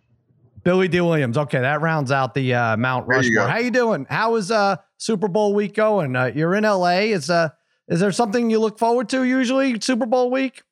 Billy 0.62 0.88
Dee 0.88 1.02
Williams. 1.02 1.36
Okay, 1.36 1.60
that 1.60 1.82
rounds 1.82 2.10
out 2.10 2.32
the 2.32 2.54
uh, 2.54 2.76
Mount 2.78 3.06
There 3.06 3.22
you 3.22 3.36
Rushmore. 3.36 3.46
go. 3.46 3.52
How 3.52 3.58
you 3.58 3.70
doing? 3.70 4.06
How 4.08 4.36
is 4.36 4.50
uh, 4.50 4.76
Super 4.96 5.28
Bowl 5.28 5.52
week 5.52 5.74
going? 5.74 6.16
Uh, 6.16 6.32
you're 6.34 6.54
in 6.54 6.64
LA. 6.64 7.00
Is 7.00 7.28
uh, 7.28 7.50
is 7.86 8.00
there 8.00 8.12
something 8.12 8.48
you 8.48 8.60
look 8.60 8.78
forward 8.78 9.10
to 9.10 9.24
usually 9.24 9.78
Super 9.80 10.06
Bowl 10.06 10.30
week? 10.30 10.62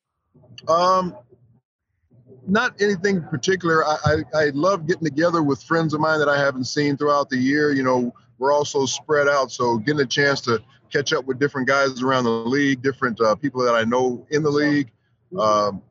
Um, 0.67 1.15
not 2.47 2.81
anything 2.81 3.21
particular. 3.23 3.85
I, 3.85 3.97
I 4.05 4.15
I 4.33 4.49
love 4.53 4.87
getting 4.87 5.05
together 5.05 5.41
with 5.41 5.63
friends 5.63 5.93
of 5.93 6.01
mine 6.01 6.19
that 6.19 6.29
I 6.29 6.37
haven't 6.37 6.65
seen 6.65 6.97
throughout 6.97 7.29
the 7.29 7.37
year. 7.37 7.71
You 7.71 7.83
know, 7.83 8.13
we're 8.37 8.51
also 8.51 8.85
spread 8.85 9.27
out, 9.27 9.51
so 9.51 9.77
getting 9.77 10.01
a 10.01 10.05
chance 10.05 10.41
to 10.41 10.61
catch 10.91 11.13
up 11.13 11.25
with 11.25 11.39
different 11.39 11.67
guys 11.67 12.01
around 12.01 12.25
the 12.25 12.29
league, 12.29 12.81
different 12.81 13.19
uh, 13.21 13.35
people 13.35 13.63
that 13.63 13.73
I 13.73 13.83
know 13.83 14.25
in 14.29 14.43
the 14.43 14.51
league. 14.51 14.91
Um, 15.39 15.81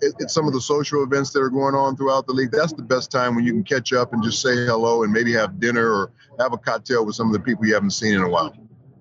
it, 0.00 0.12
it's 0.18 0.34
some 0.34 0.48
of 0.48 0.52
the 0.52 0.60
social 0.60 1.04
events 1.04 1.30
that 1.30 1.40
are 1.40 1.50
going 1.50 1.76
on 1.76 1.96
throughout 1.96 2.26
the 2.26 2.32
league. 2.32 2.50
That's 2.50 2.72
the 2.72 2.82
best 2.82 3.12
time 3.12 3.36
when 3.36 3.44
you 3.44 3.52
can 3.52 3.62
catch 3.62 3.92
up 3.92 4.12
and 4.12 4.22
just 4.22 4.42
say 4.42 4.54
hello 4.66 5.04
and 5.04 5.12
maybe 5.12 5.32
have 5.34 5.60
dinner 5.60 5.88
or 5.88 6.10
have 6.40 6.52
a 6.52 6.58
cocktail 6.58 7.06
with 7.06 7.14
some 7.14 7.28
of 7.28 7.32
the 7.32 7.40
people 7.40 7.64
you 7.64 7.74
haven't 7.74 7.90
seen 7.90 8.14
in 8.14 8.22
a 8.22 8.28
while. 8.28 8.52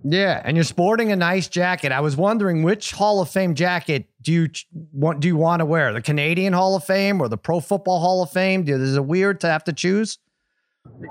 Yeah, 0.04 0.42
and 0.44 0.58
you're 0.58 0.64
sporting 0.64 1.12
a 1.12 1.16
nice 1.16 1.48
jacket. 1.48 1.92
I 1.92 2.00
was 2.00 2.16
wondering 2.16 2.64
which 2.64 2.92
Hall 2.92 3.22
of 3.22 3.30
Fame 3.30 3.56
jacket 3.56 4.08
do 4.22 4.32
you 4.32 4.50
want? 4.94 5.20
Do 5.20 5.28
you 5.28 5.36
want 5.36 5.60
to 5.62 5.66
wear 5.66 5.92
the 5.94 6.02
Canadian 6.02 6.54
Hall 6.54 6.76
of 6.76 6.84
Fame 6.84 7.22
or 7.22 7.28
the 7.28 7.38
Pro 7.38 7.60
Football 7.60 8.00
Hall 8.00 8.22
of 8.24 8.32
Fame? 8.32 8.64
Do- 8.64 8.76
Is 8.76 8.96
it 8.96 9.06
weird 9.06 9.40
to 9.42 9.48
have 9.48 9.64
to 9.66 9.74
choose? 9.74 10.18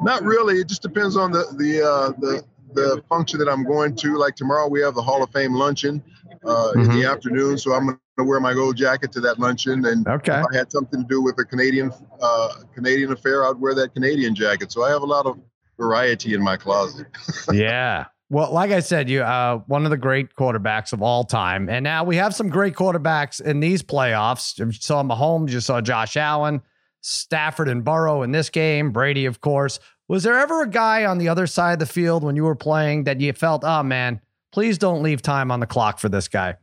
Not 0.02 0.22
really. 0.22 0.56
It 0.60 0.68
just 0.68 0.82
depends 0.82 1.16
on 1.16 1.30
the 1.32 1.44
the 1.56 1.82
uh, 1.84 2.08
the 2.20 2.42
the 2.72 3.02
function 3.08 3.38
that 3.40 3.48
I'm 3.48 3.64
going 3.64 3.96
to. 3.96 4.16
Like 4.16 4.36
tomorrow, 4.36 4.68
we 4.68 4.80
have 4.80 4.94
the 4.94 5.02
Hall 5.02 5.22
of 5.22 5.30
Fame 5.30 5.54
luncheon 5.54 6.02
uh, 6.44 6.72
in 6.76 6.84
the 6.88 7.04
afternoon, 7.04 7.58
so 7.58 7.72
I'm 7.72 7.86
going 7.86 7.98
to 8.18 8.24
wear 8.24 8.38
my 8.40 8.54
gold 8.54 8.76
jacket 8.76 9.10
to 9.12 9.20
that 9.20 9.38
luncheon. 9.38 9.84
And 9.86 10.06
Okay. 10.06 10.38
if 10.40 10.46
I 10.52 10.56
had 10.56 10.70
something 10.70 11.02
to 11.02 11.06
do 11.08 11.22
with 11.22 11.38
a 11.38 11.44
Canadian 11.44 11.92
uh, 12.20 12.48
Canadian 12.74 13.12
affair, 13.12 13.44
I'd 13.44 13.56
wear 13.56 13.74
that 13.74 13.94
Canadian 13.94 14.34
jacket. 14.34 14.70
So 14.72 14.84
I 14.84 14.90
have 14.90 15.02
a 15.02 15.06
lot 15.06 15.26
of 15.26 15.38
variety 15.78 16.34
in 16.34 16.42
my 16.42 16.56
closet. 16.56 17.06
yeah. 17.52 18.06
Well, 18.32 18.52
like 18.52 18.70
I 18.70 18.78
said, 18.78 19.10
you 19.10 19.22
uh, 19.22 19.58
one 19.66 19.84
of 19.84 19.90
the 19.90 19.96
great 19.96 20.36
quarterbacks 20.36 20.92
of 20.92 21.02
all 21.02 21.24
time, 21.24 21.68
and 21.68 21.82
now 21.82 22.04
we 22.04 22.14
have 22.16 22.32
some 22.32 22.48
great 22.48 22.74
quarterbacks 22.74 23.40
in 23.40 23.58
these 23.58 23.82
playoffs. 23.82 24.56
You 24.56 24.70
saw 24.70 25.02
Mahomes, 25.02 25.50
you 25.50 25.58
saw 25.58 25.80
Josh 25.80 26.16
Allen, 26.16 26.62
Stafford, 27.00 27.68
and 27.68 27.82
Burrow 27.82 28.22
in 28.22 28.30
this 28.30 28.48
game. 28.48 28.92
Brady, 28.92 29.26
of 29.26 29.40
course. 29.40 29.80
Was 30.06 30.22
there 30.22 30.38
ever 30.38 30.62
a 30.62 30.68
guy 30.68 31.04
on 31.04 31.18
the 31.18 31.28
other 31.28 31.48
side 31.48 31.74
of 31.74 31.78
the 31.80 31.86
field 31.86 32.22
when 32.22 32.36
you 32.36 32.44
were 32.44 32.54
playing 32.54 33.04
that 33.04 33.20
you 33.20 33.32
felt, 33.32 33.64
oh 33.64 33.82
man, 33.82 34.20
please 34.52 34.78
don't 34.78 35.02
leave 35.02 35.22
time 35.22 35.50
on 35.50 35.58
the 35.58 35.66
clock 35.66 35.98
for 35.98 36.08
this 36.08 36.28
guy? 36.28 36.56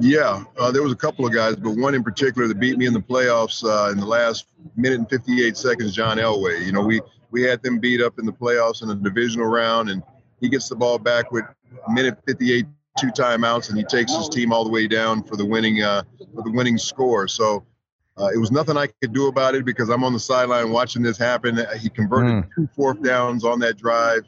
Yeah, 0.00 0.44
uh, 0.58 0.70
there 0.70 0.82
was 0.82 0.92
a 0.92 0.96
couple 0.96 1.26
of 1.26 1.34
guys, 1.34 1.56
but 1.56 1.72
one 1.72 1.94
in 1.94 2.02
particular 2.02 2.48
that 2.48 2.58
beat 2.58 2.78
me 2.78 2.86
in 2.86 2.94
the 2.94 3.00
playoffs 3.00 3.62
uh, 3.62 3.90
in 3.90 3.98
the 3.98 4.06
last 4.06 4.46
minute 4.76 5.00
and 5.00 5.10
58 5.10 5.56
seconds. 5.56 5.94
John 5.94 6.16
Elway. 6.16 6.64
You 6.64 6.72
know, 6.72 6.82
we 6.82 7.02
we 7.30 7.42
had 7.42 7.62
them 7.62 7.78
beat 7.78 8.00
up 8.00 8.18
in 8.18 8.24
the 8.24 8.32
playoffs 8.32 8.82
in 8.82 8.88
the 8.88 8.94
divisional 8.94 9.46
round, 9.46 9.90
and 9.90 10.02
he 10.40 10.48
gets 10.48 10.68
the 10.68 10.76
ball 10.76 10.98
back 10.98 11.30
with 11.32 11.44
minute 11.88 12.18
58, 12.26 12.66
two 12.98 13.08
timeouts, 13.08 13.68
and 13.68 13.78
he 13.78 13.84
takes 13.84 14.14
his 14.14 14.28
team 14.28 14.52
all 14.52 14.64
the 14.64 14.70
way 14.70 14.86
down 14.86 15.22
for 15.22 15.36
the 15.36 15.44
winning 15.44 15.82
uh, 15.82 16.02
for 16.34 16.42
the 16.42 16.52
winning 16.52 16.78
score. 16.78 17.28
So. 17.28 17.64
Uh, 18.18 18.28
it 18.34 18.38
was 18.38 18.50
nothing 18.50 18.76
I 18.76 18.86
could 19.00 19.14
do 19.14 19.28
about 19.28 19.54
it 19.54 19.64
because 19.64 19.88
I'm 19.88 20.04
on 20.04 20.12
the 20.12 20.20
sideline 20.20 20.72
watching 20.72 21.00
this 21.00 21.16
happen. 21.16 21.58
He 21.78 21.88
converted 21.88 22.44
two 22.54 22.68
fourth 22.76 23.02
downs 23.02 23.46
on 23.46 23.60
that 23.60 23.78
drive, 23.78 24.24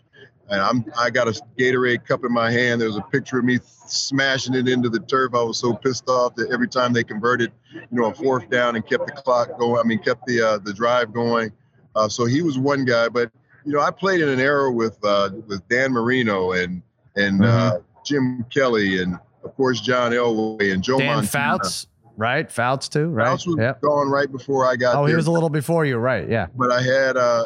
and 0.49 0.61
I'm 0.61 0.85
I 0.99 1.11
got 1.11 1.29
a 1.29 1.33
Gatorade 1.59 2.07
cup 2.07 2.25
in 2.25 2.33
my 2.33 2.51
hand. 2.51 2.81
There's 2.81 2.97
a 2.97 3.03
picture 3.03 3.39
of 3.39 3.45
me 3.45 3.59
smashing 3.87 4.55
it 4.55 4.69
into 4.69 4.89
the 4.89 5.01
turf. 5.01 5.35
I 5.35 5.43
was 5.43 5.59
so 5.59 5.75
pissed 5.75 6.09
off 6.09 6.35
that 6.37 6.51
every 6.51 6.69
time 6.69 6.93
they 6.93 7.05
converted, 7.05 7.53
you 7.75 7.87
know, 7.91 8.07
a 8.07 8.15
fourth 8.15 8.49
down 8.51 8.77
and 8.77 8.87
kept 8.87 9.07
the 9.07 9.13
clock 9.13 9.59
going. 9.59 9.81
I 9.81 9.83
mean, 9.83 9.99
kept 9.99 10.27
the 10.27 10.41
uh, 10.43 10.59
the 10.59 10.73
drive 10.73 11.13
going. 11.13 11.53
Uh, 11.95 12.09
so 12.09 12.25
he 12.25 12.43
was 12.43 12.59
one 12.59 12.85
guy, 12.85 13.09
but 13.09 13.31
you 13.65 13.73
know, 13.73 13.81
I 13.81 13.91
played 13.91 14.21
in 14.21 14.29
an 14.29 14.41
era 14.41 14.71
with 14.73 14.99
uh, 15.05 15.31
with 15.47 15.67
Dan 15.69 15.93
Marino 15.93 16.53
and 16.53 16.83
and 17.17 17.45
uh, 17.45 17.79
Jim 18.05 18.45
Kelly 18.53 19.03
and 19.03 19.19
of 19.45 19.55
course 19.57 19.81
John 19.81 20.13
Elway 20.13 20.73
and 20.73 20.83
Joe 20.83 20.99
Dan 20.99 21.17
Montana. 21.17 21.27
Fouts, 21.59 21.87
right? 22.17 22.51
Fouts 22.51 22.89
too, 22.89 23.07
right? 23.09 23.27
Fouts 23.27 23.47
was 23.47 23.57
Yep. 23.59 23.81
gone 23.83 24.09
right 24.09 24.31
before 24.31 24.67
I 24.67 24.77
got 24.77 24.97
Oh, 24.97 25.01
there. 25.03 25.09
he 25.11 25.15
was 25.17 25.27
a 25.27 25.31
little 25.31 25.51
before 25.51 25.85
you, 25.85 25.97
right? 25.99 26.29
Yeah. 26.29 26.47
but 26.57 26.71
I 26.71 26.81
had 26.83 27.17
uh, 27.17 27.45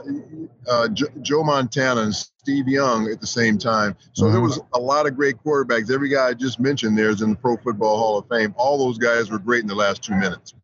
uh, 0.69 0.89
Jo- 0.89 1.07
Joe 1.23 1.43
Montana 1.43 2.03
and 2.03 2.15
Steve 2.15 2.69
Young 2.69 3.11
at 3.11 3.21
the 3.21 3.27
same 3.27 3.59
time. 3.59 3.97
So 4.13 4.31
there 4.31 4.41
Mhm. 4.41 4.45
was 4.45 4.61
a 4.75 4.79
lot 4.79 5.07
of 5.07 5.17
great 5.17 5.37
quarterbacks. 5.45 5.91
Every 5.93 6.09
guy 6.09 6.29
I 6.29 6.35
just 6.35 6.61
mentioned 6.61 6.97
there 6.97 7.11
is 7.11 7.23
in 7.23 7.31
the 7.31 7.37
Pro 7.37 7.57
Football 7.57 7.97
Hall 7.99 8.19
of 8.19 8.27
Fame. 8.29 8.55
All 8.57 8.79
those 8.79 8.99
guys 8.99 9.31
were 9.31 9.39
great 9.41 9.63
in 9.63 9.67
the 9.67 9.75
last 9.75 10.03
two 10.03 10.15
minutes. 10.15 10.55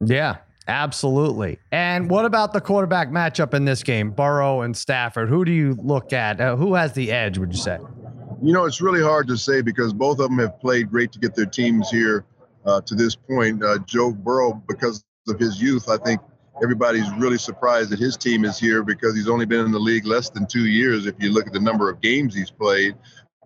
Yeah, 0.00 0.36
absolutely. 0.70 1.58
And 1.72 2.08
what 2.08 2.24
about 2.24 2.52
the 2.52 2.60
quarterback 2.60 3.10
matchup 3.10 3.54
in 3.54 3.64
this 3.64 3.82
game, 3.82 4.10
Burrow 4.10 4.62
and 4.62 4.76
Stafford? 4.76 5.28
Who 5.28 5.44
do 5.44 5.52
you 5.52 5.76
look 5.82 6.12
at? 6.12 6.40
Uh, 6.40 6.56
who 6.56 6.74
has 6.74 6.92
the 6.92 7.10
edge? 7.10 7.38
Would 7.38 7.52
you 7.52 7.58
say? 7.58 7.78
You 8.42 8.52
know, 8.52 8.64
it's 8.64 8.80
really 8.80 9.02
hard 9.02 9.28
to 9.28 9.36
say 9.36 9.60
because 9.60 9.92
both 9.92 10.18
of 10.18 10.30
them 10.30 10.38
have 10.38 10.58
played 10.60 10.90
great 10.90 11.12
to 11.12 11.18
get 11.18 11.34
their 11.34 11.46
teams 11.46 11.90
here 11.90 12.24
uh, 12.64 12.80
to 12.82 12.94
this 12.94 13.14
point. 13.14 13.62
Uh, 13.62 13.78
Joe 13.86 14.12
Burrow, 14.12 14.62
because 14.68 15.04
of 15.28 15.38
his 15.38 15.60
youth, 15.60 15.88
I 15.88 15.98
think 15.98 16.20
everybody's 16.62 17.10
really 17.18 17.38
surprised 17.38 17.90
that 17.90 17.98
his 17.98 18.16
team 18.16 18.44
is 18.44 18.58
here 18.58 18.82
because 18.82 19.14
he's 19.14 19.28
only 19.28 19.46
been 19.46 19.64
in 19.64 19.72
the 19.72 19.78
league 19.78 20.06
less 20.06 20.30
than 20.30 20.46
two 20.46 20.66
years 20.66 21.06
if 21.06 21.14
you 21.18 21.32
look 21.32 21.46
at 21.46 21.52
the 21.52 21.60
number 21.60 21.90
of 21.90 22.00
games 22.00 22.34
he's 22.34 22.50
played. 22.50 22.94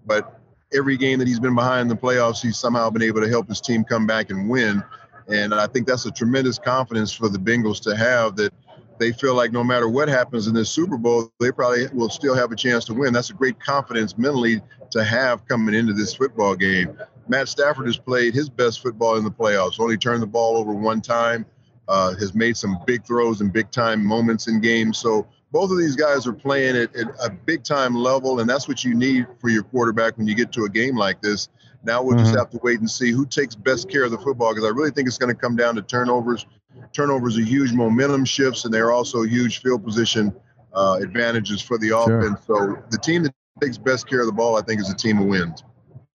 But 0.07 0.41
every 0.73 0.97
game 0.97 1.19
that 1.21 1.29
he's 1.29 1.41
been 1.41 1.55
behind 1.55 1.83
in 1.83 1.89
the 1.89 1.97
playoffs, 1.97 2.43
he's 2.43 2.57
somehow 2.57 2.91
been 2.91 3.03
able 3.03 3.21
to 3.21 3.29
help 3.29 3.49
his 3.49 3.61
team 3.61 3.85
come 3.85 4.07
back 4.07 4.31
and 4.31 4.49
win. 4.49 4.83
And 5.29 5.55
I 5.55 5.67
think 5.67 5.87
that's 5.87 6.05
a 6.07 6.11
tremendous 6.11 6.59
confidence 6.59 7.13
for 7.13 7.29
the 7.29 7.39
Bengals 7.39 7.81
to 7.83 7.97
have 7.97 8.37
that 8.37 8.53
they 8.99 9.13
feel 9.13 9.35
like 9.35 9.53
no 9.53 9.65
matter 9.65 9.89
what 9.89 10.09
happens 10.09 10.47
in 10.47 10.55
this 10.55 10.71
Super 10.71 10.97
Bowl, 10.97 11.33
they 11.41 11.51
probably 11.51 11.87
will 11.93 12.11
still 12.11 12.35
have 12.35 12.53
a 12.53 12.57
chance 12.57 12.85
to 12.87 12.95
win. 12.95 13.13
That's 13.13 13.31
a 13.31 13.35
great 13.35 13.59
confidence 13.59 14.17
mentally 14.17 14.61
to 14.91 15.05
have 15.05 15.47
coming 15.47 15.75
into 15.75 15.93
this 15.93 16.15
football 16.15 16.55
game. 16.55 16.97
Matt 17.27 17.49
Stafford 17.49 17.87
has 17.87 17.97
played 17.97 18.35
his 18.35 18.49
best 18.49 18.83
football 18.83 19.17
in 19.17 19.25
the 19.25 19.31
playoffs, 19.31 19.81
only 19.81 19.97
turned 19.97 20.23
the 20.23 20.27
ball 20.27 20.57
over 20.57 20.73
one 20.73 21.01
time, 21.01 21.47
uh, 21.89 22.15
has 22.15 22.35
made 22.35 22.57
some 22.57 22.79
big 22.87 23.05
throws 23.05 23.41
and 23.41 23.53
big 23.53 23.71
time 23.71 24.05
moments 24.05 24.47
in 24.47 24.61
games. 24.61 24.99
So 24.99 25.27
both 25.51 25.71
of 25.71 25.79
these 25.79 25.97
guys 25.97 26.27
are 26.27 26.33
playing 26.33 26.77
at, 26.77 26.95
at 26.95 27.09
a 27.25 27.31
big 27.31 27.65
time 27.65 27.95
level, 27.95 28.41
and 28.41 28.49
that's 28.49 28.69
what 28.69 28.85
you 28.85 28.95
need 28.95 29.27
for 29.39 29.49
your 29.49 29.63
quarterback 29.63 30.19
when 30.19 30.27
you 30.27 30.35
get 30.35 30.53
to 30.53 30.65
a 30.65 30.69
game 30.69 30.97
like 30.97 31.21
this. 31.23 31.49
Now 31.85 32.03
we'll 32.03 32.19
just 32.19 32.35
have 32.35 32.51
to 32.51 32.59
wait 32.63 32.81
and 32.81 32.91
see 32.91 33.11
who 33.11 33.27
takes 33.27 33.55
best 33.55 33.91
care 33.91 34.05
of 34.05 34.11
the 34.11 34.19
football 34.19 34.55
because 34.55 34.65
I 34.65 34.73
really 34.73 34.91
think 34.91 35.07
it's 35.07 35.19
going 35.19 35.35
to 35.35 35.39
come 35.41 35.55
down 35.57 35.75
to 35.75 35.83
turnovers. 35.83 36.47
Turnovers 36.93 37.37
are 37.39 37.43
huge 37.43 37.73
momentum 37.73 38.25
shifts, 38.25 38.65
and 38.65 38.73
they're 38.73 38.93
also 38.93 39.23
huge 39.23 39.61
field 39.61 39.85
position 39.85 40.35
uh, 40.73 40.99
advantages 41.01 41.61
for 41.61 41.79
the 41.79 41.89
Sure. 41.89 42.21
offense. 42.21 42.41
So 42.47 42.79
the 42.91 42.99
team 42.99 43.23
that 43.25 43.35
takes 43.61 43.79
best 43.79 44.09
care 44.09 44.21
of 44.21 44.27
the 44.27 44.33
ball, 44.33 44.57
I 44.57 44.63
think, 44.63 44.81
is 44.81 44.89
the 44.89 44.95
team 44.95 45.17
who 45.17 45.25
wins. 45.27 45.63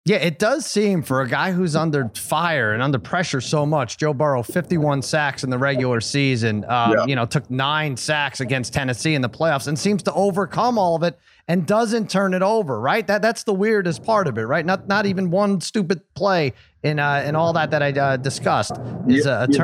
Yeah, 0.07 0.17
it 0.17 0.39
does 0.39 0.65
seem 0.65 1.01
for 1.01 1.19
a 1.19 1.27
guy 1.27 1.51
who's 1.51 1.75
under 1.75 2.09
fire 2.15 2.71
and 2.73 2.81
under 2.81 2.97
pressure 2.97 3.41
so 3.41 3.65
much. 3.65 3.97
Joe 3.97 4.13
Burrow, 4.13 4.41
51 4.41 5.01
sacks 5.01 5.43
in 5.43 5.49
the 5.49 5.57
regular 5.57 5.99
season. 5.99 6.63
Um, 6.69 6.93
Yeah. 6.93 7.05
You 7.07 7.15
know, 7.17 7.25
took 7.25 7.51
nine 7.51 7.97
sacks 7.97 8.39
against 8.39 8.73
Tennessee 8.73 9.15
in 9.15 9.21
the 9.21 9.29
playoffs 9.29 9.67
and 9.67 9.77
seems 9.77 10.01
to 10.03 10.13
overcome 10.13 10.77
all 10.77 10.95
of 10.95 11.03
it 11.03 11.19
and 11.49 11.65
doesn't 11.65 12.09
turn 12.09 12.33
it 12.33 12.41
over. 12.41 12.79
Right? 12.79 13.05
That 13.05 13.21
that's 13.21 13.43
the 13.43 13.53
weirdest 13.53 14.01
part 14.03 14.27
of 14.27 14.37
it. 14.37 14.43
Right? 14.43 14.65
Not 14.65 14.87
not 14.87 15.05
even 15.05 15.29
one 15.29 15.59
stupid 15.59 16.01
play 16.13 16.53
in 16.83 16.99
uh, 16.99 17.23
in 17.27 17.35
all 17.35 17.51
that 17.53 17.71
that 17.71 17.83
I 17.83 17.91
uh, 17.91 18.15
discussed 18.15 18.79
is 19.09 19.25
a, 19.25 19.31
a 19.43 19.47
Yeah. 19.51 19.57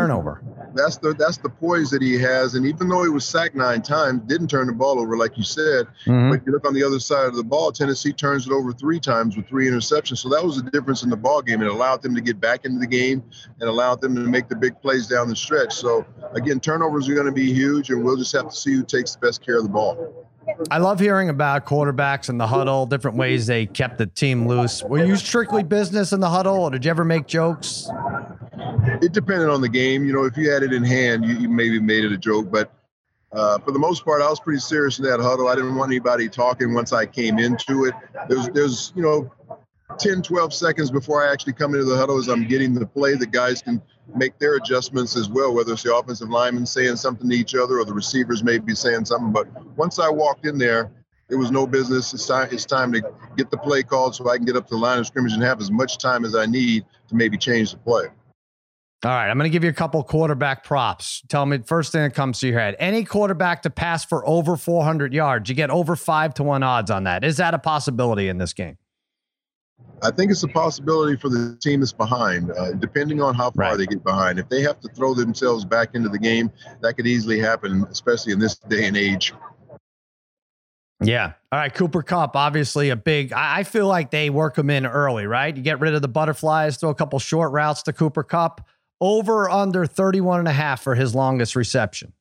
That's 0.75 0.97
the 0.97 1.13
that's 1.13 1.37
the 1.37 1.49
poise 1.49 1.89
that 1.91 2.01
he 2.01 2.17
has. 2.19 2.55
And 2.55 2.65
even 2.65 2.89
though 2.89 3.03
he 3.03 3.09
was 3.09 3.25
sacked 3.25 3.55
nine 3.55 3.81
times, 3.81 4.21
didn't 4.27 4.47
turn 4.47 4.67
the 4.67 4.73
ball 4.73 4.99
over 4.99 5.17
like 5.17 5.37
you 5.37 5.43
said. 5.43 5.87
Mhm. 6.05 6.31
But 6.31 6.45
you 6.45 6.51
look 6.51 6.67
on 6.67 6.73
the 6.73 6.83
other 6.83 6.99
side 6.99 7.25
of 7.25 7.35
the 7.35 7.43
ball, 7.43 7.71
Tennessee 7.71 8.13
turns 8.13 8.47
it 8.47 8.51
over 8.51 8.73
three 8.73 8.99
times 8.99 9.37
with 9.37 9.47
three 9.47 9.67
interceptions. 9.67 10.17
So 10.17 10.29
that 10.29 10.43
was 10.43 10.61
the 10.61 10.69
difference 10.71 11.03
in 11.03 11.09
the 11.09 11.17
ball 11.17 11.41
game. 11.41 11.61
It 11.61 11.67
allowed 11.67 12.01
them 12.01 12.15
to 12.15 12.21
get 12.21 12.39
back 12.39 12.65
into 12.65 12.79
the 12.79 12.87
game 12.87 13.23
and 13.59 13.69
allowed 13.69 14.01
them 14.01 14.15
to 14.15 14.21
make 14.21 14.49
the 14.49 14.55
big 14.55 14.79
plays 14.81 15.07
down 15.07 15.29
the 15.29 15.35
stretch. 15.35 15.73
So 15.73 16.05
again, 16.33 16.59
turnovers 16.59 17.07
are 17.09 17.13
going 17.13 17.27
to 17.27 17.31
be 17.31 17.53
huge, 17.53 17.89
and 17.89 18.03
we'll 18.03 18.17
just 18.17 18.33
have 18.33 18.49
to 18.49 18.55
see 18.55 18.73
who 18.73 18.83
takes 18.83 19.13
the 19.15 19.19
best 19.19 19.45
care 19.45 19.57
of 19.57 19.63
the 19.63 19.69
ball. 19.69 20.27
I 20.69 20.77
love 20.77 20.99
hearing 20.99 21.29
about 21.29 21.65
quarterbacks 21.65 22.27
in 22.27 22.37
the 22.37 22.47
huddle, 22.47 22.85
different 22.85 23.15
ways 23.15 23.47
they 23.47 23.65
kept 23.65 23.97
the 23.97 24.07
team 24.07 24.45
loose. 24.45 24.83
Were 24.83 25.03
you 25.03 25.15
strictly 25.15 25.63
business 25.63 26.11
in 26.11 26.19
the 26.19 26.29
huddle, 26.29 26.55
or 26.57 26.69
did 26.71 26.83
you 26.83 26.91
ever 26.91 27.05
make 27.05 27.27
jokes? 27.27 27.89
It 29.01 29.13
depended 29.13 29.49
on 29.49 29.61
the 29.61 29.69
game. 29.69 30.05
You 30.05 30.13
know, 30.13 30.25
if 30.25 30.37
you 30.37 30.49
had 30.51 30.63
it 30.63 30.73
in 30.73 30.83
hand, 30.83 31.25
you, 31.25 31.35
you 31.35 31.49
maybe 31.49 31.79
made 31.79 32.03
it 32.03 32.11
a 32.11 32.17
joke. 32.17 32.51
But 32.51 32.71
uh, 33.31 33.59
for 33.59 33.71
the 33.71 33.79
most 33.79 34.05
part, 34.05 34.21
I 34.21 34.29
was 34.29 34.39
pretty 34.39 34.59
serious 34.59 34.99
in 34.99 35.05
that 35.05 35.19
huddle. 35.19 35.47
I 35.47 35.55
didn't 35.55 35.75
want 35.75 35.91
anybody 35.91 36.29
talking 36.29 36.73
once 36.73 36.93
I 36.93 37.05
came 37.05 37.39
into 37.39 37.85
it. 37.85 37.93
There's, 38.29 38.49
there's, 38.49 38.93
you 38.95 39.01
know, 39.01 39.31
10, 39.97 40.21
12 40.21 40.53
seconds 40.53 40.91
before 40.91 41.25
I 41.27 41.31
actually 41.31 41.53
come 41.53 41.73
into 41.73 41.85
the 41.85 41.97
huddle 41.97 42.17
as 42.17 42.27
I'm 42.27 42.47
getting 42.47 42.73
the 42.73 42.85
play, 42.85 43.15
the 43.15 43.25
guys 43.25 43.61
can 43.61 43.81
make 44.15 44.37
their 44.39 44.55
adjustments 44.55 45.15
as 45.15 45.29
well, 45.29 45.53
whether 45.53 45.73
it's 45.73 45.83
the 45.83 45.95
offensive 45.95 46.29
lineman 46.29 46.65
saying 46.65 46.95
something 46.97 47.29
to 47.29 47.35
each 47.35 47.55
other 47.55 47.79
or 47.79 47.85
the 47.85 47.93
receivers 47.93 48.43
may 48.43 48.57
be 48.57 48.75
saying 48.75 49.05
something. 49.05 49.31
But 49.31 49.47
once 49.77 49.99
I 49.99 50.09
walked 50.09 50.45
in 50.45 50.57
there, 50.57 50.91
it 51.29 51.35
was 51.35 51.51
no 51.51 51.65
business. 51.65 52.13
It's 52.13 52.27
time, 52.27 52.49
it's 52.51 52.65
time 52.65 52.91
to 52.93 53.01
get 53.37 53.49
the 53.49 53.57
play 53.57 53.83
called 53.83 54.15
so 54.15 54.29
I 54.29 54.37
can 54.37 54.45
get 54.45 54.55
up 54.55 54.67
to 54.67 54.75
the 54.75 54.81
line 54.81 54.99
of 54.99 55.07
scrimmage 55.07 55.33
and 55.33 55.41
have 55.41 55.61
as 55.61 55.71
much 55.71 55.97
time 55.97 56.25
as 56.25 56.35
I 56.35 56.45
need 56.45 56.85
to 57.07 57.15
maybe 57.15 57.37
change 57.37 57.71
the 57.71 57.77
play. 57.77 58.07
All 59.05 59.11
right, 59.11 59.29
I'm 59.29 59.37
going 59.37 59.49
to 59.49 59.53
give 59.53 59.65
you 59.65 59.69
a 59.69 59.73
couple 59.73 60.01
quarterback 60.03 60.63
props. 60.63 61.21
Tell 61.27 61.45
me 61.45 61.59
first 61.65 61.91
thing 61.91 62.03
that 62.03 62.13
comes 62.13 62.39
to 62.39 62.47
your 62.47 62.57
head. 62.59 62.77
Any 62.79 63.03
quarterback 63.03 63.63
to 63.63 63.69
pass 63.69 64.05
for 64.05 64.25
over 64.25 64.55
400 64.55 65.13
yards, 65.13 65.49
you 65.49 65.55
get 65.55 65.69
over 65.69 65.97
five 65.97 66.33
to 66.35 66.43
one 66.43 66.63
odds 66.63 66.89
on 66.89 67.03
that. 67.03 67.25
Is 67.25 67.35
that 67.37 67.53
a 67.53 67.59
possibility 67.59 68.29
in 68.29 68.37
this 68.37 68.53
game? 68.53 68.77
I 70.01 70.11
think 70.11 70.31
it's 70.31 70.43
a 70.43 70.47
possibility 70.47 71.17
for 71.17 71.27
the 71.27 71.57
team 71.61 71.81
that's 71.81 71.91
behind, 71.91 72.51
uh, 72.51 72.71
depending 72.73 73.21
on 73.21 73.35
how 73.35 73.51
far 73.51 73.71
Right. 73.71 73.77
they 73.77 73.85
get 73.87 74.05
behind. 74.05 74.39
If 74.39 74.47
they 74.47 74.61
have 74.61 74.79
to 74.81 74.87
throw 74.89 75.13
themselves 75.13 75.65
back 75.65 75.95
into 75.95 76.07
the 76.07 76.19
game, 76.19 76.49
that 76.81 76.95
could 76.95 77.07
easily 77.07 77.39
happen, 77.39 77.85
especially 77.91 78.31
in 78.31 78.39
this 78.39 78.55
day 78.55 78.85
and 78.87 78.95
age. 78.95 79.33
Yeah. 81.01 81.33
All 81.51 81.59
right, 81.59 81.73
Cooper 81.73 82.01
Kupp, 82.03 82.37
obviously 82.37 82.89
a 82.89 82.95
big. 82.95 83.33
I 83.33 83.59
I 83.59 83.63
feel 83.63 83.87
like 83.87 84.11
they 84.11 84.29
work 84.29 84.57
him 84.57 84.69
in 84.69 84.85
early, 84.85 85.25
right? 85.25 85.55
You 85.55 85.61
get 85.61 85.81
rid 85.81 85.93
of 85.93 86.01
the 86.01 86.07
butterflies, 86.07 86.77
throw 86.77 86.89
a 86.89 86.95
couple 86.95 87.19
short 87.19 87.51
routes 87.51 87.83
to 87.83 87.93
Cooper 87.93 88.23
Kupp. 88.23 88.65
Over 89.01 89.43
or 89.43 89.49
under 89.49 89.85
31 89.85 90.39
and 90.39 90.47
a 90.47 90.53
half 90.53 90.81
for 90.81 90.95
his 90.95 91.13
longest 91.13 91.55
reception. 91.55 92.13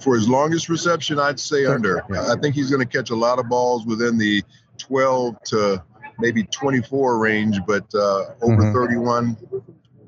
For 0.00 0.14
his 0.14 0.28
longest 0.28 0.68
reception, 0.68 1.18
I'd 1.18 1.38
say 1.40 1.66
under. 1.66 2.02
I 2.14 2.34
think 2.40 2.54
he's 2.54 2.70
going 2.70 2.86
to 2.86 2.88
catch 2.98 3.10
a 3.10 3.14
lot 3.14 3.38
of 3.38 3.48
balls 3.48 3.84
within 3.86 4.16
the 4.18 4.42
12 4.78 5.36
to 5.46 5.82
maybe 6.18 6.44
24 6.44 7.18
range, 7.18 7.58
but 7.66 7.84
uh, 7.94 8.24
over 8.42 8.62
Mhm. 8.62 8.72
31 8.72 9.36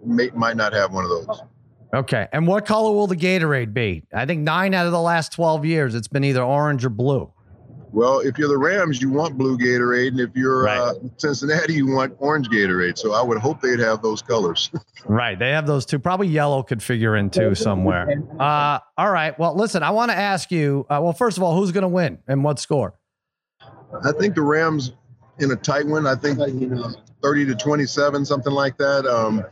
may, 0.04 0.30
might 0.34 0.56
not 0.56 0.72
have 0.72 0.92
one 0.92 1.04
of 1.04 1.10
those. 1.10 1.40
Okay. 1.94 2.28
And 2.32 2.46
what 2.46 2.64
color 2.66 2.92
will 2.92 3.06
the 3.06 3.16
Gatorade 3.16 3.72
be? 3.74 4.04
I 4.12 4.26
think 4.26 4.42
nine 4.42 4.74
out 4.74 4.86
of 4.86 4.92
the 4.92 5.00
last 5.00 5.32
12 5.32 5.64
years, 5.64 5.94
it's 5.94 6.08
been 6.08 6.24
either 6.24 6.42
orange 6.42 6.84
or 6.84 6.90
blue. 6.90 7.32
Well, 7.96 8.18
if 8.20 8.36
you're 8.36 8.48
the 8.48 8.58
Rams, 8.58 9.00
you 9.00 9.08
want 9.08 9.38
blue 9.38 9.56
Gatorade, 9.56 10.08
and 10.08 10.20
if 10.20 10.28
you're 10.36 10.64
Right. 10.64 10.76
uh, 10.78 10.92
Cincinnati, 11.16 11.72
you 11.72 11.86
want 11.90 12.14
orange 12.18 12.46
Gatorade. 12.50 12.98
So 12.98 13.14
I 13.14 13.22
would 13.22 13.38
hope 13.38 13.62
they'd 13.62 13.78
have 13.78 14.02
those 14.02 14.20
colors. 14.20 14.70
Right. 15.08 15.38
They 15.38 15.50
have 15.52 15.68
those 15.68 15.86
two. 15.86 16.00
Probably 16.00 16.26
yellow 16.26 16.64
could 16.64 16.82
figure 16.82 17.14
in 17.16 17.30
too 17.30 17.54
somewhere. 17.54 18.20
Uh, 18.40 18.80
all 18.98 19.10
right. 19.12 19.38
Well, 19.38 19.56
listen, 19.56 19.84
I 19.84 19.90
want 19.90 20.10
to 20.10 20.16
ask 20.16 20.50
you. 20.50 20.84
Uh, 20.90 20.98
well, 21.00 21.12
first 21.12 21.36
of 21.36 21.44
all, 21.44 21.56
who's 21.56 21.70
going 21.70 21.82
to 21.82 21.88
win 21.88 22.18
and 22.26 22.42
what 22.42 22.58
score? 22.58 22.92
I 24.04 24.10
think 24.18 24.34
the 24.34 24.42
Rams 24.42 24.92
in 25.38 25.52
a 25.52 25.56
tight 25.56 25.86
one. 25.86 26.08
I 26.08 26.16
think 26.16 26.40
30 27.26 27.46
to 27.46 27.56
27, 27.56 28.24
something 28.24 28.52
like 28.52 28.76
that. 28.76 29.04
Um, 29.04 29.44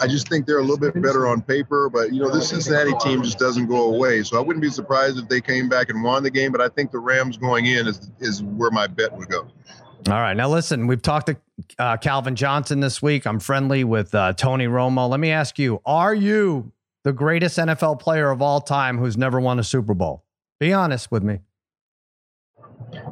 I 0.00 0.06
just 0.06 0.28
think 0.28 0.46
they're 0.46 0.58
a 0.58 0.62
little 0.62 0.78
bit 0.78 0.94
better 1.02 1.26
on 1.26 1.42
paper, 1.42 1.90
but 1.90 2.12
you 2.12 2.20
know, 2.20 2.30
this 2.30 2.50
Cincinnati 2.50 2.92
team 3.00 3.24
just 3.24 3.36
doesn't 3.36 3.66
go 3.66 3.92
away. 3.92 4.22
So 4.22 4.38
I 4.38 4.40
wouldn't 4.40 4.62
be 4.62 4.70
surprised 4.70 5.18
if 5.18 5.28
they 5.28 5.40
came 5.40 5.68
back 5.68 5.90
and 5.90 6.04
won 6.04 6.22
the 6.22 6.30
game, 6.30 6.52
but 6.52 6.60
I 6.60 6.68
think 6.68 6.92
the 6.92 7.00
Rams 7.00 7.36
going 7.36 7.66
in 7.66 7.88
is, 7.88 8.12
is 8.20 8.44
where 8.44 8.70
my 8.70 8.86
bet 8.86 9.12
would 9.16 9.28
go. 9.28 9.48
All 10.08 10.20
right. 10.20 10.36
Now, 10.36 10.48
listen, 10.48 10.86
we've 10.86 11.02
talked 11.02 11.26
to 11.26 11.36
uh, 11.80 11.96
Calvin 11.96 12.36
Johnson 12.36 12.78
this 12.78 13.02
week. 13.02 13.26
I'm 13.26 13.40
friendly 13.40 13.82
with 13.82 14.14
uh, 14.14 14.34
Tony 14.34 14.68
Romo. 14.68 15.08
Let 15.08 15.18
me 15.18 15.32
ask 15.32 15.58
you 15.58 15.82
Are 15.84 16.14
you 16.14 16.70
the 17.02 17.12
greatest 17.12 17.58
NFL 17.58 17.98
player 17.98 18.30
of 18.30 18.40
all 18.40 18.60
time 18.60 18.98
who's 18.98 19.16
never 19.16 19.40
won 19.40 19.58
a 19.58 19.64
Super 19.64 19.94
Bowl? 19.94 20.24
Be 20.60 20.72
honest 20.72 21.10
with 21.10 21.24
me. 21.24 21.40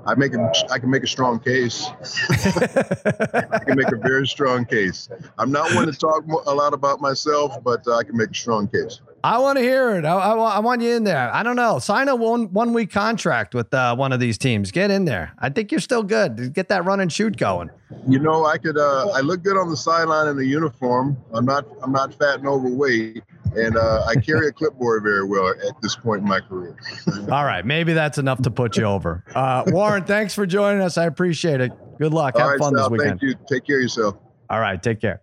I 0.07 0.15
make 0.15 0.35
a, 0.35 0.53
I 0.71 0.79
can 0.79 0.91
make 0.91 1.03
a 1.03 1.07
strong 1.07 1.39
case. 1.41 1.87
I 2.31 3.59
can 3.65 3.77
make 3.77 3.93
a 3.93 3.97
very 3.97 4.27
strong 4.27 4.65
case. 4.65 5.09
I'm 5.39 5.53
not 5.53 5.75
one 5.75 5.87
to 5.87 5.93
talk 5.93 6.25
a 6.47 6.55
lot 6.55 6.73
about 6.73 7.01
myself, 7.01 7.63
but 7.63 7.87
uh, 7.87 7.97
I 7.97 8.05
can 8.05 8.17
make 8.17 8.31
a 8.31 8.35
strong 8.35 8.69
case. 8.69 9.01
I 9.25 9.39
want 9.39 9.59
to 9.59 9.63
hear 9.63 9.97
it. 9.97 10.05
I, 10.05 10.15
I, 10.15 10.35
I 10.35 10.59
want 10.61 10.81
you 10.81 10.95
in 10.95 11.05
there. 11.05 11.33
I 11.35 11.43
don't 11.43 11.57
know. 11.57 11.79
Sign 11.79 12.09
a 12.09 12.15
one 12.15 12.53
one 12.53 12.73
week 12.73 12.93
contract 12.93 13.55
with 13.55 13.73
uh, 13.75 13.97
one 13.97 14.13
of 14.13 14.21
these 14.21 14.39
teams. 14.39 14.71
Get 14.71 14.91
in 14.91 15.05
there. 15.07 15.33
I 15.39 15.49
think 15.49 15.73
you're 15.73 15.81
still 15.81 16.03
good. 16.03 16.53
Get 16.55 16.69
that 16.69 16.85
run 16.85 17.01
and 17.01 17.13
shoot 17.13 17.37
going. 17.37 17.71
You 18.07 18.21
know, 18.21 18.47
I 18.47 18.59
could. 18.59 18.79
Uh, 18.79 19.11
I 19.11 19.21
look 19.21 19.43
good 19.43 19.57
on 19.57 19.71
the 19.71 19.77
sideline 19.77 20.29
in 20.29 20.37
the 20.37 20.47
uniform. 20.47 21.17
I'm 21.33 21.45
not. 21.45 21.67
I'm 21.83 21.93
not 21.93 22.15
fat 22.15 22.39
and 22.39 22.47
overweight, 22.47 23.23
and 23.57 23.77
uh, 23.77 24.05
I 24.07 24.15
carry 24.17 24.49
a 24.49 24.53
clipboard 24.53 25.03
very 25.03 25.27
well 25.27 25.49
at 25.49 25.81
this 25.83 25.97
point 25.97 26.23
in 26.23 26.29
my 26.29 26.41
career. 26.41 26.77
All 27.31 27.45
right, 27.45 27.67
maybe 27.67 27.95
that's 27.95 28.19
enough 28.19 28.43
to 28.43 28.51
put 28.51 28.77
you 28.77 28.85
over. 28.85 29.25
Uh, 29.35 29.65
Warren, 29.67 30.05
thanks 30.05 30.35
for 30.35 30.47
joining 30.47 30.81
us. 30.81 30.97
I 30.97 31.07
appreciate 31.07 31.61
it. 31.61 31.73
Good 31.99 32.15
luck. 32.15 32.37
Have 32.37 32.45
All 32.45 32.51
right, 32.51 32.59
fun 32.59 32.75
Sal, 32.77 32.89
this 32.89 32.99
weekend. 32.99 33.21
Thank 33.21 33.23
you. 33.23 33.47
Take 33.49 33.67
care 33.67 33.77
of 33.77 33.83
yourself. 33.83 34.17
All 34.49 34.61
right, 34.61 34.81
take 34.81 35.01
care. 35.01 35.23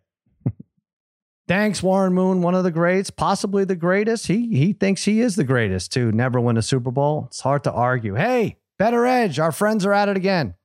Thanks, 1.48 1.84
Warren 1.84 2.14
Moon, 2.14 2.42
one 2.42 2.56
of 2.56 2.64
the 2.64 2.72
greats, 2.72 3.12
possibly 3.12 3.66
the 3.66 3.76
greatest. 3.76 4.28
He 4.28 4.48
he 4.58 4.74
thinks 4.74 5.06
he 5.06 5.22
is 5.22 5.36
the 5.36 5.44
greatest 5.44 5.94
to 5.94 6.12
never 6.12 6.40
win 6.42 6.58
a 6.58 6.64
Super 6.64 6.90
Bowl. 6.92 7.26
It's 7.28 7.42
hard 7.42 7.64
to 7.66 7.72
argue. 7.72 8.16
Hey, 8.16 8.58
BettorEdge, 8.80 9.42
our 9.42 9.52
friends 9.52 9.86
are 9.86 9.94
at 9.94 10.10
it 10.10 10.18
again. 10.18 10.56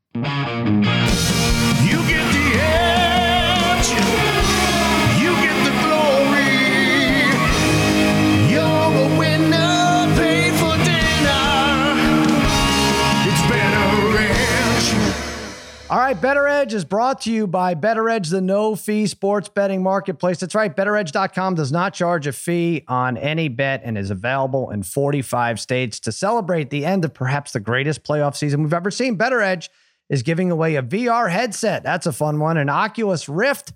All 15.91 15.99
right, 15.99 16.17
BettorEdge 16.17 16.73
is 16.73 16.85
brought 16.85 17.23
to 17.23 17.33
you 17.33 17.49
by 17.49 17.75
BettorEdge, 17.75 18.31
the 18.31 18.41
no 18.41 18.77
fee 18.77 19.09
sports 19.09 19.49
betting 19.49 19.83
marketplace. 19.83 20.39
That's 20.39 20.55
right, 20.55 20.75
bettoredge.com 20.75 21.57
does 21.57 21.73
not 21.73 21.95
charge 21.95 22.29
a 22.29 22.33
fee 22.33 22.85
on 22.87 23.17
any 23.17 23.49
bet 23.49 23.81
and 23.83 23.99
is 23.99 24.13
available 24.13 24.71
in 24.71 24.85
45 24.85 25.59
states. 25.59 25.99
To 25.99 26.13
celebrate 26.13 26.71
the 26.71 26.85
end 26.85 27.05
of 27.05 27.13
perhaps 27.13 27.51
the 27.51 27.59
greatest 27.59 28.05
playoff 28.05 28.37
season 28.37 28.63
we've 28.63 28.73
ever 28.73 28.93
seen, 28.93 29.19
BettorEdge 29.19 29.69
is 30.09 30.23
giving 30.23 30.53
away 30.53 30.77
a 30.77 30.83
VR 30.85 31.29
headset. 31.29 31.83
That's 31.83 32.07
a 32.07 32.13
fun 32.13 32.39
one. 32.39 32.57
An 32.57 32.69
Oculus 32.69 33.29
Rift. 33.29 33.73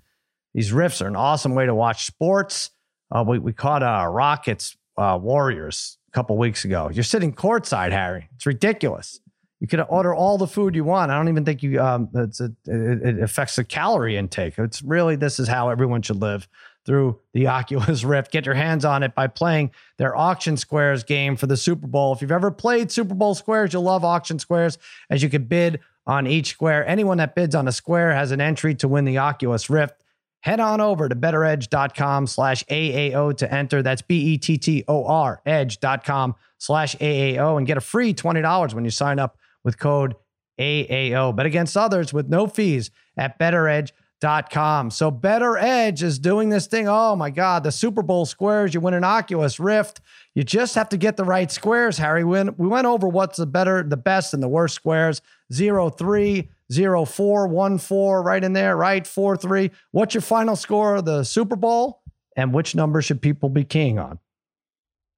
These 0.53 0.71
Rifts 0.71 1.01
are 1.01 1.07
an 1.07 1.17
awesome 1.17 1.53
way 1.53 1.65
to 1.65 1.75
watch 1.75 2.05
sports. 2.05 2.71
Uh, 3.11 3.25
we, 3.27 3.39
we 3.39 3.51
caught 3.51 3.83
uh, 3.83 4.07
Rockets 4.09 4.77
uh, 4.97 5.19
Warriors 5.21 5.97
a 6.07 6.11
couple 6.11 6.37
weeks 6.37 6.63
ago. 6.63 6.89
You're 6.93 7.03
sitting 7.03 7.33
courtside, 7.33 7.91
Harry. 7.91 8.29
It's 8.35 8.45
ridiculous. 8.45 9.19
You 9.65 9.67
could 9.67 9.83
order 9.89 10.13
all 10.13 10.37
the 10.37 10.45
food 10.45 10.75
you 10.75 10.83
want. 10.83 11.09
I 11.09 11.17
don't 11.17 11.27
even 11.27 11.43
think 11.43 11.63
you 11.63 11.81
um, 11.81 12.07
a, 12.13 12.21
it, 12.21 12.51
it 12.67 13.19
affects 13.19 13.55
the 13.55 13.63
calorie 13.63 14.15
intake. 14.15 14.59
It's 14.59 14.83
really 14.83 15.15
this 15.15 15.39
is 15.39 15.47
how 15.47 15.69
everyone 15.69 16.03
should 16.03 16.21
live 16.21 16.47
through 16.85 17.19
the 17.33 17.47
Oculus 17.57 18.03
Rift. 18.03 18.31
Get 18.31 18.45
your 18.45 18.53
hands 18.53 18.85
on 18.85 19.01
it 19.01 19.15
by 19.15 19.25
playing 19.25 19.71
their 19.97 20.15
Auction 20.15 20.55
Squares 20.55 21.03
game 21.03 21.35
for 21.35 21.47
the 21.47 21.57
Super 21.57 21.87
Bowl. 21.87 22.13
If 22.13 22.21
you've 22.21 22.31
ever 22.31 22.51
played 22.51 22.91
Super 22.91 23.15
Bowl 23.15 23.33
Squares, 23.33 23.73
you'll 23.73 23.81
love 23.81 24.05
Auction 24.05 24.37
Squares 24.37 24.77
as 25.09 25.23
you 25.23 25.29
can 25.29 25.45
bid 25.45 25.79
on 26.05 26.27
each 26.27 26.49
square. 26.49 26.87
Anyone 26.87 27.17
that 27.17 27.33
bids 27.33 27.55
on 27.55 27.67
a 27.67 27.71
square 27.71 28.13
has 28.13 28.29
an 28.29 28.39
entry 28.39 28.75
to 28.75 28.87
win 28.87 29.03
the 29.03 29.17
Oculus 29.17 29.67
Rift. 29.67 29.95
Head 30.41 30.59
on 30.59 30.79
over 30.79 31.09
to 31.09 31.15
bettoredge.com 31.15 32.27
slash 32.27 32.63
AAO 32.65 33.35
to 33.37 33.51
enter. 33.51 33.81
That's 33.81 34.03
B 34.03 34.33
E 34.33 34.37
T 34.37 34.59
T 34.59 34.83
O 34.87 35.07
R 35.07 35.41
edge.com 35.43 36.35
slash 36.59 36.95
AAO 36.97 37.57
and 37.57 37.65
get 37.65 37.77
a 37.77 37.81
free 37.81 38.13
$20 38.13 38.75
when 38.75 38.85
you 38.85 38.91
sign 38.91 39.17
up 39.17 39.39
with 39.65 39.77
code 39.77 40.15
AAO. 40.57 41.35
Bet 41.35 41.45
against 41.45 41.75
others 41.75 42.13
with 42.13 42.29
no 42.29 42.47
fees 42.47 42.89
at 43.17 43.37
bettoredge.com. 43.37 44.91
So 44.91 45.11
BettorEdge 45.11 46.01
is 46.01 46.17
doing 46.17 46.47
this 46.47 46.67
thing. 46.67 46.87
Oh 46.87 47.17
my 47.17 47.29
God, 47.29 47.63
the 47.63 47.71
Super 47.73 48.01
Bowl 48.01 48.25
squares. 48.25 48.73
You 48.73 48.79
win 48.79 48.93
an 48.93 49.03
Oculus 49.03 49.59
Rift. 49.59 49.99
You 50.33 50.45
just 50.45 50.75
have 50.75 50.87
to 50.89 50.97
get 50.97 51.17
the 51.17 51.25
right 51.25 51.51
squares, 51.51 51.97
Harry. 51.97 52.23
We 52.23 52.31
went, 52.31 52.57
we 52.57 52.67
went 52.67 52.87
over 52.87 53.09
what's 53.09 53.37
the 53.37 53.45
better, 53.45 53.83
the 53.83 53.97
best, 53.97 54.33
and 54.33 54.41
the 54.41 54.47
worst 54.47 54.75
squares. 54.75 55.21
Zero 55.51 55.89
three, 55.89 56.49
zero 56.71 57.03
four, 57.03 57.47
one 57.47 57.77
four, 57.77 58.23
right 58.23 58.41
in 58.41 58.53
there, 58.53 58.77
right? 58.77 59.05
Four 59.05 59.35
three. 59.35 59.71
What's 59.91 60.13
your 60.13 60.21
final 60.21 60.55
score 60.55 60.95
of 60.95 61.03
the 61.05 61.25
Super 61.25 61.57
Bowl? 61.57 62.01
and 62.35 62.53
which 62.53 62.75
number 62.75 63.01
should 63.01 63.21
people 63.21 63.49
be 63.49 63.63
keying 63.63 63.97
on? 63.99 64.19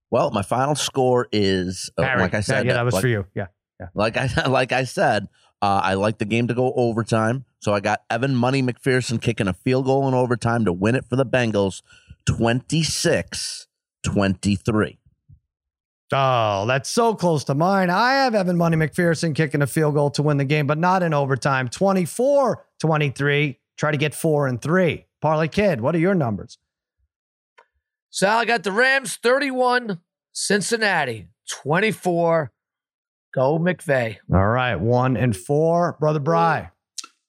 Well, 0.10 0.32
my 0.32 0.42
final 0.42 0.76
score 0.76 1.28
is 1.32 1.90
uh, 1.98 2.04
Harry. 2.04 2.22
like 2.22 2.34
I 2.34 2.40
said. 2.40 2.66
yeah, 2.66 2.74
that 2.74 2.86
was 2.86 2.94
like, 2.94 3.02
for 3.02 3.08
you. 3.08 3.26
Yeah. 3.36 3.48
Like 3.94 4.18
I 4.18 4.28
like 4.48 4.72
I 4.72 4.84
said, 4.84 5.28
uh, 5.62 5.82
I 5.84 5.96
like 5.96 6.18
the 6.18 6.26
game 6.26 6.48
to 6.48 6.54
go 6.54 6.74
overtime. 6.76 7.46
So 7.60 7.74
I 7.74 7.80
got 7.80 8.04
Evan 8.10 8.36
Money 8.36 8.62
McPherson 8.62 9.22
kicking 9.22 9.48
a 9.48 9.54
field 9.54 9.86
goal 9.86 10.08
in 10.08 10.14
overtime 10.14 10.66
to 10.66 10.74
win 10.74 10.96
it 10.96 11.06
for 11.06 11.16
the 11.16 11.26
Bengals, 11.26 11.82
26-23. 12.30 14.98
Oh, 16.14 16.66
that's 16.66 16.90
so 16.90 17.16
close 17.16 17.44
to 17.46 17.56
mine. 17.56 17.90
I 17.90 18.14
have 18.14 18.34
Evan 18.34 18.58
Money 18.58 18.78
McPherson 18.78 19.36
kicking 19.36 19.62
a 19.62 19.68
field 19.68 19.96
goal 19.96 20.10
to 20.12 20.24
win 20.24 20.38
the 20.38 20.46
game, 20.46 20.68
but 20.68 20.78
not 20.78 21.04
in 21.04 21.14
overtime. 21.14 21.68
24 21.68 22.66
23. 22.80 23.60
Try 23.76 23.92
to 23.92 23.98
get 23.98 24.16
four 24.16 24.48
and 24.48 24.62
three. 24.62 25.06
Parlay 25.22 25.48
Kid, 25.48 25.82
what 25.82 25.96
are 25.96 26.00
your 26.00 26.16
numbers? 26.16 26.58
Sal, 28.10 28.38
I 28.38 28.46
got 28.46 28.64
the 28.64 28.72
Rams 28.72 29.18
31, 29.18 30.00
Cincinnati 30.32 31.28
24. 31.50 32.52
Go 33.38 33.60
McVay. 33.60 34.18
All 34.34 34.48
right, 34.48 34.76
one 34.76 35.16
and 35.16 35.38
four. 35.38 35.96
Brother 36.00 36.20
Bry. 36.20 36.72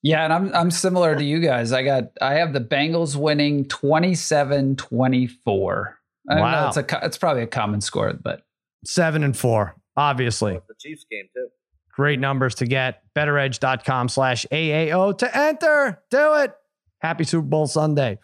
Yeah, 0.03 0.25
and 0.25 0.33
I'm 0.33 0.55
I'm 0.55 0.71
similar 0.71 1.15
to 1.15 1.23
you 1.23 1.39
guys. 1.39 1.71
I 1.71 1.83
got 1.83 2.05
I 2.23 2.37
have 2.37 2.55
the 2.55 2.63
Bengals 2.63 3.15
winning 3.15 3.67
27-24. 3.67 5.93
I 6.31 6.41
Wow. 6.41 6.51
know, 6.63 6.69
it's 6.69 6.77
a 6.79 6.87
it's 7.05 7.19
probably 7.19 7.43
a 7.43 7.47
common 7.47 7.83
score, 7.83 8.15
but 8.15 8.41
Seven 8.87 9.23
and 9.23 9.37
four, 9.37 9.77
obviously. 9.97 10.55
The 10.55 10.75
Chiefs 10.81 11.05
game 11.11 11.27
too. 11.35 11.49
Great 11.93 12.21
numbers 12.21 12.55
to 12.57 12.67
get. 12.67 13.03
BettorEdge.com 13.15 14.09
slash 14.09 14.47
AAO 14.53 15.19
to 15.19 15.37
enter. 15.37 16.01
Do 16.11 16.35
it. 16.37 16.55
Happy 17.01 17.25
Super 17.25 17.47
Bowl 17.47 17.67
Sunday. 17.67 18.19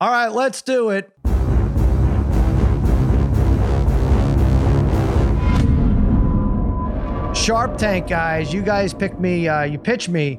All 0.00 0.10
right, 0.10 0.32
let's 0.32 0.62
do 0.62 0.88
it. 0.90 1.10
Sharp 7.48 7.78
Tank 7.78 8.08
guys, 8.08 8.52
you 8.52 8.60
guys 8.60 8.92
pick 8.92 9.18
me, 9.18 9.48
uh, 9.48 9.62
you 9.62 9.78
pitch 9.78 10.06
me 10.10 10.38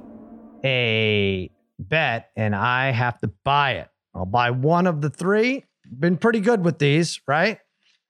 a 0.64 1.49
bet 1.80 2.30
and 2.36 2.55
I 2.55 2.91
have 2.91 3.18
to 3.22 3.32
buy 3.43 3.78
it. 3.78 3.88
I'll 4.14 4.28
buy 4.28 4.51
one 4.51 4.86
of 4.86 5.01
the 5.01 5.10
three. 5.10 5.66
Been 5.91 6.18
pretty 6.18 6.39
good 6.39 6.64
with 6.64 6.78
these, 6.78 7.20
right? 7.28 7.57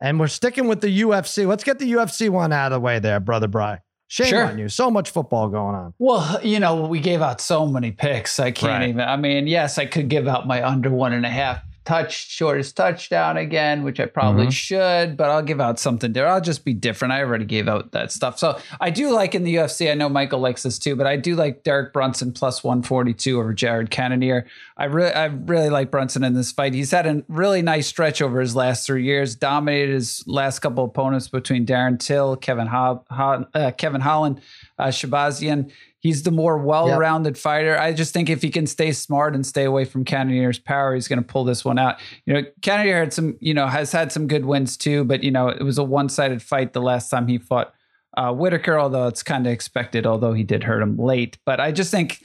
And 0.01 0.19
we're 0.19 0.27
sticking 0.27 0.67
with 0.67 0.81
the 0.81 1.01
UFC. 1.03 1.47
Let's 1.47 1.63
get 1.63 1.79
the 1.79 1.89
UFC 1.93 2.29
one 2.29 2.51
out 2.51 2.73
of 2.73 2.75
the 2.75 2.79
way 2.81 2.99
there, 2.99 3.21
brother 3.21 3.47
Bry. 3.47 3.79
Shame 4.09 4.27
Sure. 4.31 4.43
on 4.47 4.57
you. 4.59 4.67
So 4.67 4.91
much 4.91 5.11
football 5.11 5.47
going 5.47 5.75
on. 5.75 5.93
well, 5.97 6.37
you 6.43 6.59
know, 6.59 6.85
we 6.85 6.99
gave 6.99 7.21
out 7.21 7.39
so 7.39 7.65
many 7.67 7.91
picks. 7.91 8.37
I 8.37 8.51
can't 8.51 8.81
Right. 8.81 8.89
even. 8.89 8.99
I 8.99 9.15
mean, 9.15 9.47
yes, 9.47 9.77
I 9.77 9.85
could 9.85 10.09
give 10.09 10.27
out 10.27 10.45
my 10.45 10.61
under 10.61 10.89
one 10.89 11.13
and 11.13 11.25
a 11.25 11.29
half 11.29 11.63
touch 11.85 12.29
shortest 12.29 12.75
touchdown 12.77 13.37
again, 13.37 13.83
which 13.83 13.99
I 13.99 14.05
probably 14.05 14.47
Mhm. 14.47 14.51
should, 14.51 15.17
but 15.17 15.29
I'll 15.29 15.41
give 15.41 15.59
out 15.59 15.79
something 15.79 16.11
different. 16.13 16.33
I'll 16.35 16.41
just 16.41 16.63
be 16.63 16.73
different. 16.73 17.13
I 17.13 17.21
already 17.23 17.45
gave 17.45 17.67
out 17.67 17.93
that 17.93 18.11
stuff. 18.11 18.37
So 18.37 18.59
I 18.79 18.89
do 18.91 19.11
like 19.11 19.33
in 19.33 19.43
the 19.43 19.55
UFC. 19.55 19.89
I 19.89 19.95
know 19.95 20.07
Michael 20.09 20.39
likes 20.39 20.63
this 20.63 20.77
too, 20.77 20.95
but 20.95 21.07
I 21.07 21.15
do 21.15 21.35
like 21.35 21.63
Derek 21.63 21.91
Brunson 21.93 22.31
plus 22.31 22.63
142 22.63 23.39
over 23.39 23.53
Jared 23.53 23.89
Cannonier. 23.89 24.45
I 24.77 24.85
really, 24.85 25.11
I 25.13 25.25
really 25.25 25.69
like 25.69 25.89
Brunson 25.89 26.23
in 26.23 26.33
this 26.35 26.51
fight. 26.51 26.73
He's 26.73 26.91
had 26.91 27.07
a 27.07 27.23
really 27.27 27.61
nice 27.61 27.87
stretch 27.87 28.21
over 28.21 28.39
his 28.39 28.55
last 28.55 28.85
three 28.85 29.03
years. 29.03 29.35
Dominated 29.35 29.93
his 29.93 30.23
last 30.27 30.59
couple 30.59 30.83
opponents 30.83 31.27
between 31.27 31.65
Darren 31.65 31.97
Till, 31.99 32.35
Kevin 32.35 32.67
Ho- 32.67 33.03
Ho- 33.09 33.45
uh, 33.53 33.71
Kevin 33.71 34.01
Holland, 34.01 34.41
uh, 34.77 34.87
Shahbazyan. 34.87 35.71
He's 36.01 36.23
the 36.23 36.31
more 36.31 36.57
well-rounded 36.57 37.37
fighter. 37.37 37.77
I 37.77 37.91
just 37.91 38.13
think 38.13 38.29
if 38.29 38.41
he 38.41 38.49
can 38.49 38.65
stay 38.67 38.93
smart 38.93 39.35
and 39.35 39.45
stay 39.45 39.65
away 39.65 39.83
from 39.83 40.05
Cannonier's 40.05 40.57
power, 40.57 40.95
he's 40.95 41.09
going 41.09 41.19
to 41.19 41.27
pull 41.27 41.43
this 41.43 41.65
one 41.65 41.77
out. 41.77 41.99
You 42.25 42.33
know, 42.33 42.43
Cannonier 42.61 42.99
had 42.99 43.13
some, 43.13 43.35
you 43.41 43.53
know, 43.53 43.67
has 43.67 43.91
had 43.91 44.11
some 44.11 44.27
good 44.27 44.45
wins 44.45 44.77
too, 44.77 45.03
but 45.03 45.23
you 45.23 45.31
know, 45.31 45.49
it 45.49 45.61
was 45.61 45.77
a 45.77 45.83
one-sided 45.83 46.41
fight 46.41 46.71
the 46.71 46.81
last 46.81 47.09
time 47.09 47.27
he 47.27 47.37
fought 47.37 47.73
uh, 48.15 48.33
Whittaker, 48.33 48.79
although 48.79 49.07
it's 49.07 49.23
kind 49.23 49.45
of 49.45 49.51
expected, 49.51 50.05
although 50.05 50.33
he 50.33 50.43
did 50.43 50.63
hurt 50.63 50.81
him 50.81 50.97
late. 50.97 51.37
But 51.45 51.59
I 51.59 51.71
just 51.71 51.91
think, 51.91 52.23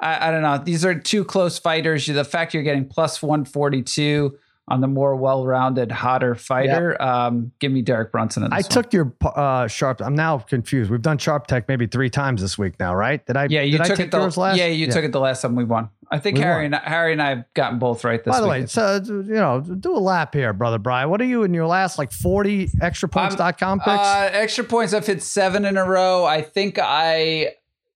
I, 0.00 0.28
I 0.28 0.30
don't 0.32 0.42
know, 0.42 0.58
these 0.58 0.84
are 0.84 0.98
two 0.98 1.24
close 1.24 1.58
fighters. 1.58 2.06
The 2.06 2.24
fact 2.24 2.54
you're 2.54 2.62
getting 2.62 2.88
plus 2.88 3.22
142 3.22 4.36
on 4.68 4.80
the 4.80 4.86
more 4.86 5.16
well-rounded, 5.16 5.90
hotter 5.90 6.34
fighter, 6.34 7.00
um, 7.02 7.50
give 7.58 7.72
me 7.72 7.82
Derek 7.82 8.12
Brunson. 8.12 8.44
I 8.44 8.48
one. 8.48 8.62
took 8.62 8.92
your 8.92 9.12
uh, 9.24 9.66
sharp. 9.66 10.00
I'm 10.00 10.14
now 10.14 10.38
confused. 10.38 10.90
We've 10.90 11.02
done 11.02 11.18
Sharp 11.18 11.46
Tank 11.48 11.64
maybe 11.68 11.86
three 11.86 12.08
times 12.08 12.40
this 12.40 12.56
week 12.56 12.78
now, 12.78 12.94
right? 12.94 13.24
Did 13.26 13.36
I? 13.36 13.48
Yeah, 13.50 13.62
you 13.62 13.72
did 13.72 13.84
took 13.84 13.92
I 13.92 13.94
take 13.96 14.06
it 14.06 14.10
the 14.12 14.20
yours 14.20 14.36
last? 14.36 14.56
Yeah, 14.58 14.66
you 14.68 14.86
took 14.90 15.04
it 15.04 15.12
the 15.12 15.20
last 15.20 15.42
time 15.42 15.56
we 15.56 15.64
won. 15.64 15.90
I 16.10 16.18
think 16.18 16.36
We 16.36 16.42
Harry 16.42 16.64
won. 16.66 16.74
and 16.74 16.84
Harry 16.84 17.12
and 17.12 17.22
I 17.22 17.30
have 17.30 17.44
gotten 17.54 17.78
both 17.78 18.04
right 18.04 18.22
this 18.22 18.30
week. 18.30 18.34
By 18.34 18.40
the 18.40 18.46
week. 18.46 18.62
way, 18.62 18.66
so 18.66 19.00
you 19.04 19.34
know, 19.34 19.60
do 19.60 19.96
a 19.96 19.98
lap 19.98 20.34
here, 20.34 20.52
brother 20.52 20.78
Brian. 20.78 21.10
What 21.10 21.20
are 21.20 21.26
you 21.26 21.42
in 21.42 21.54
your 21.54 21.66
last 21.66 21.98
like 21.98 22.12
40 22.12 22.70
extra 22.80 23.08
extrapoints.com 23.08 23.80
picks? 23.80 23.88
Uh, 23.88 24.30
extra 24.32 24.64
points. 24.64 24.94
I've 24.94 25.06
hit 25.06 25.22
seven 25.22 25.64
in 25.64 25.76
a 25.76 25.84
row. 25.84 26.24
I 26.24 26.42
think 26.42 26.78
I 26.80 27.54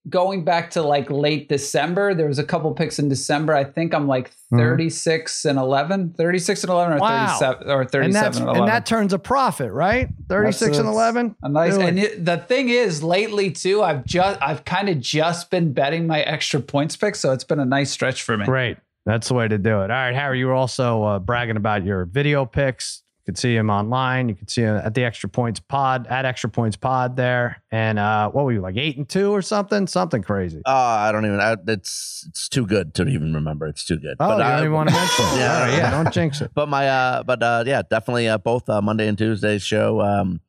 going 0.09 0.45
back 0.45 0.71
to 0.71 0.83
like 0.83 1.11
late 1.11 1.49
December. 1.49 2.15
There 2.15 2.27
was 2.29 2.39
a 2.39 2.45
couple 2.45 2.73
picks 2.75 2.99
in 2.99 3.09
December. 3.09 3.55
I 3.55 3.65
think 3.65 3.93
I'm 3.95 4.07
like 4.07 4.31
Mhm. 4.53 4.59
36 4.59 5.45
and 5.45 5.59
11, 5.59 6.15
36 6.17 6.63
and 6.63 6.71
11 6.71 6.95
or 6.95 7.01
Wow. 7.01 7.27
37 7.39 7.71
or 7.71 7.81
and 7.81 7.91
37 7.91 8.13
that's 8.13 8.37
and 8.39 8.49
and 8.49 8.57
11. 8.57 8.73
that 8.75 8.87
turns 8.87 9.13
a 9.13 9.19
profit, 9.19 9.73
right? 9.73 10.09
36 10.29 10.79
and 10.79 10.87
11. 10.89 11.35
A 11.43 11.49
nice, 11.49 11.75
it. 11.75 11.83
and 11.83 11.99
it, 11.99 12.25
the 12.25 12.37
thing 12.39 12.69
is, 12.69 13.03
lately 13.03 13.51
too, 13.51 13.83
I've 13.83 14.05
just, 14.05 14.41
I've 14.41 14.65
kind 14.65 14.89
of 14.89 15.01
just 15.01 15.51
been 15.51 15.73
betting 15.73 16.07
my 16.07 16.21
extra 16.21 16.61
points 16.61 16.97
picks, 16.97 17.19
so 17.19 17.33
it's 17.33 17.43
been 17.45 17.59
a 17.61 17.65
nice 17.65 17.91
stretch 17.91 18.23
for 18.23 18.37
me. 18.37 18.45
Great. 18.45 18.77
That's 19.05 19.29
the 19.29 19.35
way 19.35 19.49
to 19.49 19.59
do 19.59 19.81
it. 19.83 19.91
All 19.91 19.97
right, 19.97 20.15
Harry, 20.15 20.39
you 20.41 20.47
were 20.47 20.55
also 20.55 21.03
uh, 21.05 21.19
bragging 21.19 21.57
about 21.57 21.85
your 21.85 22.05
video 22.05 22.45
picks. 22.45 23.03
You 23.27 23.33
could 23.33 23.39
see 23.39 23.57
him 23.57 23.71
online. 23.71 24.29
You 24.29 24.37
could 24.37 24.49
see 24.49 24.63
him 24.63 24.77
at 24.77 24.95
the 24.95 25.03
Extra 25.03 25.29
Points 25.29 25.59
Pod, 25.59 26.07
at 26.07 26.25
Extra 26.25 26.49
Points 26.49 26.77
Pod 26.77 27.17
there. 27.17 27.61
And 27.73 27.99
uh, 27.99 28.31
what 28.31 28.45
were 28.45 28.53
you, 28.53 28.61
like 28.61 28.77
eight 28.77 28.97
and 28.99 29.09
two 29.09 29.33
or 29.33 29.43
something? 29.43 29.89
Something 29.89 30.23
crazy. 30.23 30.63
Uh, 30.65 30.71
I 30.71 31.11
don't 31.11 31.27
even. 31.27 31.41
I, 31.41 31.57
it's 31.67 32.25
it's 32.29 32.49
too 32.49 32.65
good 32.67 32.95
to 32.95 33.09
even 33.09 33.35
remember. 33.35 33.67
It's 33.67 33.85
too 33.85 33.97
good. 33.97 34.17
Oh, 34.21 34.37
you 34.37 34.43
I- 34.45 34.51
don't 34.53 34.61
even 34.61 34.73
want 34.75 34.91
to 34.91 34.95
mention. 34.95 35.25
Yeah. 35.37 35.63
Right, 35.65 35.77
yeah, 35.77 35.91
don't 35.91 36.13
jinx 36.15 36.41
it. 36.41 36.53
But 36.55 36.69
my 36.69 36.89
uh, 36.89 37.23
but 37.25 37.43
uh, 37.43 37.65
yeah, 37.67 37.83
definitely 37.91 38.29
uh, 38.29 38.39
both 38.39 38.69
uh, 38.69 38.81
Monday 38.81 39.09
and 39.09 39.19
Tuesday's 39.19 39.63
show. 39.65 40.01
Um, 40.01 40.41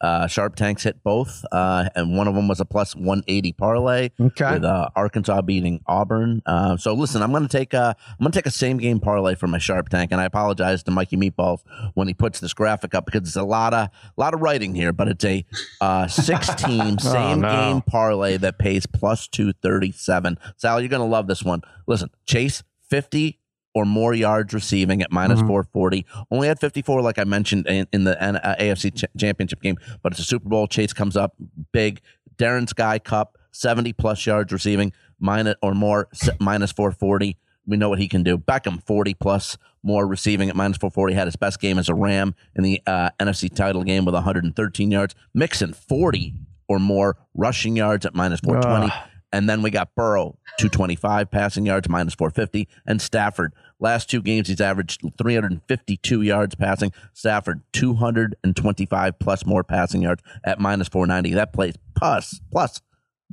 uh, 0.00 0.26
Sharp 0.26 0.56
Tanks 0.56 0.82
hit 0.82 1.02
both, 1.02 1.44
uh, 1.52 1.88
and 1.94 2.16
one 2.16 2.28
of 2.28 2.34
them 2.34 2.48
was 2.48 2.60
a 2.60 2.64
plus 2.64 2.94
one 2.94 3.22
eighty 3.28 3.52
parlay 3.52 4.10
Okay. 4.20 4.52
with 4.54 4.64
uh, 4.64 4.88
Arkansas 4.94 5.40
beating 5.42 5.80
Auburn. 5.86 6.42
Uh, 6.44 6.76
so 6.76 6.92
listen, 6.94 7.22
I'm 7.22 7.32
gonna 7.32 7.48
take 7.48 7.72
uh, 7.74 7.94
I'm 7.98 8.16
gonna 8.24 8.32
take 8.32 8.46
a 8.46 8.50
same 8.50 8.76
game 8.78 9.00
parlay 9.00 9.34
for 9.34 9.46
my 9.46 9.58
Sharp 9.58 9.88
Tank, 9.88 10.12
and 10.12 10.20
I 10.20 10.24
apologize 10.24 10.82
to 10.84 10.90
Mikey 10.90 11.16
Meatballs 11.16 11.60
when 11.94 12.08
he 12.08 12.14
puts 12.14 12.40
this 12.40 12.52
graphic 12.54 12.94
up 12.94 13.06
because 13.06 13.22
it's 13.26 13.36
a 13.36 13.42
lot 13.42 13.72
of 13.72 13.88
lot 14.16 14.34
of 14.34 14.40
writing 14.40 14.74
here, 14.74 14.92
but 14.92 15.08
it's 15.08 15.24
a 15.24 15.44
uh, 15.80 16.06
six 16.08 16.54
team 16.54 16.98
same 16.98 17.40
no. 17.40 17.48
game 17.48 17.82
parlay 17.82 18.36
that 18.36 18.58
pays 18.58 18.86
plus 18.86 19.26
two 19.28 19.52
thirty 19.54 19.92
seven. 19.92 20.38
Sal, 20.56 20.80
you're 20.80 20.88
gonna 20.90 21.06
love 21.06 21.26
this 21.26 21.42
one. 21.42 21.62
Listen, 21.86 22.10
Chase 22.26 22.62
fifty 22.90 23.40
or 23.76 23.84
more 23.84 24.14
yards 24.14 24.54
receiving 24.54 25.02
at 25.02 25.12
minus 25.12 25.40
Mhm. 25.42 25.48
440. 25.48 26.06
Only 26.30 26.48
had 26.48 26.58
54, 26.58 27.02
like 27.02 27.18
I 27.18 27.24
mentioned 27.24 27.66
in, 27.66 27.86
in 27.92 28.04
the 28.04 28.20
N- 28.22 28.36
uh, 28.36 28.54
AFC 28.58 28.90
ch- 28.90 29.04
Championship 29.18 29.60
game, 29.60 29.76
but 30.02 30.12
it's 30.12 30.20
a 30.20 30.24
Super 30.24 30.48
Bowl. 30.48 30.66
Chase 30.66 30.94
comes 30.94 31.14
up 31.14 31.34
big. 31.72 32.00
Darren 32.38 32.66
Sky 32.66 32.98
Cup, 32.98 33.36
70 33.52 33.92
plus 33.92 34.24
yards 34.24 34.50
receiving, 34.50 34.92
minus 35.20 35.56
or 35.60 35.74
more, 35.74 36.08
minus 36.40 36.72
440. 36.72 37.36
We 37.66 37.76
know 37.76 37.90
what 37.90 37.98
he 37.98 38.08
can 38.08 38.22
do. 38.22 38.38
Beckham, 38.38 38.82
40 38.82 39.12
plus 39.12 39.58
more 39.82 40.06
receiving 40.06 40.48
at 40.48 40.56
minus 40.56 40.78
440. 40.78 41.12
Had 41.14 41.26
his 41.26 41.36
best 41.36 41.60
game 41.60 41.78
as 41.78 41.90
a 41.90 41.94
Ram 41.94 42.34
in 42.54 42.62
the 42.64 42.80
uh, 42.86 43.10
NFC 43.20 43.54
title 43.54 43.84
game 43.84 44.06
with 44.06 44.14
113 44.14 44.90
yards. 44.90 45.14
Mixon, 45.34 45.74
40 45.74 46.32
or 46.66 46.78
more 46.78 47.18
rushing 47.34 47.76
yards 47.76 48.06
at 48.06 48.14
minus 48.14 48.40
420. 48.40 48.86
Ugh. 48.90 49.08
And 49.32 49.48
then 49.50 49.60
we 49.60 49.70
got 49.70 49.94
Burrow, 49.96 50.38
225 50.58 51.30
passing 51.30 51.66
yards, 51.66 51.88
minus 51.88 52.14
450. 52.14 52.68
And 52.86 53.02
Stafford, 53.02 53.52
last 53.78 54.08
two 54.10 54.22
games, 54.22 54.48
he's 54.48 54.60
averaged 54.60 55.02
352 55.18 56.22
yards 56.22 56.54
passing. 56.54 56.92
Stafford, 57.12 57.62
225 57.72 59.18
plus 59.18 59.46
more 59.46 59.64
passing 59.64 60.02
yards 60.02 60.22
at 60.44 60.58
minus 60.60 60.88
490. 60.88 61.34
That 61.34 61.52
plays 61.52 61.74
plus, 61.94 62.40
plus 62.50 62.80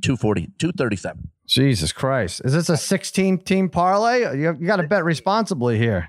240, 0.02 0.52
237. 0.58 1.30
Jesus 1.46 1.92
Christ. 1.92 2.40
Is 2.44 2.52
this 2.54 2.68
a 2.68 2.76
16 2.76 3.38
team 3.38 3.68
parlay? 3.68 4.20
You, 4.38 4.56
you 4.58 4.66
got 4.66 4.76
to 4.76 4.88
bet 4.88 5.04
responsibly 5.04 5.78
here. 5.78 6.08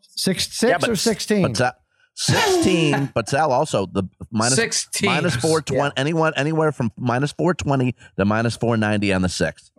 Six, 0.00 0.44
six 0.56 0.70
Yeah, 0.70 0.78
but- 0.78 0.90
or 0.90 0.96
16? 0.96 1.42
But 1.42 1.56
Sa- 1.56 1.72
16, 2.14 3.10
but 3.14 3.28
Sal 3.28 3.52
also 3.52 3.86
the 3.86 4.02
minus, 4.32 4.56
16. 4.56 5.08
minus 5.08 5.36
420, 5.36 5.92
anyone, 5.96 6.32
anywhere 6.36 6.72
from 6.72 6.90
minus 6.96 7.30
420 7.32 7.94
to 8.16 8.24
minus 8.24 8.56
490 8.56 9.12
on 9.12 9.22
the 9.22 9.28
sixth. 9.28 9.70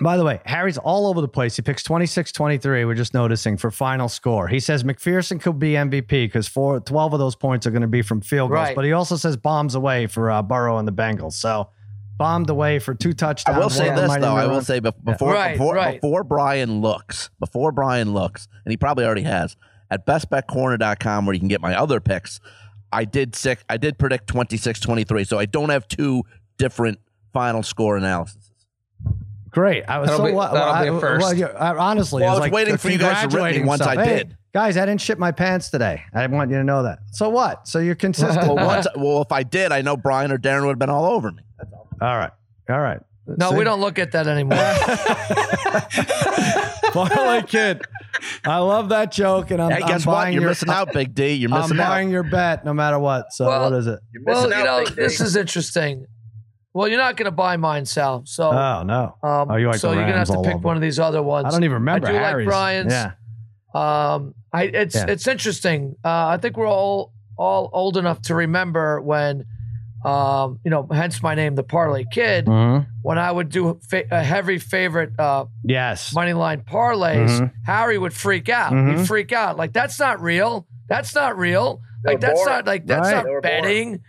By 0.00 0.16
the 0.16 0.24
way, 0.24 0.40
Harry's 0.44 0.78
all 0.78 1.06
over 1.06 1.20
the 1.20 1.28
place. 1.28 1.54
He 1.56 1.62
picks 1.62 1.82
26 1.82 2.32
23. 2.32 2.84
We're 2.84 2.94
just 2.94 3.14
noticing 3.14 3.56
for 3.56 3.70
final 3.70 4.08
score. 4.08 4.48
He 4.48 4.58
says 4.58 4.84
McPherson 4.84 5.40
could 5.40 5.58
be 5.58 5.72
MVP 5.72 6.08
because 6.08 6.48
four, 6.48 6.80
12 6.80 7.12
of 7.12 7.18
those 7.18 7.36
points 7.36 7.66
are 7.66 7.70
going 7.70 7.82
to 7.82 7.88
be 7.88 8.02
from 8.02 8.20
field 8.20 8.50
goals. 8.50 8.58
Right. 8.58 8.74
But 8.76 8.84
he 8.84 8.92
also 8.92 9.16
says 9.16 9.36
bombs 9.36 9.74
away 9.74 10.06
for 10.06 10.30
uh, 10.30 10.42
Burrow 10.42 10.78
and 10.78 10.88
the 10.88 10.92
Bengals. 10.92 11.34
So 11.34 11.68
bombed 12.16 12.50
away 12.50 12.78
for 12.78 12.94
two 12.94 13.12
touchdowns. 13.12 13.56
I 13.56 13.60
will 13.60 13.70
say 13.70 13.88
one 13.88 13.90
of 13.90 13.96
them 13.96 14.08
this 14.10 14.20
though. 14.20 14.34
I 14.36 14.46
will 14.46 14.54
run. 14.54 14.64
say 14.64 14.80
bef- 14.80 15.04
before 15.04 15.32
Right, 15.34 15.52
before, 15.52 15.74
right. 15.74 16.00
before 16.00 16.24
Brian 16.24 16.80
looks, 16.80 17.30
before 17.38 17.70
Brian 17.72 18.12
looks, 18.12 18.48
and 18.64 18.70
he 18.72 18.76
probably 18.76 19.04
already 19.04 19.22
has. 19.22 19.56
at 19.90 20.06
bestbetcorner.com 20.06 21.26
where 21.26 21.34
you 21.34 21.38
can 21.40 21.48
get 21.48 21.60
my 21.60 21.74
other 21.78 22.00
picks. 22.00 22.40
I 22.90 23.04
did 23.04 23.34
sick. 23.34 23.62
I 23.68 23.76
did 23.76 23.98
predict 23.98 24.26
26-23, 24.32 25.26
so 25.26 25.38
I 25.38 25.46
don't 25.46 25.68
have 25.70 25.86
two 25.88 26.24
different 26.58 26.98
final 27.32 27.62
score 27.62 27.96
analysis. 27.96 28.41
Great. 29.52 29.84
I 29.86 29.98
was 29.98 30.08
That'll 30.08 30.24
so 30.24 30.30
be- 30.30 30.34
what, 30.34 30.52
that'll 30.54 30.72
I, 30.74 30.82
be 30.90 30.96
a 30.96 31.00
first. 31.00 31.22
well, 31.22 31.34
you- 31.34 31.46
I, 31.46 31.76
honestly, 31.76 32.22
Well, 32.22 32.30
I 32.30 32.32
I 32.32 32.34
was 32.34 32.40
was 32.40 32.46
like 32.46 32.52
waiting 32.52 32.76
for 32.78 32.90
you 32.90 32.98
guys 32.98 33.20
to 33.20 33.22
rip 33.22 33.24
me 33.24 33.30
congratulating 33.60 33.66
once 33.66 33.82
I 33.82 33.92
stuff. 33.94 34.06
Hey, 34.06 34.16
did. 34.18 34.36
guys, 34.54 34.76
I 34.78 34.86
didn't 34.86 35.00
shit 35.02 35.18
my 35.18 35.30
pants 35.30 35.68
today. 35.70 36.02
I 36.14 36.26
want 36.26 36.50
you 36.50 36.56
to 36.56 36.64
know 36.64 36.82
that. 36.84 37.00
So 37.12 37.28
what? 37.28 37.68
So 37.68 37.78
you're 37.78 37.94
consistent. 37.94 38.46
Well, 38.46 38.56
once, 38.66 38.86
well, 38.96 39.20
if 39.22 39.30
I 39.30 39.42
did, 39.42 39.70
I 39.72 39.82
know 39.82 39.96
Brian 39.96 40.32
or 40.32 40.38
Darren 40.38 40.62
would 40.62 40.70
have 40.70 40.78
been 40.78 40.90
all 40.90 41.04
over 41.04 41.30
me. 41.30 41.42
right. 42.00 42.30
All 42.70 42.80
right. 42.80 43.00
No, 43.26 43.50
See? 43.50 43.56
we 43.56 43.64
don't 43.64 43.80
look 43.80 43.98
at 44.00 44.12
that 44.12 44.26
anymore. 44.26 44.58
Parlay 46.92 47.42
kid. 47.42 47.82
I 48.44 48.58
love 48.58 48.88
that 48.90 49.10
joke, 49.12 49.50
and 49.50 49.60
I'm, 49.62 49.70
Hey, 49.70 49.80
I'm 49.82 49.88
guess 49.88 50.04
what? 50.06 50.32
You're 50.32 50.42
your, 50.42 50.50
missing 50.50 50.68
out, 50.70 50.92
Big 50.92 51.14
D. 51.14 51.32
You're 51.34 51.48
missing 51.50 51.62
I'm 51.62 51.68
missing 51.70 51.80
out. 51.80 51.88
buying 51.88 52.10
your 52.10 52.22
bet 52.24 52.64
no 52.64 52.74
matter 52.74 52.98
what. 52.98 53.32
So 53.32 53.46
Well, 53.46 53.70
what 53.70 53.78
is 53.78 53.86
it? 53.86 54.00
well, 54.24 54.48
you 54.48 54.54
out, 54.54 54.64
know, 54.64 54.84
Big 54.86 54.96
D. 54.96 55.02
this 55.02 55.20
is 55.20 55.36
interesting. 55.36 56.06
Well, 56.74 56.88
you're 56.88 56.98
not 56.98 57.16
going 57.16 57.26
to 57.26 57.30
buy 57.30 57.56
mine, 57.58 57.84
Sal. 57.84 58.22
So, 58.24 58.50
Oh 58.50 58.82
no. 58.82 59.16
um, 59.22 59.50
oh, 59.50 59.56
you 59.56 59.66
like 59.66 59.76
so 59.78 59.90
the 59.90 59.96
you're 59.96 60.04
gonna 60.06 60.18
have 60.18 60.28
to 60.28 60.40
pick 60.42 60.54
over. 60.54 60.58
one 60.66 60.76
of 60.76 60.82
these 60.82 60.98
other 60.98 61.22
ones. 61.22 61.46
I 61.46 61.50
don't 61.50 61.64
even 61.64 61.74
remember 61.74 62.06
I 62.08 62.10
do 62.10 62.16
like 62.16 62.24
Harry's. 62.26 62.46
Brian's. 62.46 62.92
Yeah. 62.92 63.10
Um, 63.74 64.34
I 64.52 64.64
it's 64.64 64.94
Yeah. 64.94 65.06
it's 65.08 65.26
interesting. 65.26 65.96
Uh, 66.04 66.26
I 66.28 66.38
think 66.38 66.56
we're 66.56 66.66
all 66.68 67.12
all 67.38 67.70
old 67.72 67.96
enough 67.96 68.20
to 68.22 68.34
remember 68.34 69.00
when, 69.00 69.44
um, 70.04 70.60
you 70.64 70.70
know, 70.70 70.86
hence 70.92 71.22
my 71.22 71.34
name, 71.34 71.54
the 71.54 71.62
Parlay 71.62 72.04
Kid. 72.12 72.46
Mhm. 72.46 72.86
When 73.02 73.18
I 73.18 73.30
would 73.32 73.48
do 73.48 73.78
fa- 73.88 74.04
a 74.10 74.22
heavy 74.22 74.58
favorite 74.58 75.18
uh, 75.18 75.46
Yes. 75.64 76.14
money 76.14 76.32
line 76.34 76.62
parlays, 76.62 77.38
Mhm. 77.40 77.52
Harry 77.66 77.98
would 77.98 78.12
freak 78.12 78.48
out. 78.48 78.72
Mhm. 78.72 78.98
He'd 78.98 79.06
freak 79.06 79.32
out 79.32 79.56
like 79.56 79.72
that's 79.72 79.98
not 79.98 80.20
real. 80.22 80.66
That's 80.88 81.14
not 81.14 81.36
real. 81.38 81.80
Like 82.04 82.20
that's 82.20 82.44
not 82.46 82.66
like 82.66 82.86
that's 82.86 83.08
Right. 83.08 83.14
not 83.16 83.24
They 83.24 83.30
were 83.30 83.40
betting. 83.40 84.00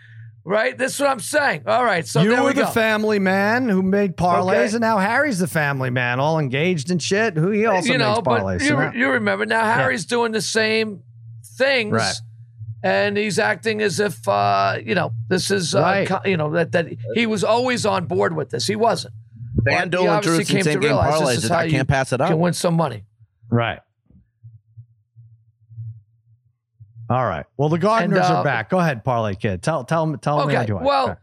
Right? 0.46 0.78
This 0.78 0.96
is 0.96 1.00
what 1.00 1.10
I'm 1.10 1.20
saying. 1.22 1.64
All 1.68 1.86
right. 1.86 2.06
So 2.06 2.22
you 2.22 2.30
there 2.32 2.42
were 2.42 2.50
we 2.50 2.54
the 2.54 2.64
go. 2.64 2.68
family 2.72 3.18
man 3.18 3.70
who 3.70 3.82
made 3.82 4.18
parlays, 4.18 4.66
Okay. 4.68 4.72
and 4.74 4.82
now 4.82 4.98
Harry's 4.98 5.40
the 5.40 5.48
family 5.48 5.90
man, 5.90 6.20
all 6.20 6.38
engaged 6.38 6.92
and 6.92 7.02
shit. 7.02 7.38
Who 7.38 7.52
he 7.52 7.66
also 7.66 7.92
you 7.94 7.98
know, 7.98 8.16
makes 8.16 8.22
but 8.26 8.42
parlays. 8.42 8.62
you, 8.62 8.68
so 8.68 8.92
you 8.94 9.10
remember 9.12 9.46
now 9.46 9.64
Harry's 9.64 10.06
doing 10.06 10.34
the 10.34 10.42
same 10.42 11.02
things. 11.58 11.94
Right. 11.94 12.16
And 12.84 13.16
he's 13.16 13.40
acting 13.40 13.82
as 13.82 14.02
if 14.02 14.28
uh, 14.28 14.78
you 14.86 14.96
know 14.96 15.12
this 15.30 15.50
is 15.50 15.74
uh, 15.74 15.80
Right. 15.80 16.08
co- 16.08 16.20
you 16.26 16.36
know 16.36 16.52
that 16.52 16.74
that 16.74 16.88
he 17.14 17.26
was 17.26 17.46
always 17.46 17.86
on 17.86 18.06
board 18.08 18.36
with 18.36 18.50
this. 18.50 18.68
He 18.68 18.76
wasn't. 18.76 19.14
He 19.66 19.74
FanDuel 19.74 20.00
and 20.02 20.10
obviously 20.10 20.44
Drews 20.44 20.48
came 20.50 20.58
and 20.58 20.64
to 20.66 20.72
same 20.72 20.80
game 20.82 20.90
realize 20.90 21.20
this 21.20 21.30
parlays. 21.30 21.38
is 21.38 21.44
is- 21.46 21.50
how 21.50 21.58
I 21.60 21.70
can't 21.70 21.88
pass 21.88 22.12
it 22.12 22.18
Can 22.18 22.40
win 22.40 22.52
some 22.52 22.74
money. 22.74 23.06
Right. 23.50 23.80
All 27.10 27.26
right. 27.26 27.46
Well, 27.58 27.70
the 27.70 27.78
Gardeners 27.78 28.26
uh, 28.30 28.36
are 28.36 28.44
back. 28.44 28.70
Go 28.70 28.80
ahead, 28.80 29.04
parlay 29.04 29.36
kid. 29.36 29.62
Tell 29.62 29.84
tell 29.84 30.06
them 30.06 30.18
tell 30.20 30.38
them 30.40 30.48
Okay. 30.48 30.58
what 30.58 30.68
you 30.68 30.76
want. 30.76 30.86
Well, 30.86 31.18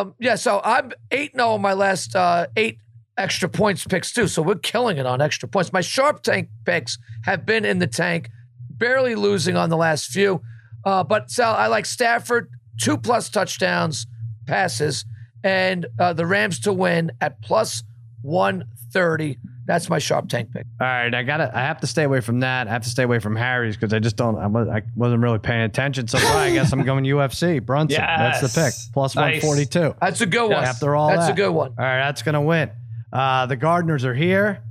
um, 0.00 0.14
yeah. 0.18 0.34
So 0.34 0.60
I'm 0.64 0.92
eight 1.10 1.32
zero 1.34 1.50
on 1.52 1.60
my 1.62 1.72
last 1.72 2.14
uh, 2.16 2.46
eight 2.56 2.78
extra 3.16 3.48
points 3.48 3.84
picks 3.84 4.12
too. 4.12 4.26
So 4.26 4.42
we're 4.42 4.56
killing 4.56 4.98
it 4.98 5.06
on 5.06 5.20
extra 5.20 5.48
points. 5.48 5.72
My 5.72 5.80
sharp 5.82 6.22
tank 6.22 6.48
picks 6.64 6.98
have 7.24 7.46
been 7.46 7.64
in 7.64 7.78
the 7.78 7.86
tank, 7.86 8.28
barely 8.70 9.14
losing 9.14 9.56
on 9.56 9.70
the 9.70 9.76
last 9.76 10.10
few. 10.10 10.42
Uh, 10.84 11.04
but 11.04 11.30
Sal, 11.30 11.54
I 11.54 11.68
like 11.68 11.86
Stafford 11.86 12.50
two 12.80 12.96
plus 12.98 13.28
touchdowns 13.30 14.06
passes 14.46 15.04
and 15.44 15.86
uh, 16.00 16.12
the 16.12 16.26
Rams 16.26 16.58
to 16.60 16.72
win 16.72 17.12
at 17.20 17.40
plus 17.40 17.84
one 18.22 18.64
thirty. 18.92 19.38
That's 19.64 19.88
my 19.88 19.98
sharp 19.98 20.28
tank 20.28 20.52
pick. 20.52 20.66
All 20.80 20.86
right, 20.86 21.14
I 21.14 21.22
got 21.22 21.36
to 21.36 21.56
I 21.56 21.60
have 21.60 21.80
to 21.80 21.86
stay 21.86 22.02
away 22.02 22.20
from 22.20 22.40
that. 22.40 22.66
I 22.66 22.70
have 22.70 22.82
to 22.82 22.90
stay 22.90 23.04
away 23.04 23.20
from 23.20 23.36
Harry's 23.36 23.76
because 23.76 23.92
I 23.92 24.00
just 24.00 24.16
don't. 24.16 24.36
I, 24.36 24.46
was, 24.48 24.68
I 24.68 24.82
wasn't 24.96 25.22
really 25.22 25.38
paying 25.38 25.62
attention. 25.62 26.08
So 26.08 26.18
I 26.18 26.52
guess 26.52 26.72
I'm 26.72 26.82
going 26.82 27.04
UFC 27.04 27.64
Brunson. 27.64 28.00
That's 28.00 28.40
the 28.40 28.48
pick. 28.48 28.74
Plus 28.92 29.14
Nice. 29.14 29.42
142. 29.42 29.96
That's 30.00 30.20
a 30.20 30.26
good 30.26 30.50
one. 30.50 30.64
After 30.64 30.96
all 30.96 31.08
that's 31.08 31.26
that. 31.26 31.32
a 31.32 31.36
good 31.36 31.50
one. 31.50 31.70
All 31.78 31.84
right, 31.84 31.98
that's 31.98 32.22
gonna 32.22 32.42
win. 32.42 32.70
Uh, 33.12 33.46
the 33.46 33.56
Gardeners 33.56 34.04
are 34.04 34.14
here. 34.14 34.62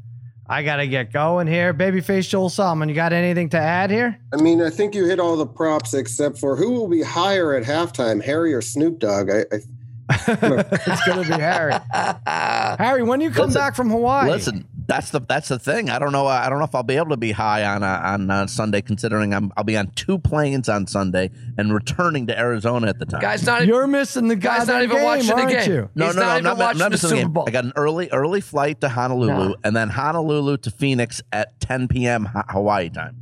I 0.47 0.63
gotta 0.63 0.87
get 0.87 1.13
going 1.13 1.47
here. 1.47 1.73
Babyface 1.73 2.27
Joel 2.27 2.49
Solomon, 2.49 2.89
you 2.89 2.95
got 2.95 3.13
anything 3.13 3.47
to 3.49 3.57
add 3.57 3.89
here? 3.89 4.19
I 4.33 4.37
mean, 4.37 4.61
I 4.61 4.69
think 4.69 4.93
you 4.93 5.05
hit 5.05 5.19
all 5.19 5.37
the 5.37 5.45
props 5.45 5.93
except 5.93 6.39
for 6.39 6.57
who 6.57 6.71
will 6.71 6.89
be 6.89 7.01
higher 7.01 7.53
at 7.55 7.63
halftime, 7.63 8.21
Harry 8.21 8.53
or 8.53 8.61
Snoop 8.61 8.99
Dogg. 8.99 9.29
I, 9.29 9.45
I 9.51 9.59
it's 10.27 11.07
gonna 11.07 11.21
be 11.21 11.41
Harry. 11.41 11.73
Harry, 12.77 13.03
when 13.03 13.21
you 13.21 13.31
come 13.31 13.45
Listen, 13.47 13.61
back 13.61 13.75
from 13.75 13.89
Hawaii? 13.89 14.29
Listen, 14.29 14.67
that's 14.91 15.09
the 15.11 15.21
that's 15.21 15.47
the 15.47 15.57
thing. 15.57 15.89
I 15.89 15.99
don't 15.99 16.11
know. 16.11 16.27
I 16.27 16.49
don't 16.49 16.59
know 16.59 16.65
if 16.65 16.75
I'll 16.75 16.83
be 16.83 16.97
able 16.97 17.09
to 17.11 17.17
be 17.17 17.31
high 17.31 17.63
on 17.63 17.81
uh, 17.81 18.01
on 18.03 18.29
uh, 18.29 18.47
Sunday, 18.47 18.81
considering 18.81 19.33
I'm 19.33 19.51
I'll 19.55 19.63
be 19.63 19.77
on 19.77 19.87
two 19.91 20.19
planes 20.19 20.67
on 20.67 20.85
Sunday 20.87 21.29
and 21.57 21.73
returning 21.73 22.27
to 22.27 22.37
Arizona 22.37 22.87
at 22.87 22.99
the 22.99 23.05
time. 23.05 23.21
Guys, 23.21 23.45
not 23.45 23.65
you're 23.65 23.87
missing 23.87 24.27
the 24.27 24.35
Guy's 24.35 24.67
not 24.67 24.83
even 24.83 24.97
game, 24.97 25.05
watching 25.05 25.27
the 25.35 25.45
game. 25.45 25.71
you? 25.71 25.89
no, 25.95 26.07
He's 26.07 26.15
no, 26.15 26.21
no, 26.21 26.27
not 26.27 26.31
I'm 26.31 26.37
even 26.39 26.43
not, 26.43 26.57
watching 26.57 26.81
I'm 26.81 26.85
not 26.85 26.91
the 26.91 26.97
Super 27.07 27.15
game. 27.15 27.31
Bowl. 27.31 27.45
I 27.47 27.51
got 27.51 27.63
an 27.65 27.73
early 27.75 28.09
early 28.11 28.41
flight 28.41 28.81
to 28.81 28.89
Honolulu, 28.89 29.49
No. 29.49 29.55
and 29.63 29.75
then 29.75 29.89
Honolulu 29.89 30.57
to 30.57 30.71
Phoenix 30.71 31.21
at 31.31 31.59
10 31.61 31.87
p.m. 31.87 32.27
Hawaii 32.49 32.89
time. 32.89 33.15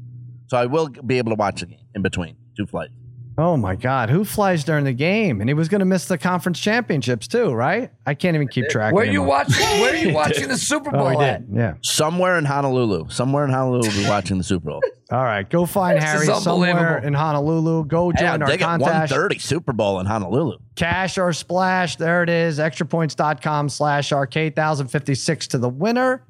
So 0.47 0.57
I 0.57 0.65
will 0.65 0.89
be 0.89 1.19
able 1.19 1.29
to 1.31 1.35
watch 1.35 1.59
the 1.59 1.67
game 1.67 1.79
in 1.93 2.01
between 2.01 2.35
two 2.57 2.65
flights. 2.65 2.93
Oh 3.39 3.55
my 3.55 3.77
God, 3.77 4.09
who 4.09 4.25
flies 4.25 4.65
during 4.65 4.83
the 4.83 4.91
game? 4.91 5.39
And 5.39 5.49
he 5.49 5.53
was 5.53 5.69
gonna 5.69 5.85
miss 5.85 6.05
the 6.05 6.17
conference 6.17 6.59
championships 6.59 7.25
too, 7.25 7.53
right? 7.53 7.89
I 8.05 8.13
can't 8.13 8.35
even 8.35 8.49
keep 8.49 8.67
track. 8.67 8.93
Where 8.93 9.05
you 9.05 9.23
watching? 9.23 9.65
Where 9.79 9.93
are 9.93 9.95
you 10.07 10.13
watching 10.13 10.49
the 10.49 10.57
Super 10.57 10.89
oh, 10.93 10.99
Bowl 10.99 11.17
Oh, 11.17 11.21
at? 11.21 11.43
Yeah. 11.49 11.75
Somewhere 11.81 12.37
in 12.37 12.43
Honolulu, 12.43 13.07
somewhere 13.09 13.45
in 13.45 13.49
Honolulu, 13.51 13.87
we'll 13.87 14.03
be 14.03 14.09
watching 14.09 14.37
the 14.37 14.43
Super 14.43 14.71
Bowl. 14.71 14.81
All 15.11 15.23
right, 15.23 15.49
go 15.49 15.65
find 15.65 15.97
This 15.97 16.03
Harry 16.03 16.25
somewhere 16.25 16.97
in 16.97 17.13
Honolulu. 17.13 17.85
Go 17.85 18.11
Hey, 18.11 18.19
join 18.19 18.27
I'll 18.27 18.43
our 18.43 18.47
dig 18.49 18.59
it. 18.59 18.63
contest. 18.65 19.13
1:30 19.13 19.39
Super 19.41 19.71
Bowl 19.71 20.01
in 20.01 20.05
Honolulu. 20.05 20.57
Cash 20.75 21.17
or 21.17 21.31
splash. 21.31 21.95
There 21.95 22.21
it 22.23 22.29
is. 22.29 22.59
Extrapoints.com 22.59 23.69
slash 23.69 24.11
arcade. 24.11 24.51
1056 24.57 25.47
to 25.47 25.57
the 25.57 25.69
winner. 25.69 26.23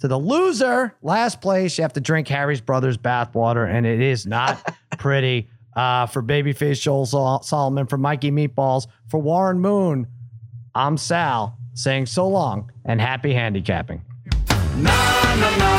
To 0.00 0.08
the 0.08 0.18
loser, 0.18 0.94
last 1.02 1.40
place, 1.40 1.76
you 1.76 1.82
have 1.82 1.92
to 1.94 2.00
drink 2.00 2.28
Harry's 2.28 2.60
brother's 2.60 2.96
bathwater, 2.96 3.68
and 3.68 3.84
it 3.84 4.00
is 4.00 4.26
not 4.26 4.76
pretty 4.98 5.48
uh, 5.78 6.06
for 6.06 6.22
Babyface 6.22 6.80
Joel 6.80 7.06
Sol- 7.06 7.42
Solomon, 7.42 7.86
for 7.86 7.96
Mikey 7.96 8.32
Meatballs, 8.32 8.88
for 9.06 9.20
Warren 9.20 9.60
Moon. 9.60 10.08
I'm 10.74 10.96
Sal 10.96 11.56
saying 11.74 12.06
so 12.06 12.26
long 12.26 12.72
and 12.84 13.00
happy 13.00 13.32
handicapping. 13.32 14.02
Na, 14.76 15.34
na, 15.36 15.56
na, 15.56 15.78